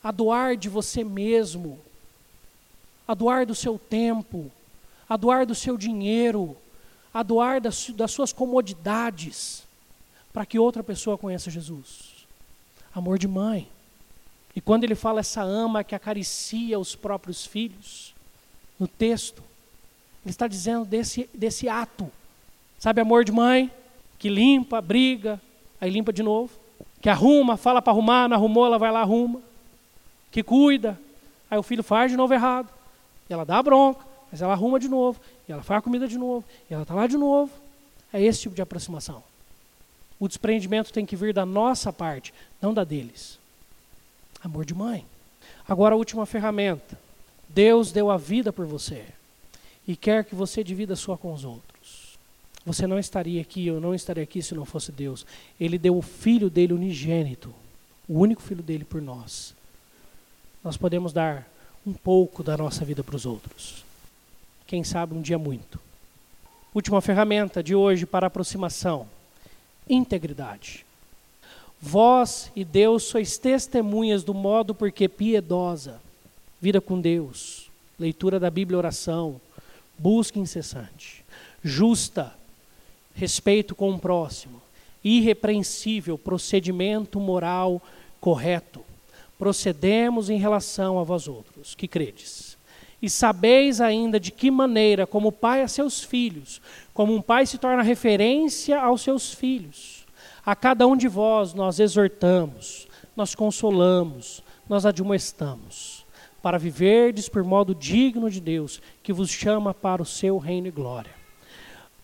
a 0.00 0.12
doar 0.12 0.56
de 0.56 0.68
você 0.68 1.02
mesmo, 1.02 1.76
a 3.08 3.14
doar 3.14 3.44
do 3.44 3.52
seu 3.52 3.80
tempo, 3.80 4.48
a 5.08 5.16
doar 5.16 5.44
do 5.44 5.56
seu 5.56 5.76
dinheiro, 5.76 6.56
a 7.12 7.24
doar 7.24 7.60
das, 7.60 7.90
das 7.90 8.12
suas 8.12 8.32
comodidades, 8.32 9.64
para 10.32 10.46
que 10.46 10.56
outra 10.56 10.84
pessoa 10.84 11.18
conheça 11.18 11.50
Jesus. 11.50 12.28
Amor 12.94 13.18
de 13.18 13.26
mãe. 13.26 13.66
E 14.54 14.60
quando 14.60 14.84
ele 14.84 14.94
fala 14.94 15.18
essa 15.18 15.42
ama 15.42 15.82
que 15.82 15.96
acaricia 15.96 16.78
os 16.78 16.94
próprios 16.94 17.44
filhos, 17.44 18.13
no 18.78 18.88
texto, 18.88 19.42
ele 20.24 20.30
está 20.30 20.46
dizendo 20.48 20.84
desse, 20.84 21.28
desse 21.34 21.68
ato. 21.68 22.10
Sabe, 22.78 23.00
amor 23.00 23.24
de 23.24 23.32
mãe, 23.32 23.70
que 24.18 24.28
limpa, 24.28 24.80
briga, 24.80 25.40
aí 25.80 25.90
limpa 25.90 26.12
de 26.12 26.22
novo. 26.22 26.50
Que 27.00 27.08
arruma, 27.08 27.56
fala 27.56 27.82
para 27.82 27.92
arrumar, 27.92 28.28
não 28.28 28.36
arrumou, 28.36 28.66
ela 28.66 28.78
vai 28.78 28.90
lá, 28.90 29.00
arruma. 29.00 29.40
Que 30.30 30.42
cuida, 30.42 30.98
aí 31.50 31.58
o 31.58 31.62
filho 31.62 31.82
faz 31.82 32.10
de 32.10 32.16
novo 32.16 32.32
errado. 32.32 32.68
E 33.28 33.32
ela 33.32 33.44
dá 33.44 33.58
a 33.58 33.62
bronca. 33.62 34.14
Mas 34.34 34.42
ela 34.42 34.52
arruma 34.52 34.80
de 34.80 34.88
novo, 34.88 35.20
e 35.48 35.52
ela 35.52 35.62
faz 35.62 35.78
a 35.78 35.82
comida 35.82 36.08
de 36.08 36.18
novo, 36.18 36.44
e 36.68 36.74
ela 36.74 36.82
está 36.82 36.92
lá 36.92 37.06
de 37.06 37.16
novo. 37.16 37.52
É 38.12 38.20
esse 38.20 38.40
tipo 38.40 38.52
de 38.56 38.60
aproximação. 38.60 39.22
O 40.18 40.26
desprendimento 40.26 40.92
tem 40.92 41.06
que 41.06 41.14
vir 41.14 41.32
da 41.32 41.46
nossa 41.46 41.92
parte, 41.92 42.34
não 42.60 42.74
da 42.74 42.82
deles. 42.82 43.38
Amor 44.42 44.64
de 44.64 44.74
mãe. 44.74 45.06
Agora 45.68 45.94
a 45.94 45.96
última 45.96 46.26
ferramenta. 46.26 46.98
Deus 47.54 47.92
deu 47.92 48.10
a 48.10 48.16
vida 48.16 48.52
por 48.52 48.66
você 48.66 49.04
e 49.86 49.94
quer 49.94 50.24
que 50.24 50.34
você 50.34 50.64
divida 50.64 50.94
a 50.94 50.96
sua 50.96 51.16
com 51.16 51.32
os 51.32 51.44
outros. 51.44 52.18
Você 52.66 52.86
não 52.86 52.98
estaria 52.98 53.40
aqui, 53.40 53.66
eu 53.66 53.80
não 53.80 53.94
estaria 53.94 54.22
aqui 54.22 54.42
se 54.42 54.54
não 54.54 54.64
fosse 54.64 54.90
Deus. 54.90 55.26
Ele 55.60 55.78
deu 55.78 55.96
o 55.96 56.02
filho 56.02 56.50
dele 56.50 56.72
unigênito, 56.72 57.54
o 58.08 58.18
único 58.18 58.42
filho 58.42 58.62
dele 58.62 58.84
por 58.84 59.00
nós. 59.00 59.54
Nós 60.62 60.76
podemos 60.76 61.12
dar 61.12 61.46
um 61.86 61.92
pouco 61.92 62.42
da 62.42 62.56
nossa 62.56 62.84
vida 62.84 63.04
para 63.04 63.16
os 63.16 63.26
outros 63.26 63.84
quem 64.66 64.82
sabe 64.82 65.14
um 65.14 65.22
dia 65.22 65.38
muito. 65.38 65.78
Última 66.74 67.00
ferramenta 67.00 67.62
de 67.62 67.74
hoje 67.74 68.06
para 68.06 68.26
aproximação: 68.26 69.06
integridade. 69.88 70.84
Vós 71.80 72.50
e 72.56 72.64
Deus 72.64 73.04
sois 73.04 73.36
testemunhas 73.36 74.24
do 74.24 74.32
modo 74.32 74.74
porque 74.74 75.08
piedosa, 75.08 76.00
vida 76.64 76.80
com 76.80 76.98
Deus, 76.98 77.70
leitura 78.00 78.40
da 78.40 78.48
Bíblia, 78.48 78.78
oração, 78.78 79.38
busca 79.98 80.38
incessante, 80.38 81.22
justa, 81.62 82.32
respeito 83.14 83.74
com 83.74 83.90
o 83.90 83.98
próximo, 83.98 84.62
irrepreensível, 85.04 86.16
procedimento 86.16 87.20
moral 87.20 87.82
correto. 88.18 88.80
Procedemos 89.38 90.30
em 90.30 90.38
relação 90.38 90.98
a 90.98 91.04
vós 91.04 91.28
outros, 91.28 91.74
que 91.74 91.86
credes 91.86 92.56
e 93.02 93.10
sabeis 93.10 93.82
ainda 93.82 94.18
de 94.18 94.30
que 94.30 94.50
maneira, 94.50 95.06
como 95.06 95.30
pai 95.30 95.60
a 95.60 95.68
seus 95.68 96.02
filhos, 96.02 96.62
como 96.94 97.14
um 97.14 97.20
pai 97.20 97.44
se 97.44 97.58
torna 97.58 97.82
referência 97.82 98.80
aos 98.80 99.02
seus 99.02 99.34
filhos. 99.34 100.06
A 100.46 100.56
cada 100.56 100.86
um 100.86 100.96
de 100.96 101.08
vós 101.08 101.52
nós 101.52 101.78
exortamos, 101.78 102.88
nós 103.14 103.34
consolamos, 103.34 104.42
nós 104.66 104.86
admoestamos, 104.86 106.03
para 106.44 106.58
viverdes 106.58 107.26
por 107.26 107.42
modo 107.42 107.74
digno 107.74 108.30
de 108.30 108.38
Deus, 108.38 108.78
que 109.02 109.14
vos 109.14 109.30
chama 109.30 109.72
para 109.72 110.02
o 110.02 110.04
seu 110.04 110.36
reino 110.36 110.66
e 110.66 110.70
glória. 110.70 111.10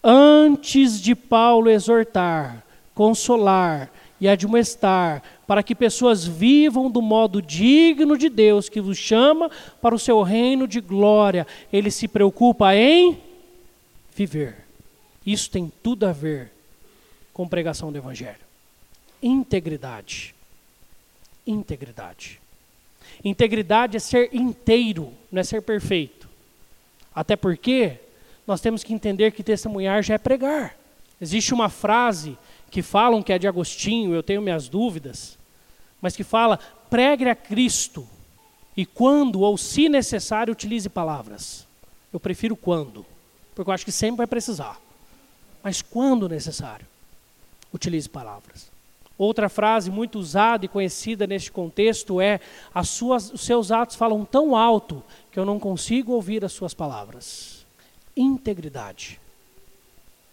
Antes 0.03 0.99
de 0.99 1.14
Paulo 1.14 1.68
exortar, 1.68 2.64
consolar 2.95 3.93
e 4.18 4.26
admoestar, 4.26 5.22
para 5.47 5.62
que 5.62 5.74
pessoas 5.74 6.26
vivam 6.26 6.91
do 6.91 7.03
modo 7.03 7.43
digno 7.43 8.16
de 8.16 8.30
Deus 8.30 8.70
que 8.70 8.80
vos 8.80 8.97
chama 8.97 9.51
para 9.78 9.95
o 9.95 9.99
seu 9.99 10.22
reino 10.22 10.66
de 10.66 10.80
glória. 10.80 11.47
Ele 11.70 11.91
se 11.91 12.09
preocupa 12.09 12.74
em 12.74 13.20
viver. 14.16 14.64
Isso 15.26 15.51
tem 15.51 15.70
tudo 15.82 16.07
a 16.07 16.12
ver 16.12 16.51
com 17.34 17.47
pregação 17.47 17.93
do 17.93 17.99
Evangelho. 17.99 18.41
Integridade. 19.22 20.34
Integridade. 21.47 22.39
Integridade 23.25 23.97
é 23.97 24.01
ser 24.01 24.35
inteiro, 24.35 25.12
não 25.31 25.41
é 25.41 25.45
ser 25.45 25.62
perfeito. 25.62 26.29
Até 27.14 27.37
porque 27.37 27.99
nós 28.47 28.61
temos 28.61 28.83
que 28.83 28.95
entender 28.95 29.33
que 29.33 29.43
testemunhar 29.43 30.03
já 30.03 30.14
é 30.14 30.18
pregar. 30.18 30.77
Existe 31.21 31.53
uma 31.53 31.68
frase 31.68 32.39
que 32.71 32.83
falam 32.83 33.23
que 33.23 33.33
é 33.33 33.39
de 33.39 33.47
Agostinho, 33.47 34.14
eu 34.14 34.23
tenho 34.23 34.41
minhas 34.41 34.68
dúvidas, 34.68 35.39
mas 36.01 36.16
que 36.16 36.25
fala: 36.25 36.59
pregue 36.89 37.29
a 37.29 37.35
Cristo 37.35 38.09
e 38.77 38.87
quando 38.87 39.41
ou 39.41 39.59
se 39.59 39.89
necessário 39.89 40.53
utilize 40.53 40.89
palavras. 40.89 41.66
Eu 42.12 42.18
prefiro 42.18 42.57
quando, 42.57 43.05
porque 43.55 43.68
eu 43.68 43.75
acho 43.75 43.85
que 43.85 43.93
sempre 43.93 44.18
vai 44.18 44.27
precisar. 44.27 44.81
Mas 45.62 45.83
quando 45.83 46.29
necessário, 46.29 46.87
utilize 47.73 48.09
palavras. 48.09 48.70
Outra 49.21 49.51
frase 49.51 49.91
muito 49.91 50.18
usada 50.18 50.64
e 50.64 50.68
conhecida 50.68 51.27
neste 51.27 51.53
contexto 51.53 52.23
é: 52.23 52.41
as 52.75 52.89
suas, 52.89 53.31
os 53.31 53.43
seus 53.43 53.71
atos 53.71 53.95
falam 53.95 54.25
tão 54.25 54.57
alto 54.57 55.03
que 55.31 55.39
eu 55.39 55.45
não 55.45 55.61
consigo 55.61 56.12
ouvir 56.12 56.43
as 56.43 56.53
suas 56.53 56.73
palavras. 56.73 57.66
Integridade. 58.16 59.21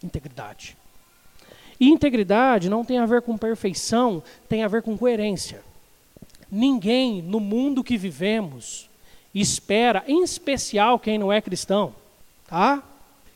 Integridade. 0.02 0.74
E 1.78 1.86
integridade 1.90 2.70
não 2.70 2.82
tem 2.82 2.96
a 2.96 3.04
ver 3.04 3.20
com 3.20 3.36
perfeição, 3.36 4.22
tem 4.48 4.62
a 4.62 4.68
ver 4.68 4.80
com 4.80 4.96
coerência. 4.96 5.62
Ninguém 6.50 7.20
no 7.20 7.40
mundo 7.40 7.84
que 7.84 7.98
vivemos 7.98 8.88
espera, 9.34 10.02
em 10.08 10.22
especial 10.22 10.98
quem 10.98 11.18
não 11.18 11.30
é 11.30 11.42
cristão, 11.42 11.94
tá? 12.48 12.82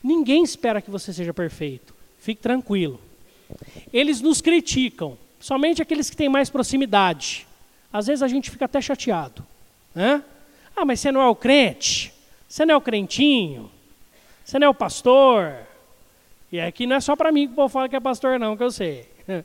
Ninguém 0.02 0.42
espera 0.42 0.80
que 0.80 0.90
você 0.90 1.12
seja 1.12 1.34
perfeito. 1.34 1.94
Fique 2.18 2.40
tranquilo. 2.40 2.98
Eles 3.92 4.22
nos 4.22 4.40
criticam, 4.40 5.18
somente 5.42 5.82
aqueles 5.82 6.08
que 6.08 6.16
têm 6.16 6.28
mais 6.28 6.48
proximidade. 6.48 7.48
Às 7.92 8.06
vezes 8.06 8.22
a 8.22 8.28
gente 8.28 8.48
fica 8.48 8.64
até 8.64 8.80
chateado. 8.80 9.44
Né? 9.92 10.22
Ah, 10.74 10.84
mas 10.84 11.00
você 11.00 11.10
não 11.10 11.20
é 11.20 11.26
o 11.26 11.34
crente? 11.34 12.14
Você 12.48 12.64
não 12.64 12.74
é 12.74 12.76
o 12.76 12.80
crentinho? 12.80 13.68
Você 14.44 14.58
não 14.58 14.68
é 14.68 14.70
o 14.70 14.74
pastor? 14.74 15.54
E 16.50 16.60
aqui 16.60 16.86
não 16.86 16.94
é 16.94 17.00
só 17.00 17.16
para 17.16 17.32
mim 17.32 17.48
que 17.48 17.54
o 17.54 17.56
povo 17.56 17.68
fala 17.68 17.88
que 17.88 17.96
é 17.96 18.00
pastor, 18.00 18.38
não, 18.38 18.56
que 18.56 18.62
eu 18.62 18.70
sei. 18.70 19.08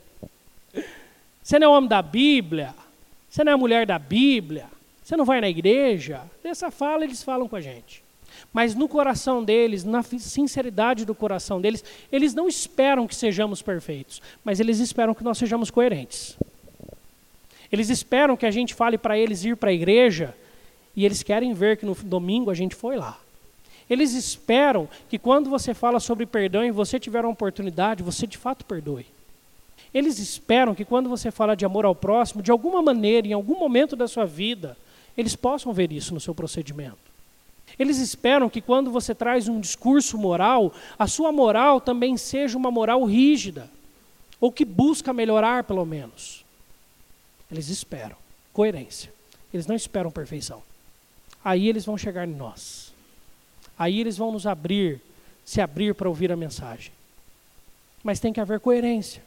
Você 1.42 1.58
não 1.58 1.72
é 1.72 1.76
homem 1.78 1.88
da 1.88 2.02
Bíblia, 2.02 2.74
você 3.30 3.42
não 3.42 3.52
é 3.54 3.56
mulher 3.56 3.86
da 3.86 3.98
Bíblia, 3.98 4.66
você 5.02 5.16
não 5.16 5.24
vai 5.24 5.40
na 5.40 5.48
igreja. 5.48 6.20
Dessa 6.42 6.70
fala 6.70 7.04
eles 7.04 7.22
falam 7.22 7.48
com 7.48 7.56
a 7.56 7.60
gente. 7.62 8.04
Mas 8.52 8.74
no 8.74 8.88
coração 8.88 9.44
deles, 9.44 9.84
na 9.84 10.02
sinceridade 10.02 11.04
do 11.04 11.14
coração 11.14 11.60
deles, 11.60 11.84
eles 12.10 12.34
não 12.34 12.48
esperam 12.48 13.06
que 13.06 13.14
sejamos 13.14 13.62
perfeitos, 13.62 14.22
mas 14.42 14.58
eles 14.58 14.78
esperam 14.78 15.14
que 15.14 15.22
nós 15.22 15.38
sejamos 15.38 15.70
coerentes. 15.70 16.36
Eles 17.70 17.90
esperam 17.90 18.36
que 18.36 18.46
a 18.46 18.50
gente 18.50 18.74
fale 18.74 18.96
para 18.96 19.18
eles 19.18 19.44
ir 19.44 19.56
para 19.56 19.70
a 19.70 19.74
igreja 19.74 20.34
E 20.96 21.04
eles 21.04 21.22
querem 21.22 21.54
ver 21.54 21.76
que 21.76 21.86
no 21.86 21.94
domingo 21.94 22.50
a 22.50 22.54
gente 22.54 22.74
foi 22.74 22.96
lá. 22.96 23.20
Eles 23.88 24.14
esperam 24.14 24.88
que 25.08 25.18
quando 25.18 25.48
você 25.48 25.72
fala 25.72 26.00
sobre 26.00 26.26
perdão 26.26 26.64
e 26.64 26.72
você 26.72 26.98
tiver 26.98 27.24
uma 27.24 27.32
oportunidade, 27.32 28.02
você 28.02 28.26
de 28.26 28.36
fato 28.36 28.64
perdoe. 28.64 29.06
Eles 29.94 30.18
esperam 30.18 30.74
que 30.74 30.84
quando 30.84 31.08
você 31.08 31.30
fala 31.30 31.54
de 31.54 31.64
amor 31.64 31.84
ao 31.84 31.94
próximo, 31.94 32.42
de 32.42 32.50
alguma 32.50 32.82
maneira, 32.82 33.28
em 33.28 33.32
algum 33.32 33.58
momento 33.58 33.94
da 33.94 34.08
sua 34.08 34.24
vida, 34.26 34.76
eles 35.16 35.36
possam 35.36 35.72
ver 35.72 35.92
isso 35.92 36.12
no 36.12 36.20
seu 36.20 36.34
procedimento. 36.34 37.07
Eles 37.76 37.98
esperam 37.98 38.48
que 38.48 38.60
quando 38.60 38.90
você 38.90 39.14
traz 39.14 39.48
um 39.48 39.60
discurso 39.60 40.16
moral, 40.16 40.72
a 40.98 41.06
sua 41.06 41.32
moral 41.32 41.80
também 41.80 42.16
seja 42.16 42.56
uma 42.56 42.70
moral 42.70 43.04
rígida, 43.04 43.68
ou 44.40 44.52
que 44.52 44.64
busca 44.64 45.12
melhorar, 45.12 45.64
pelo 45.64 45.84
menos. 45.84 46.44
Eles 47.50 47.68
esperam 47.68 48.16
coerência. 48.52 49.12
Eles 49.52 49.66
não 49.66 49.74
esperam 49.74 50.10
perfeição. 50.10 50.62
Aí 51.44 51.68
eles 51.68 51.84
vão 51.84 51.96
chegar 51.96 52.26
em 52.26 52.34
nós. 52.34 52.92
Aí 53.78 54.00
eles 54.00 54.16
vão 54.16 54.32
nos 54.32 54.46
abrir, 54.46 55.00
se 55.44 55.60
abrir 55.60 55.94
para 55.94 56.08
ouvir 56.08 56.30
a 56.30 56.36
mensagem. 56.36 56.92
Mas 58.02 58.20
tem 58.20 58.32
que 58.32 58.40
haver 58.40 58.60
coerência. 58.60 59.22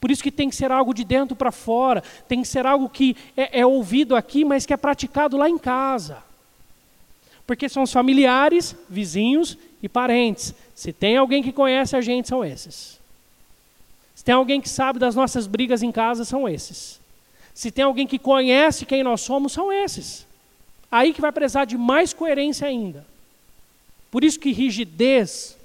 Por 0.00 0.10
isso 0.10 0.22
que 0.22 0.32
tem 0.32 0.48
que 0.48 0.56
ser 0.56 0.72
algo 0.72 0.94
de 0.94 1.04
dentro 1.04 1.36
para 1.36 1.52
fora, 1.52 2.02
tem 2.26 2.40
que 2.40 2.48
ser 2.48 2.66
algo 2.66 2.88
que 2.88 3.16
é, 3.36 3.60
é, 3.60 3.66
ouvido 3.66 4.16
aqui, 4.16 4.44
mas 4.44 4.64
que 4.64 4.72
é 4.72 4.76
praticado 4.76 5.36
lá 5.36 5.48
em 5.48 5.58
casa. 5.58 6.22
Porque 7.50 7.68
são 7.68 7.82
os 7.82 7.92
familiares, 7.92 8.76
vizinhos 8.88 9.58
e 9.82 9.88
parentes. 9.88 10.54
Se 10.72 10.92
tem 10.92 11.16
alguém 11.16 11.42
que 11.42 11.50
conhece 11.50 11.96
a 11.96 12.00
gente, 12.00 12.28
são 12.28 12.44
esses. 12.44 13.00
Se 14.14 14.24
tem 14.24 14.32
alguém 14.32 14.60
que 14.60 14.68
sabe 14.68 15.00
das 15.00 15.16
nossas 15.16 15.48
brigas 15.48 15.82
em 15.82 15.90
casa, 15.90 16.24
são 16.24 16.48
esses. 16.48 17.00
Se 17.52 17.72
tem 17.72 17.84
alguém 17.84 18.06
que 18.06 18.20
conhece 18.20 18.86
quem 18.86 19.02
nós 19.02 19.22
somos, 19.22 19.50
são 19.50 19.72
esses. 19.72 20.24
Aí 20.92 21.12
que 21.12 21.20
vai 21.20 21.32
precisar 21.32 21.64
de 21.64 21.76
mais 21.76 22.12
coerência 22.12 22.68
ainda. 22.68 23.04
Por 24.12 24.22
isso 24.22 24.38
que 24.38 24.52
rigidez 24.52 25.58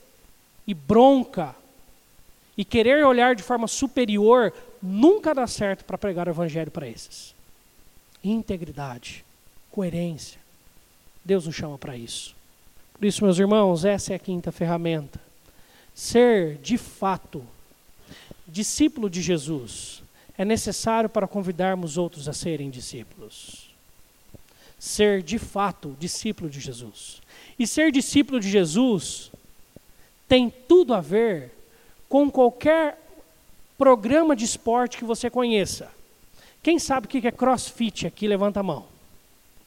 e 0.66 0.74
bronca 0.74 1.56
e 2.58 2.66
querer 2.66 3.06
olhar 3.06 3.36
de 3.36 3.44
forma 3.44 3.68
superior 3.68 4.52
nunca 4.82 5.36
dá 5.36 5.46
certo 5.46 5.86
para 5.86 6.00
pregar 6.00 6.28
o 6.28 6.32
evangelho 6.32 6.72
para 6.72 6.88
esses. 6.88 7.36
Integridade, 8.24 9.24
coerência. 9.70 10.45
Deus 11.26 11.48
nos 11.48 11.56
chama 11.56 11.78
para 11.78 11.98
isso. 11.98 12.36
Por 12.94 13.06
isso, 13.06 13.24
meus 13.24 13.40
irmãos, 13.40 13.84
essa 13.84 14.14
é 14.14 14.16
a 14.16 14.20
quinta 14.20 14.52
ferramenta. 14.52 15.20
Ser, 15.94 16.58
de 16.58 16.78
fato, 16.78 17.44
discípulo 18.48 19.10
de 19.10 19.22
Jesus 19.22 20.04
é 20.38 20.46
necessário 20.46 21.10
para 21.10 21.28
convidarmos 21.28 21.98
outros 21.98 22.30
a 22.30 22.34
serem 22.34 22.70
discípulos. 22.70 23.70
Ser, 24.78 25.24
de 25.24 25.40
fato, 25.40 25.96
discípulo 26.00 26.50
de 26.50 26.60
Jesus. 26.60 27.22
E 27.58 27.66
ser 27.66 27.92
discípulo 27.92 28.40
de 28.40 28.50
Jesus 28.50 29.32
tem 30.28 30.50
tudo 30.50 30.94
a 30.94 31.02
ver 31.02 31.52
com 32.08 32.30
qualquer 32.30 33.00
programa 33.78 34.36
de 34.36 34.46
esporte 34.46 34.98
que 34.98 35.06
você 35.06 35.30
conheça. 35.30 35.92
Quem 36.62 36.78
sabe 36.78 37.06
o 37.06 37.10
que 37.10 37.28
é 37.28 37.32
crossfit 37.32 38.06
aqui, 38.06 38.28
levanta 38.28 38.60
a 38.60 38.64
mão. 38.64 38.95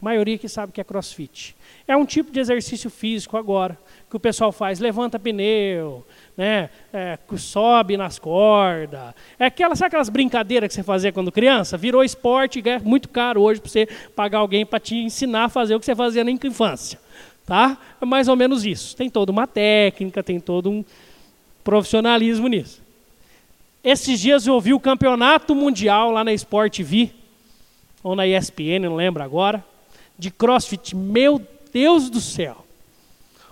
Maioria 0.00 0.38
que 0.38 0.48
sabe 0.48 0.72
que 0.72 0.80
é 0.80 0.84
crossfit. 0.84 1.56
É 1.86 1.96
um 1.96 2.06
tipo 2.06 2.30
de 2.30 2.38
exercício 2.38 2.88
físico 2.88 3.36
agora, 3.36 3.76
que 4.08 4.16
o 4.16 4.20
pessoal 4.20 4.52
faz, 4.52 4.78
levanta 4.78 5.18
pneu, 5.18 6.06
né, 6.36 6.70
é, 6.92 7.18
sobe 7.36 7.96
nas 7.96 8.16
cordas. 8.16 9.12
É 9.40 9.46
aquela, 9.46 9.74
sabe 9.74 9.88
aquelas 9.88 10.08
brincadeiras 10.08 10.68
que 10.68 10.74
você 10.74 10.84
fazia 10.84 11.10
quando 11.10 11.32
criança? 11.32 11.76
Virou 11.76 12.04
esporte 12.04 12.62
e 12.64 12.68
é 12.68 12.78
muito 12.78 13.08
caro 13.08 13.42
hoje 13.42 13.60
para 13.60 13.70
você 13.70 13.86
pagar 14.14 14.38
alguém 14.38 14.64
para 14.64 14.78
te 14.78 14.94
ensinar 14.94 15.46
a 15.46 15.48
fazer 15.48 15.74
o 15.74 15.80
que 15.80 15.86
você 15.86 15.96
fazia 15.96 16.22
na 16.22 16.30
infância. 16.30 17.00
Tá? 17.44 17.76
É 18.00 18.04
mais 18.04 18.28
ou 18.28 18.36
menos 18.36 18.64
isso. 18.64 18.96
Tem 18.96 19.10
toda 19.10 19.32
uma 19.32 19.48
técnica, 19.48 20.22
tem 20.22 20.38
todo 20.38 20.70
um, 20.70 20.84
profissionalismo 21.64 22.46
nisso. 22.46 22.80
Esses 23.82 24.20
dias 24.20 24.46
eu 24.46 24.54
ouvi 24.54 24.72
o 24.72 24.80
campeonato 24.80 25.54
mundial 25.54 26.10
lá 26.10 26.22
na 26.22 26.32
Sport 26.32 26.76
TV, 26.76 27.10
ou 28.02 28.14
na 28.14 28.26
ESPN, 28.26 28.80
não 28.84 28.94
lembro 28.94 29.22
agora, 29.22 29.64
de 30.18 30.30
crossfit. 30.30 30.96
Meu 30.96 31.40
Deus 31.72 32.10
do 32.10 32.20
céu! 32.20 32.64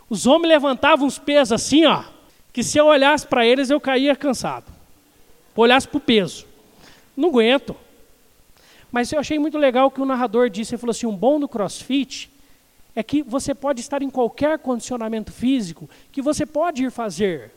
Os 0.09 0.27
homens 0.27 0.49
levantavam 0.49 1.07
os 1.07 1.19
pesos 1.19 1.53
assim, 1.53 1.85
ó, 1.85 2.05
que 2.53 2.62
se 2.62 2.79
eu 2.79 2.87
olhasse 2.87 3.27
para 3.27 3.47
eles 3.47 3.71
eu 3.71 3.81
caía 3.81 4.14
cansado. 4.14 4.73
Olhasse 5.55 5.89
para 5.89 5.99
o 5.99 6.01
peso. 6.01 6.47
Não 7.17 7.29
aguento. 7.31 7.75
Mas 8.93 9.11
eu 9.11 9.19
achei 9.19 9.39
muito 9.39 9.59
legal 9.59 9.91
que 9.91 10.01
o 10.01 10.05
narrador 10.05 10.49
disse. 10.49 10.75
Ele 10.75 10.81
falou 10.81 10.93
assim: 10.93 11.07
um 11.07 11.17
bom 11.17 11.41
do 11.41 11.49
crossfit 11.49 12.31
é 12.95 13.03
que 13.03 13.23
você 13.23 13.55
pode 13.55 13.81
estar 13.81 14.03
em 14.03 14.11
qualquer 14.11 14.59
condicionamento 14.59 15.33
físico 15.33 15.89
que 16.12 16.23
você 16.23 16.47
pode 16.47 16.85
ir 16.85 16.91
fazer. 16.91 17.51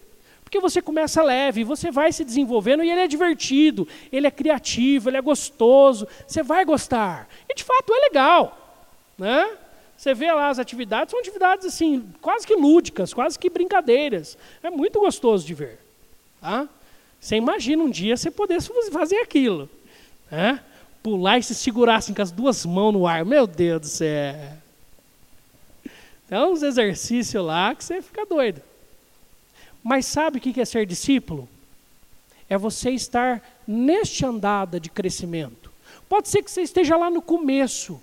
Porque 0.44 0.60
você 0.60 0.82
começa 0.82 1.22
leve, 1.22 1.64
você 1.64 1.92
vai 1.92 2.12
se 2.12 2.26
desenvolvendo 2.26 2.84
e 2.84 2.90
ele 2.90 3.02
é 3.02 3.08
divertido, 3.08 3.88
ele 4.12 4.26
é 4.26 4.32
criativo, 4.32 5.10
ele 5.10 5.18
é 5.18 5.22
gostoso, 5.22 6.08
você 6.28 6.42
vai 6.42 6.66
gostar. 6.66 7.30
E 7.48 7.54
de 7.54 7.64
fato 7.64 7.94
é 7.94 8.00
legal. 8.08 8.69
Né? 9.20 9.58
Você 9.98 10.14
vê 10.14 10.32
lá 10.32 10.48
as 10.48 10.60
atividades, 10.60 11.12
são 11.12 11.20
atividades 11.20 11.66
assim, 11.66 12.10
quase 12.22 12.48
que 12.48 12.56
lúdicas, 12.56 13.14
quase 13.14 13.38
que 13.38 13.50
brincadeiras. 13.50 14.38
É 14.64 14.70
muito 14.70 15.00
gostoso 15.00 15.46
de 15.46 15.54
ver. 15.54 15.78
Tá? 16.40 16.68
Você 17.20 17.36
imagina 17.36 17.84
um 17.84 17.90
dia 17.90 18.16
você 18.16 18.32
poder 18.32 18.62
fazer 18.92 19.18
aquilo. 19.18 19.70
Né? 20.32 20.62
Pular 21.04 21.38
e 21.38 21.44
se 21.44 21.54
segurar 21.54 21.98
assim 21.98 22.14
com 22.14 22.22
as 22.22 22.32
duas 22.32 22.66
mãos 22.66 22.94
no 22.94 23.06
ar. 23.06 23.26
Meu 23.26 23.46
Deus 23.46 23.82
do 23.82 23.88
céu. 23.88 24.36
Então, 26.26 26.54
uns 26.54 26.64
exercícios 26.64 27.44
lá 27.44 27.76
que 27.76 27.84
você 27.84 28.02
fica 28.02 28.26
doido. 28.26 28.62
Mas 29.84 30.06
sabe 30.06 30.38
o 30.38 30.42
que 30.42 30.62
é 30.62 30.66
ser 30.66 30.86
discípulo? 30.86 31.50
É 32.48 32.58
você 32.58 32.92
estar 32.92 33.42
neste 33.68 34.26
andada 34.26 34.80
de 34.80 34.90
crescimento. 34.90 35.72
Pode 36.08 36.30
ser 36.30 36.42
que 36.42 36.50
você 36.50 36.62
esteja 36.62 36.96
lá 36.96 37.10
no 37.10 37.22
começo. 37.22 38.02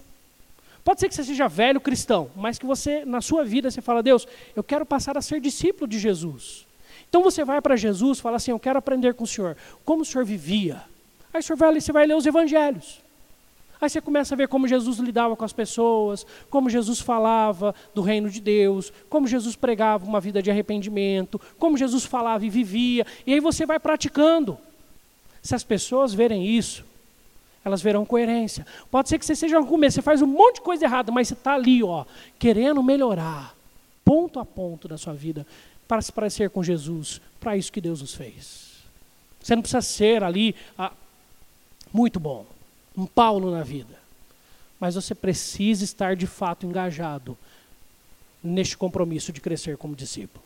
Pode 0.87 1.01
ser 1.01 1.09
que 1.09 1.17
você 1.17 1.25
seja 1.25 1.49
velho 1.49 1.81
cristão, 1.81 2.31
mas 2.37 2.61
que 2.61 2.65
você, 2.65 3.05
na 3.05 3.21
sua 3.21 3.45
vida, 3.45 3.69
você 3.69 3.81
fala, 3.81 4.05
Deus, 4.05 4.25
eu 4.55 4.63
quero 4.63 4.87
passar 4.87 5.19
a 5.19 5.21
ser 5.21 5.41
discípulo 5.41 5.89
de 5.89 5.99
Jesus. 5.99 6.65
Então 7.09 7.25
você 7.25 7.45
vai 7.45 7.61
para 7.61 7.75
Jesus 7.75 8.19
e 8.19 8.23
fala 8.23 8.37
assim, 8.37 8.53
eu 8.53 8.59
quero 8.61 8.79
aprender 8.79 9.13
com 9.15 9.25
o 9.25 9.27
Senhor. 9.27 9.57
Como 9.85 10.03
o 10.03 10.05
Senhor 10.05 10.25
vivia? 10.25 10.81
Aí 11.35 11.41
o 11.41 11.43
Senhor 11.43 11.57
vai, 11.57 11.81
você 11.81 11.91
vai 11.91 12.07
ler 12.07 12.15
os 12.15 12.25
evangelhos. 12.25 13.01
Aí 13.81 13.91
você 13.91 14.01
começa 14.01 14.37
a 14.37 14.39
ver 14.39 14.47
como 14.47 14.69
Jesus 14.69 14.99
lidava 14.99 15.35
com 15.35 15.45
as 15.45 15.53
pessoas, 15.53 16.25
como 16.49 16.71
Jesus 16.71 17.01
falava 17.01 17.75
do 17.93 18.01
reino 18.01 18.31
de 18.31 18.41
Deus, 18.41 18.93
como 19.11 19.27
Jesus 19.27 19.57
pregava 19.57 20.07
uma 20.07 20.21
vida 20.21 20.41
de 20.41 20.53
arrependimento, 20.53 21.41
como 21.59 21.77
Jesus 21.77 22.05
falava 22.05 22.47
e 22.47 22.49
vivia, 22.49 23.05
e 23.27 23.35
aí 23.35 23.41
você 23.41 23.67
vai 23.67 23.81
praticando. 23.81 24.57
Se 25.43 25.53
as 25.53 25.65
pessoas 25.65 26.15
verem 26.15 26.47
isso, 26.47 26.85
elas 27.67 27.83
verão 27.83 28.07
coerência. 28.07 28.65
Pode 28.93 29.09
ser 29.09 29.19
que 29.19 29.27
você 29.27 29.35
seja 29.35 29.59
no 29.59 29.67
começo, 29.67 29.97
você 29.97 30.03
faz 30.03 30.23
um 30.23 30.27
monte 30.27 30.57
de 30.57 30.61
coisa 30.61 30.85
errada, 30.85 31.11
mas 31.11 31.27
você 31.27 31.35
está 31.35 31.55
ali, 31.55 31.83
ó, 31.83 32.05
querendo 32.39 32.81
melhorar, 32.81 33.57
ponto 34.05 34.39
a 34.39 34.45
ponto 34.45 34.87
da 34.87 34.97
sua 34.97 35.13
vida, 35.13 35.45
para 35.89 36.01
se 36.01 36.13
parecer 36.13 36.49
com 36.51 36.63
Jesus, 36.63 37.21
para 37.41 37.57
isso 37.57 37.73
que 37.73 37.81
Deus 37.81 38.01
nos 38.01 38.15
fez. 38.15 38.77
Você 39.41 39.57
não 39.57 39.63
precisa 39.63 39.83
ser 39.83 40.23
ali 40.23 40.55
ah, 40.79 40.93
muito 41.93 42.21
bom 42.21 42.47
um 42.97 43.05
Paulo 43.05 43.51
na 43.51 43.65
vida. 43.65 43.99
Mas 44.79 44.95
você 44.95 45.15
precisa 45.15 45.83
estar 45.83 46.15
de 46.15 46.27
fato 46.27 46.67
engajado 46.67 47.37
neste 48.43 48.77
compromisso 48.77 49.33
de 49.33 49.41
crescer 49.41 49.77
como 49.77 49.97
discípulo. 49.97 50.46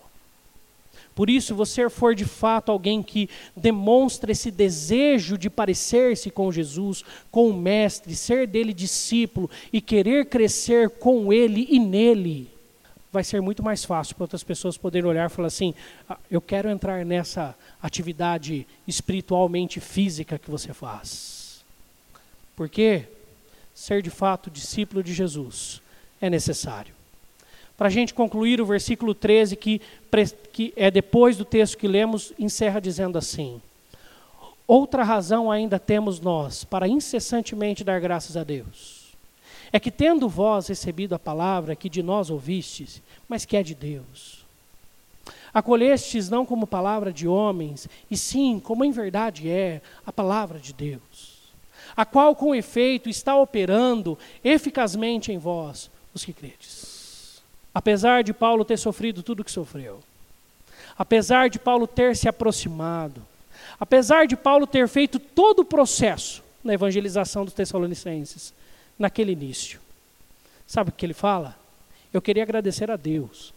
Por 1.15 1.29
isso, 1.29 1.55
você 1.55 1.89
for 1.91 2.15
de 2.15 2.25
fato 2.25 2.71
alguém 2.71 3.03
que 3.03 3.29
demonstra 3.57 4.33
esse 4.33 4.51
desejo 4.51 5.37
de 5.37 5.51
parecer-se 5.51 6.31
com 6.31 6.51
Jesus, 6.53 7.05
com 7.31 7.51
o 7.51 7.55
Mestre, 7.55 8.15
ser 8.15 8.47
dele 8.47 8.73
discípulo 8.73 9.51
e 9.73 9.81
querer 9.81 10.27
crescer 10.27 10.91
com 10.91 11.33
ele 11.33 11.67
e 11.69 11.79
nele, 11.79 12.51
vai 13.13 13.25
ser 13.25 13.41
muito 13.41 13.63
mais 13.63 13.85
fácil 13.85 14.15
para 14.15 14.25
outras 14.25 14.45
pessoas 14.45 14.77
poderem 14.77 15.09
olhar 15.09 15.29
e 15.29 15.33
falar 15.33 15.49
assim: 15.49 15.75
ah, 16.09 16.19
eu 16.31 16.41
quero 16.41 16.69
entrar 16.69 17.05
nessa 17.05 17.57
atividade 17.83 18.67
espiritualmente 18.87 19.81
física 19.81 20.39
que 20.39 20.51
você 20.51 20.73
faz. 20.73 21.65
Porque 22.55 23.05
ser 23.75 24.03
de 24.03 24.11
fato 24.11 24.51
discípulo 24.51 25.03
de 25.03 25.13
Jesus 25.13 25.81
é 26.21 26.31
necessário. 26.31 27.00
Para 27.81 27.89
a 27.89 27.91
gente 27.91 28.13
concluir, 28.13 28.61
o 28.61 28.67
versículo 28.67 29.15
13, 29.15 29.57
que, 29.57 29.81
que 30.53 30.71
é 30.77 30.91
depois 30.91 31.39
do 31.39 31.47
texto 31.47 31.79
que 31.79 31.89
lemos, 31.89 32.31
encerra 32.39 32.79
dizendo 32.79 33.17
assim: 33.17 33.59
Outra 34.67 35.03
razão 35.03 35.51
ainda 35.51 35.79
temos 35.79 36.21
nós 36.21 36.63
para 36.63 36.87
incessantemente 36.87 37.83
dar 37.83 37.99
graças 37.99 38.37
a 38.37 38.45
Deus. 38.45 39.15
É 39.73 39.81
que, 39.81 39.91
tendo 39.91 40.29
vós 40.29 40.67
recebido 40.67 41.15
a 41.15 41.19
palavra 41.19 41.75
que 41.75 41.89
de 41.89 42.03
nós 42.03 42.29
ouvistes, 42.29 43.01
mas 43.27 43.47
que 43.47 43.57
é 43.57 43.63
de 43.63 43.75
Deus, 43.75 44.45
acolhestes 45.55 46.29
não 46.29 46.45
como 46.45 46.67
palavra 46.67 47.11
de 47.11 47.27
homens, 47.27 47.89
e 48.11 48.17
sim 48.17 48.61
como 48.61 48.85
em 48.85 48.91
verdade 48.91 49.49
é 49.49 49.81
a 50.05 50.13
palavra 50.13 50.59
de 50.59 50.75
Deus 50.75 51.41
a 51.97 52.05
qual 52.05 52.37
com 52.37 52.55
efeito 52.55 53.11
está 53.11 53.37
operando 53.37 54.17
eficazmente 54.45 55.33
em 55.33 55.39
vós, 55.39 55.91
os 56.15 56.25
que 56.25 56.33
credes. 56.33 56.80
Apesar 57.75 58.23
de 58.23 58.33
Paulo 58.33 58.65
ter 58.65 58.77
sofrido 58.77 59.23
tudo 59.23 59.41
o 59.41 59.45
que 59.45 59.51
sofreu, 59.51 60.01
apesar 60.99 61.49
de 61.49 61.59
Paulo 61.59 61.87
ter 61.87 62.17
se 62.17 62.29
aproximado, 62.29 63.23
apesar 63.79 64.27
de 64.27 64.37
Paulo 64.37 64.67
ter 64.67 64.89
feito 64.89 65.19
todo 65.19 65.61
o 65.61 65.65
processo 65.65 66.43
na 66.65 66.75
evangelização 66.75 67.45
dos 67.45 67.55
Tessalonicenses, 67.55 68.53
naquele 68.99 69.33
início, 69.33 69.81
sabe 70.67 70.91
o 70.91 70.93
que 70.93 71.07
ele 71.07 71.15
fala? 71.15 71.57
Eu 72.13 72.21
queria 72.21 72.43
agradecer 72.43 72.91
a 72.91 72.97
Deus. 72.97 73.55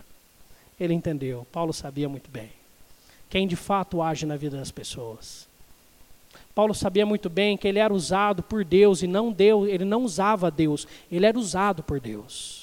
ele 0.78 0.94
entendeu, 0.94 1.46
Paulo 1.50 1.72
sabia 1.72 2.08
muito 2.08 2.30
bem. 2.30 2.50
Quem 3.28 3.46
de 3.46 3.56
fato 3.56 4.00
age 4.00 4.26
na 4.26 4.36
vida 4.36 4.56
das 4.56 4.70
pessoas. 4.70 5.48
Paulo 6.54 6.74
sabia 6.74 7.06
muito 7.06 7.28
bem 7.28 7.56
que 7.56 7.66
ele 7.66 7.78
era 7.78 7.92
usado 7.92 8.42
por 8.42 8.64
Deus 8.64 9.02
e 9.02 9.06
não 9.06 9.32
Deus, 9.32 9.68
ele 9.68 9.84
não 9.84 10.04
usava 10.04 10.50
Deus, 10.50 10.86
ele 11.10 11.26
era 11.26 11.38
usado 11.38 11.82
por 11.82 12.00
Deus. 12.00 12.59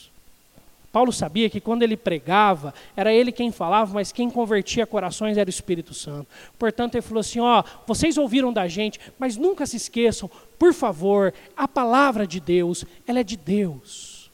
Paulo 0.91 1.11
sabia 1.11 1.49
que 1.49 1.59
quando 1.59 1.83
ele 1.83 1.97
pregava, 1.97 2.73
era 2.95 3.13
ele 3.13 3.31
quem 3.31 3.51
falava, 3.51 3.93
mas 3.93 4.11
quem 4.11 4.29
convertia 4.29 4.87
corações 4.87 5.37
era 5.37 5.47
o 5.47 5.49
Espírito 5.49 5.93
Santo. 5.93 6.27
Portanto, 6.57 6.95
ele 6.95 7.01
falou 7.01 7.21
assim: 7.21 7.39
Ó, 7.39 7.63
vocês 7.85 8.17
ouviram 8.17 8.51
da 8.51 8.67
gente, 8.67 8.99
mas 9.19 9.37
nunca 9.37 9.65
se 9.65 9.77
esqueçam, 9.77 10.29
por 10.57 10.73
favor, 10.73 11.33
a 11.55 11.67
palavra 11.67 12.25
de 12.25 12.39
Deus, 12.39 12.85
ela 13.05 13.19
é 13.19 13.23
de 13.23 13.37
Deus. 13.37 14.31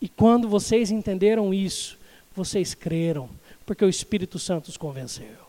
E 0.00 0.08
quando 0.08 0.48
vocês 0.48 0.90
entenderam 0.90 1.54
isso, 1.54 1.96
vocês 2.34 2.74
creram, 2.74 3.28
porque 3.64 3.84
o 3.84 3.88
Espírito 3.88 4.38
Santo 4.38 4.68
os 4.68 4.76
convenceu. 4.76 5.42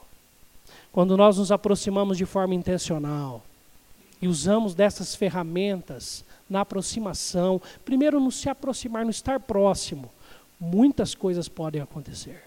Quando 0.92 1.18
nós 1.18 1.40
nos 1.40 1.52
aproximamos 1.52 2.18
de 2.18 2.26
forma 2.26 2.54
intencional 2.54 3.44
e 4.22 4.28
usamos 4.28 4.76
dessas 4.76 5.16
ferramentas 5.16 6.24
na 6.48 6.62
aproximação, 6.62 7.60
primeiro 7.84 8.20
no 8.20 8.32
se 8.32 8.48
aproximar, 8.48 9.04
no 9.04 9.10
estar 9.10 9.40
próximo, 9.40 10.10
muitas 10.64 11.14
coisas 11.14 11.50
podem 11.50 11.82
acontecer. 11.82 12.42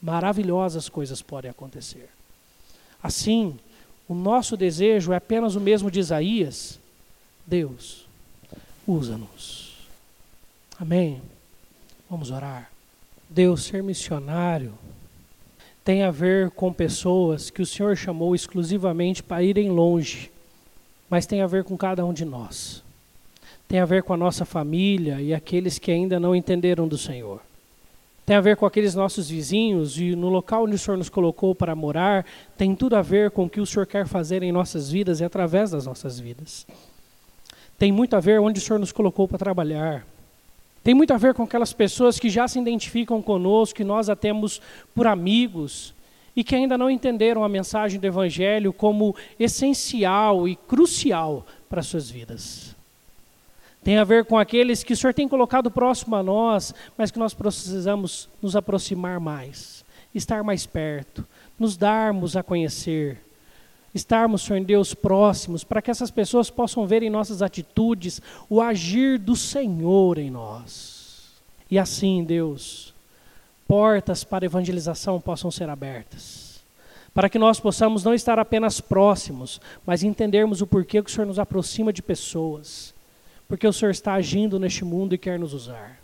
Maravilhosas 0.00 0.88
coisas 0.88 1.20
podem 1.20 1.50
acontecer. 1.50 2.08
Assim, 3.02 3.58
o 4.08 4.14
nosso 4.14 4.56
desejo 4.56 5.12
é 5.12 5.16
apenas 5.16 5.56
o 5.56 5.60
mesmo 5.60 5.90
de 5.90 5.98
Isaías. 5.98 6.78
Deus, 7.46 8.06
usa-nos. 8.86 9.72
Amém? 10.78 11.20
Vamos 12.08 12.30
orar. 12.30 12.70
Deus, 13.28 13.64
ser 13.64 13.82
missionário 13.82 14.72
tem 15.84 16.04
a 16.04 16.10
ver 16.12 16.50
com 16.50 16.72
pessoas 16.72 17.50
que 17.50 17.60
o 17.60 17.66
Senhor 17.66 17.96
chamou 17.96 18.34
exclusivamente 18.36 19.20
para 19.22 19.42
irem 19.42 19.70
longe, 19.70 20.30
mas 21.10 21.26
tem 21.26 21.42
a 21.42 21.46
ver 21.46 21.64
com 21.64 21.76
cada 21.76 22.04
um 22.04 22.12
de 22.12 22.24
nós. 22.24 22.81
Tem 23.72 23.80
a 23.80 23.86
ver 23.86 24.02
com 24.02 24.12
a 24.12 24.18
nossa 24.18 24.44
família 24.44 25.18
e 25.18 25.32
aqueles 25.32 25.78
que 25.78 25.90
ainda 25.90 26.20
não 26.20 26.36
entenderam 26.36 26.86
do 26.86 26.98
Senhor. 26.98 27.40
Tem 28.26 28.36
a 28.36 28.40
ver 28.42 28.54
com 28.54 28.66
aqueles 28.66 28.94
nossos 28.94 29.30
vizinhos 29.30 29.98
e 29.98 30.14
no 30.14 30.28
local 30.28 30.64
onde 30.64 30.74
o 30.74 30.78
Senhor 30.78 30.98
nos 30.98 31.08
colocou 31.08 31.54
para 31.54 31.74
morar, 31.74 32.26
tem 32.54 32.74
tudo 32.74 32.96
a 32.96 33.00
ver 33.00 33.30
com 33.30 33.44
o 33.44 33.48
que 33.48 33.62
o 33.62 33.64
Senhor 33.64 33.86
quer 33.86 34.06
fazer 34.06 34.42
em 34.42 34.52
nossas 34.52 34.90
vidas 34.90 35.20
e 35.20 35.24
através 35.24 35.70
das 35.70 35.86
nossas 35.86 36.20
vidas. 36.20 36.66
Tem 37.78 37.90
muito 37.90 38.14
a 38.14 38.20
ver 38.20 38.40
onde 38.40 38.58
o 38.58 38.62
Senhor 38.62 38.78
nos 38.78 38.92
colocou 38.92 39.26
para 39.26 39.38
trabalhar. 39.38 40.06
Tem 40.84 40.92
muito 40.92 41.14
a 41.14 41.16
ver 41.16 41.32
com 41.32 41.44
aquelas 41.44 41.72
pessoas 41.72 42.20
que 42.20 42.28
já 42.28 42.46
se 42.46 42.60
identificam 42.60 43.22
conosco, 43.22 43.78
que 43.78 43.84
nós 43.84 44.10
a 44.10 44.14
temos 44.14 44.60
por 44.94 45.06
amigos 45.06 45.94
e 46.36 46.44
que 46.44 46.54
ainda 46.54 46.76
não 46.76 46.90
entenderam 46.90 47.42
a 47.42 47.48
mensagem 47.48 47.98
do 47.98 48.06
Evangelho 48.06 48.70
como 48.70 49.16
essencial 49.40 50.46
e 50.46 50.56
crucial 50.56 51.46
para 51.70 51.80
as 51.80 51.86
suas 51.86 52.10
vidas. 52.10 52.81
Tem 53.82 53.98
a 53.98 54.04
ver 54.04 54.24
com 54.24 54.38
aqueles 54.38 54.84
que 54.84 54.92
o 54.92 54.96
Senhor 54.96 55.12
tem 55.12 55.28
colocado 55.28 55.70
próximo 55.70 56.14
a 56.16 56.22
nós, 56.22 56.74
mas 56.96 57.10
que 57.10 57.18
nós 57.18 57.34
precisamos 57.34 58.28
nos 58.40 58.54
aproximar 58.54 59.18
mais, 59.18 59.84
estar 60.14 60.44
mais 60.44 60.66
perto, 60.66 61.26
nos 61.58 61.76
darmos 61.76 62.36
a 62.36 62.42
conhecer 62.42 63.18
estarmos, 63.94 64.42
Senhor 64.42 64.64
Deus, 64.64 64.94
próximos, 64.94 65.64
para 65.64 65.82
que 65.82 65.90
essas 65.90 66.10
pessoas 66.10 66.50
possam 66.50 66.86
ver 66.86 67.02
em 67.02 67.10
nossas 67.10 67.42
atitudes 67.42 68.20
o 68.48 68.60
agir 68.60 69.18
do 69.18 69.36
Senhor 69.36 70.18
em 70.18 70.30
nós. 70.30 71.32
E 71.70 71.78
assim, 71.78 72.24
Deus, 72.24 72.94
portas 73.66 74.24
para 74.24 74.46
evangelização 74.46 75.20
possam 75.20 75.50
ser 75.50 75.68
abertas. 75.68 76.62
Para 77.14 77.28
que 77.28 77.38
nós 77.38 77.60
possamos 77.60 78.02
não 78.02 78.14
estar 78.14 78.38
apenas 78.38 78.80
próximos, 78.80 79.60
mas 79.84 80.02
entendermos 80.02 80.62
o 80.62 80.66
porquê 80.66 81.02
que 81.02 81.10
o 81.10 81.12
Senhor 81.12 81.26
nos 81.26 81.38
aproxima 81.38 81.92
de 81.92 82.02
pessoas. 82.02 82.91
Porque 83.52 83.68
o 83.68 83.72
Senhor 83.72 83.90
está 83.90 84.14
agindo 84.14 84.58
neste 84.58 84.82
mundo 84.82 85.14
e 85.14 85.18
quer 85.18 85.38
nos 85.38 85.52
usar. 85.52 86.00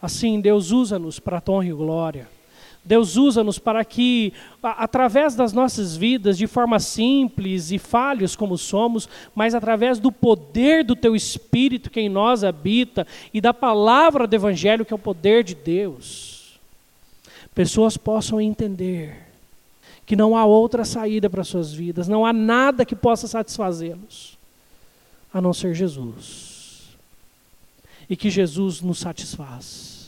Assim, 0.00 0.40
Deus, 0.40 0.70
usa-nos 0.70 1.20
para 1.20 1.36
a 1.36 1.50
honra 1.50 1.66
e 1.66 1.72
glória 1.72 2.26
Deus 2.88 3.16
usa-nos 3.16 3.58
para 3.58 3.84
que, 3.84 4.32
através 4.62 5.34
das 5.34 5.52
nossas 5.52 5.94
vidas, 5.94 6.38
de 6.38 6.46
forma 6.46 6.80
simples 6.80 7.70
e 7.70 7.78
falhos 7.78 8.34
como 8.34 8.56
somos, 8.56 9.06
mas 9.34 9.54
através 9.54 9.98
do 9.98 10.10
poder 10.10 10.82
do 10.82 10.96
Teu 10.96 11.14
Espírito 11.14 11.90
que 11.90 12.00
em 12.00 12.08
nós 12.08 12.42
habita 12.42 13.06
e 13.34 13.42
da 13.42 13.52
palavra 13.52 14.26
do 14.26 14.34
Evangelho, 14.34 14.86
que 14.86 14.94
é 14.94 14.96
o 14.96 14.98
poder 14.98 15.44
de 15.44 15.54
Deus, 15.54 16.58
pessoas 17.54 17.98
possam 17.98 18.40
entender 18.40 19.26
que 20.06 20.16
não 20.16 20.34
há 20.34 20.46
outra 20.46 20.82
saída 20.82 21.28
para 21.28 21.44
suas 21.44 21.70
vidas, 21.70 22.08
não 22.08 22.24
há 22.24 22.32
nada 22.32 22.86
que 22.86 22.96
possa 22.96 23.26
satisfazê-los, 23.26 24.37
a 25.32 25.40
não 25.40 25.52
ser 25.52 25.74
Jesus. 25.74 26.96
E 28.08 28.16
que 28.16 28.30
Jesus 28.30 28.80
nos 28.80 28.98
satisfaz 28.98 29.98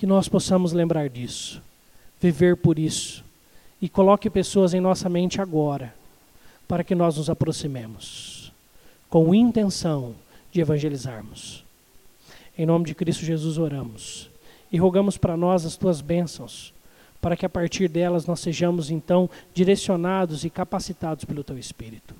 que 0.00 0.06
nós 0.06 0.30
possamos 0.30 0.72
lembrar 0.72 1.10
disso, 1.10 1.60
viver 2.18 2.56
por 2.56 2.78
isso 2.78 3.22
e 3.82 3.86
coloque 3.86 4.30
pessoas 4.30 4.72
em 4.72 4.80
nossa 4.80 5.10
mente 5.10 5.42
agora, 5.42 5.94
para 6.66 6.82
que 6.82 6.94
nós 6.94 7.18
nos 7.18 7.28
aproximemos, 7.28 8.50
com 9.10 9.34
intenção 9.34 10.14
de 10.50 10.62
evangelizarmos. 10.62 11.62
Em 12.56 12.64
nome 12.64 12.86
de 12.86 12.94
Cristo 12.94 13.26
Jesus 13.26 13.58
oramos 13.58 14.30
e 14.72 14.78
rogamos 14.78 15.18
para 15.18 15.36
nós 15.36 15.66
as 15.66 15.76
tuas 15.76 16.00
bênçãos, 16.00 16.72
para 17.20 17.36
que 17.36 17.44
a 17.44 17.50
partir 17.50 17.86
delas 17.86 18.24
nós 18.24 18.40
sejamos 18.40 18.90
então 18.90 19.28
direcionados 19.52 20.46
e 20.46 20.48
capacitados 20.48 21.26
pelo 21.26 21.44
teu 21.44 21.58
Espírito. 21.58 22.14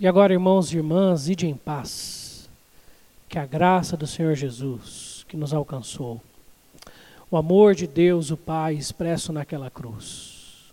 E 0.00 0.08
agora, 0.08 0.32
irmãos 0.32 0.72
e 0.72 0.78
irmãs, 0.78 1.28
ide 1.28 1.46
em 1.46 1.54
paz. 1.54 2.48
Que 3.28 3.38
a 3.38 3.44
graça 3.44 3.98
do 3.98 4.06
Senhor 4.06 4.34
Jesus, 4.34 5.26
que 5.28 5.36
nos 5.36 5.52
alcançou, 5.52 6.22
o 7.30 7.36
amor 7.36 7.74
de 7.74 7.86
Deus, 7.86 8.30
o 8.30 8.36
Pai, 8.36 8.74
expresso 8.74 9.30
naquela 9.30 9.70
cruz, 9.70 10.72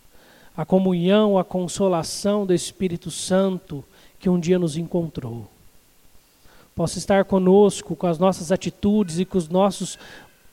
a 0.55 0.65
comunhão, 0.65 1.37
a 1.37 1.43
consolação 1.43 2.45
do 2.45 2.53
Espírito 2.53 3.11
Santo 3.11 3.83
que 4.17 4.29
um 4.29 4.39
dia 4.39 4.57
nos 4.57 4.77
encontrou, 4.77 5.47
possa 6.73 6.97
estar 6.97 7.25
conosco 7.25 7.95
com 7.97 8.07
as 8.07 8.17
nossas 8.17 8.51
atitudes 8.51 9.19
e 9.19 9.25
com 9.25 9.37
os 9.37 9.49
nossos, 9.49 9.99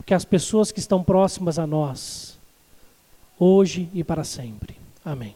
que 0.05 0.13
as 0.13 0.25
pessoas 0.25 0.71
que 0.71 0.79
estão 0.79 1.01
próximas 1.01 1.57
a 1.57 1.65
nós, 1.65 2.37
hoje 3.39 3.89
e 3.93 4.03
para 4.03 4.25
sempre. 4.25 4.75
Amém. 5.03 5.33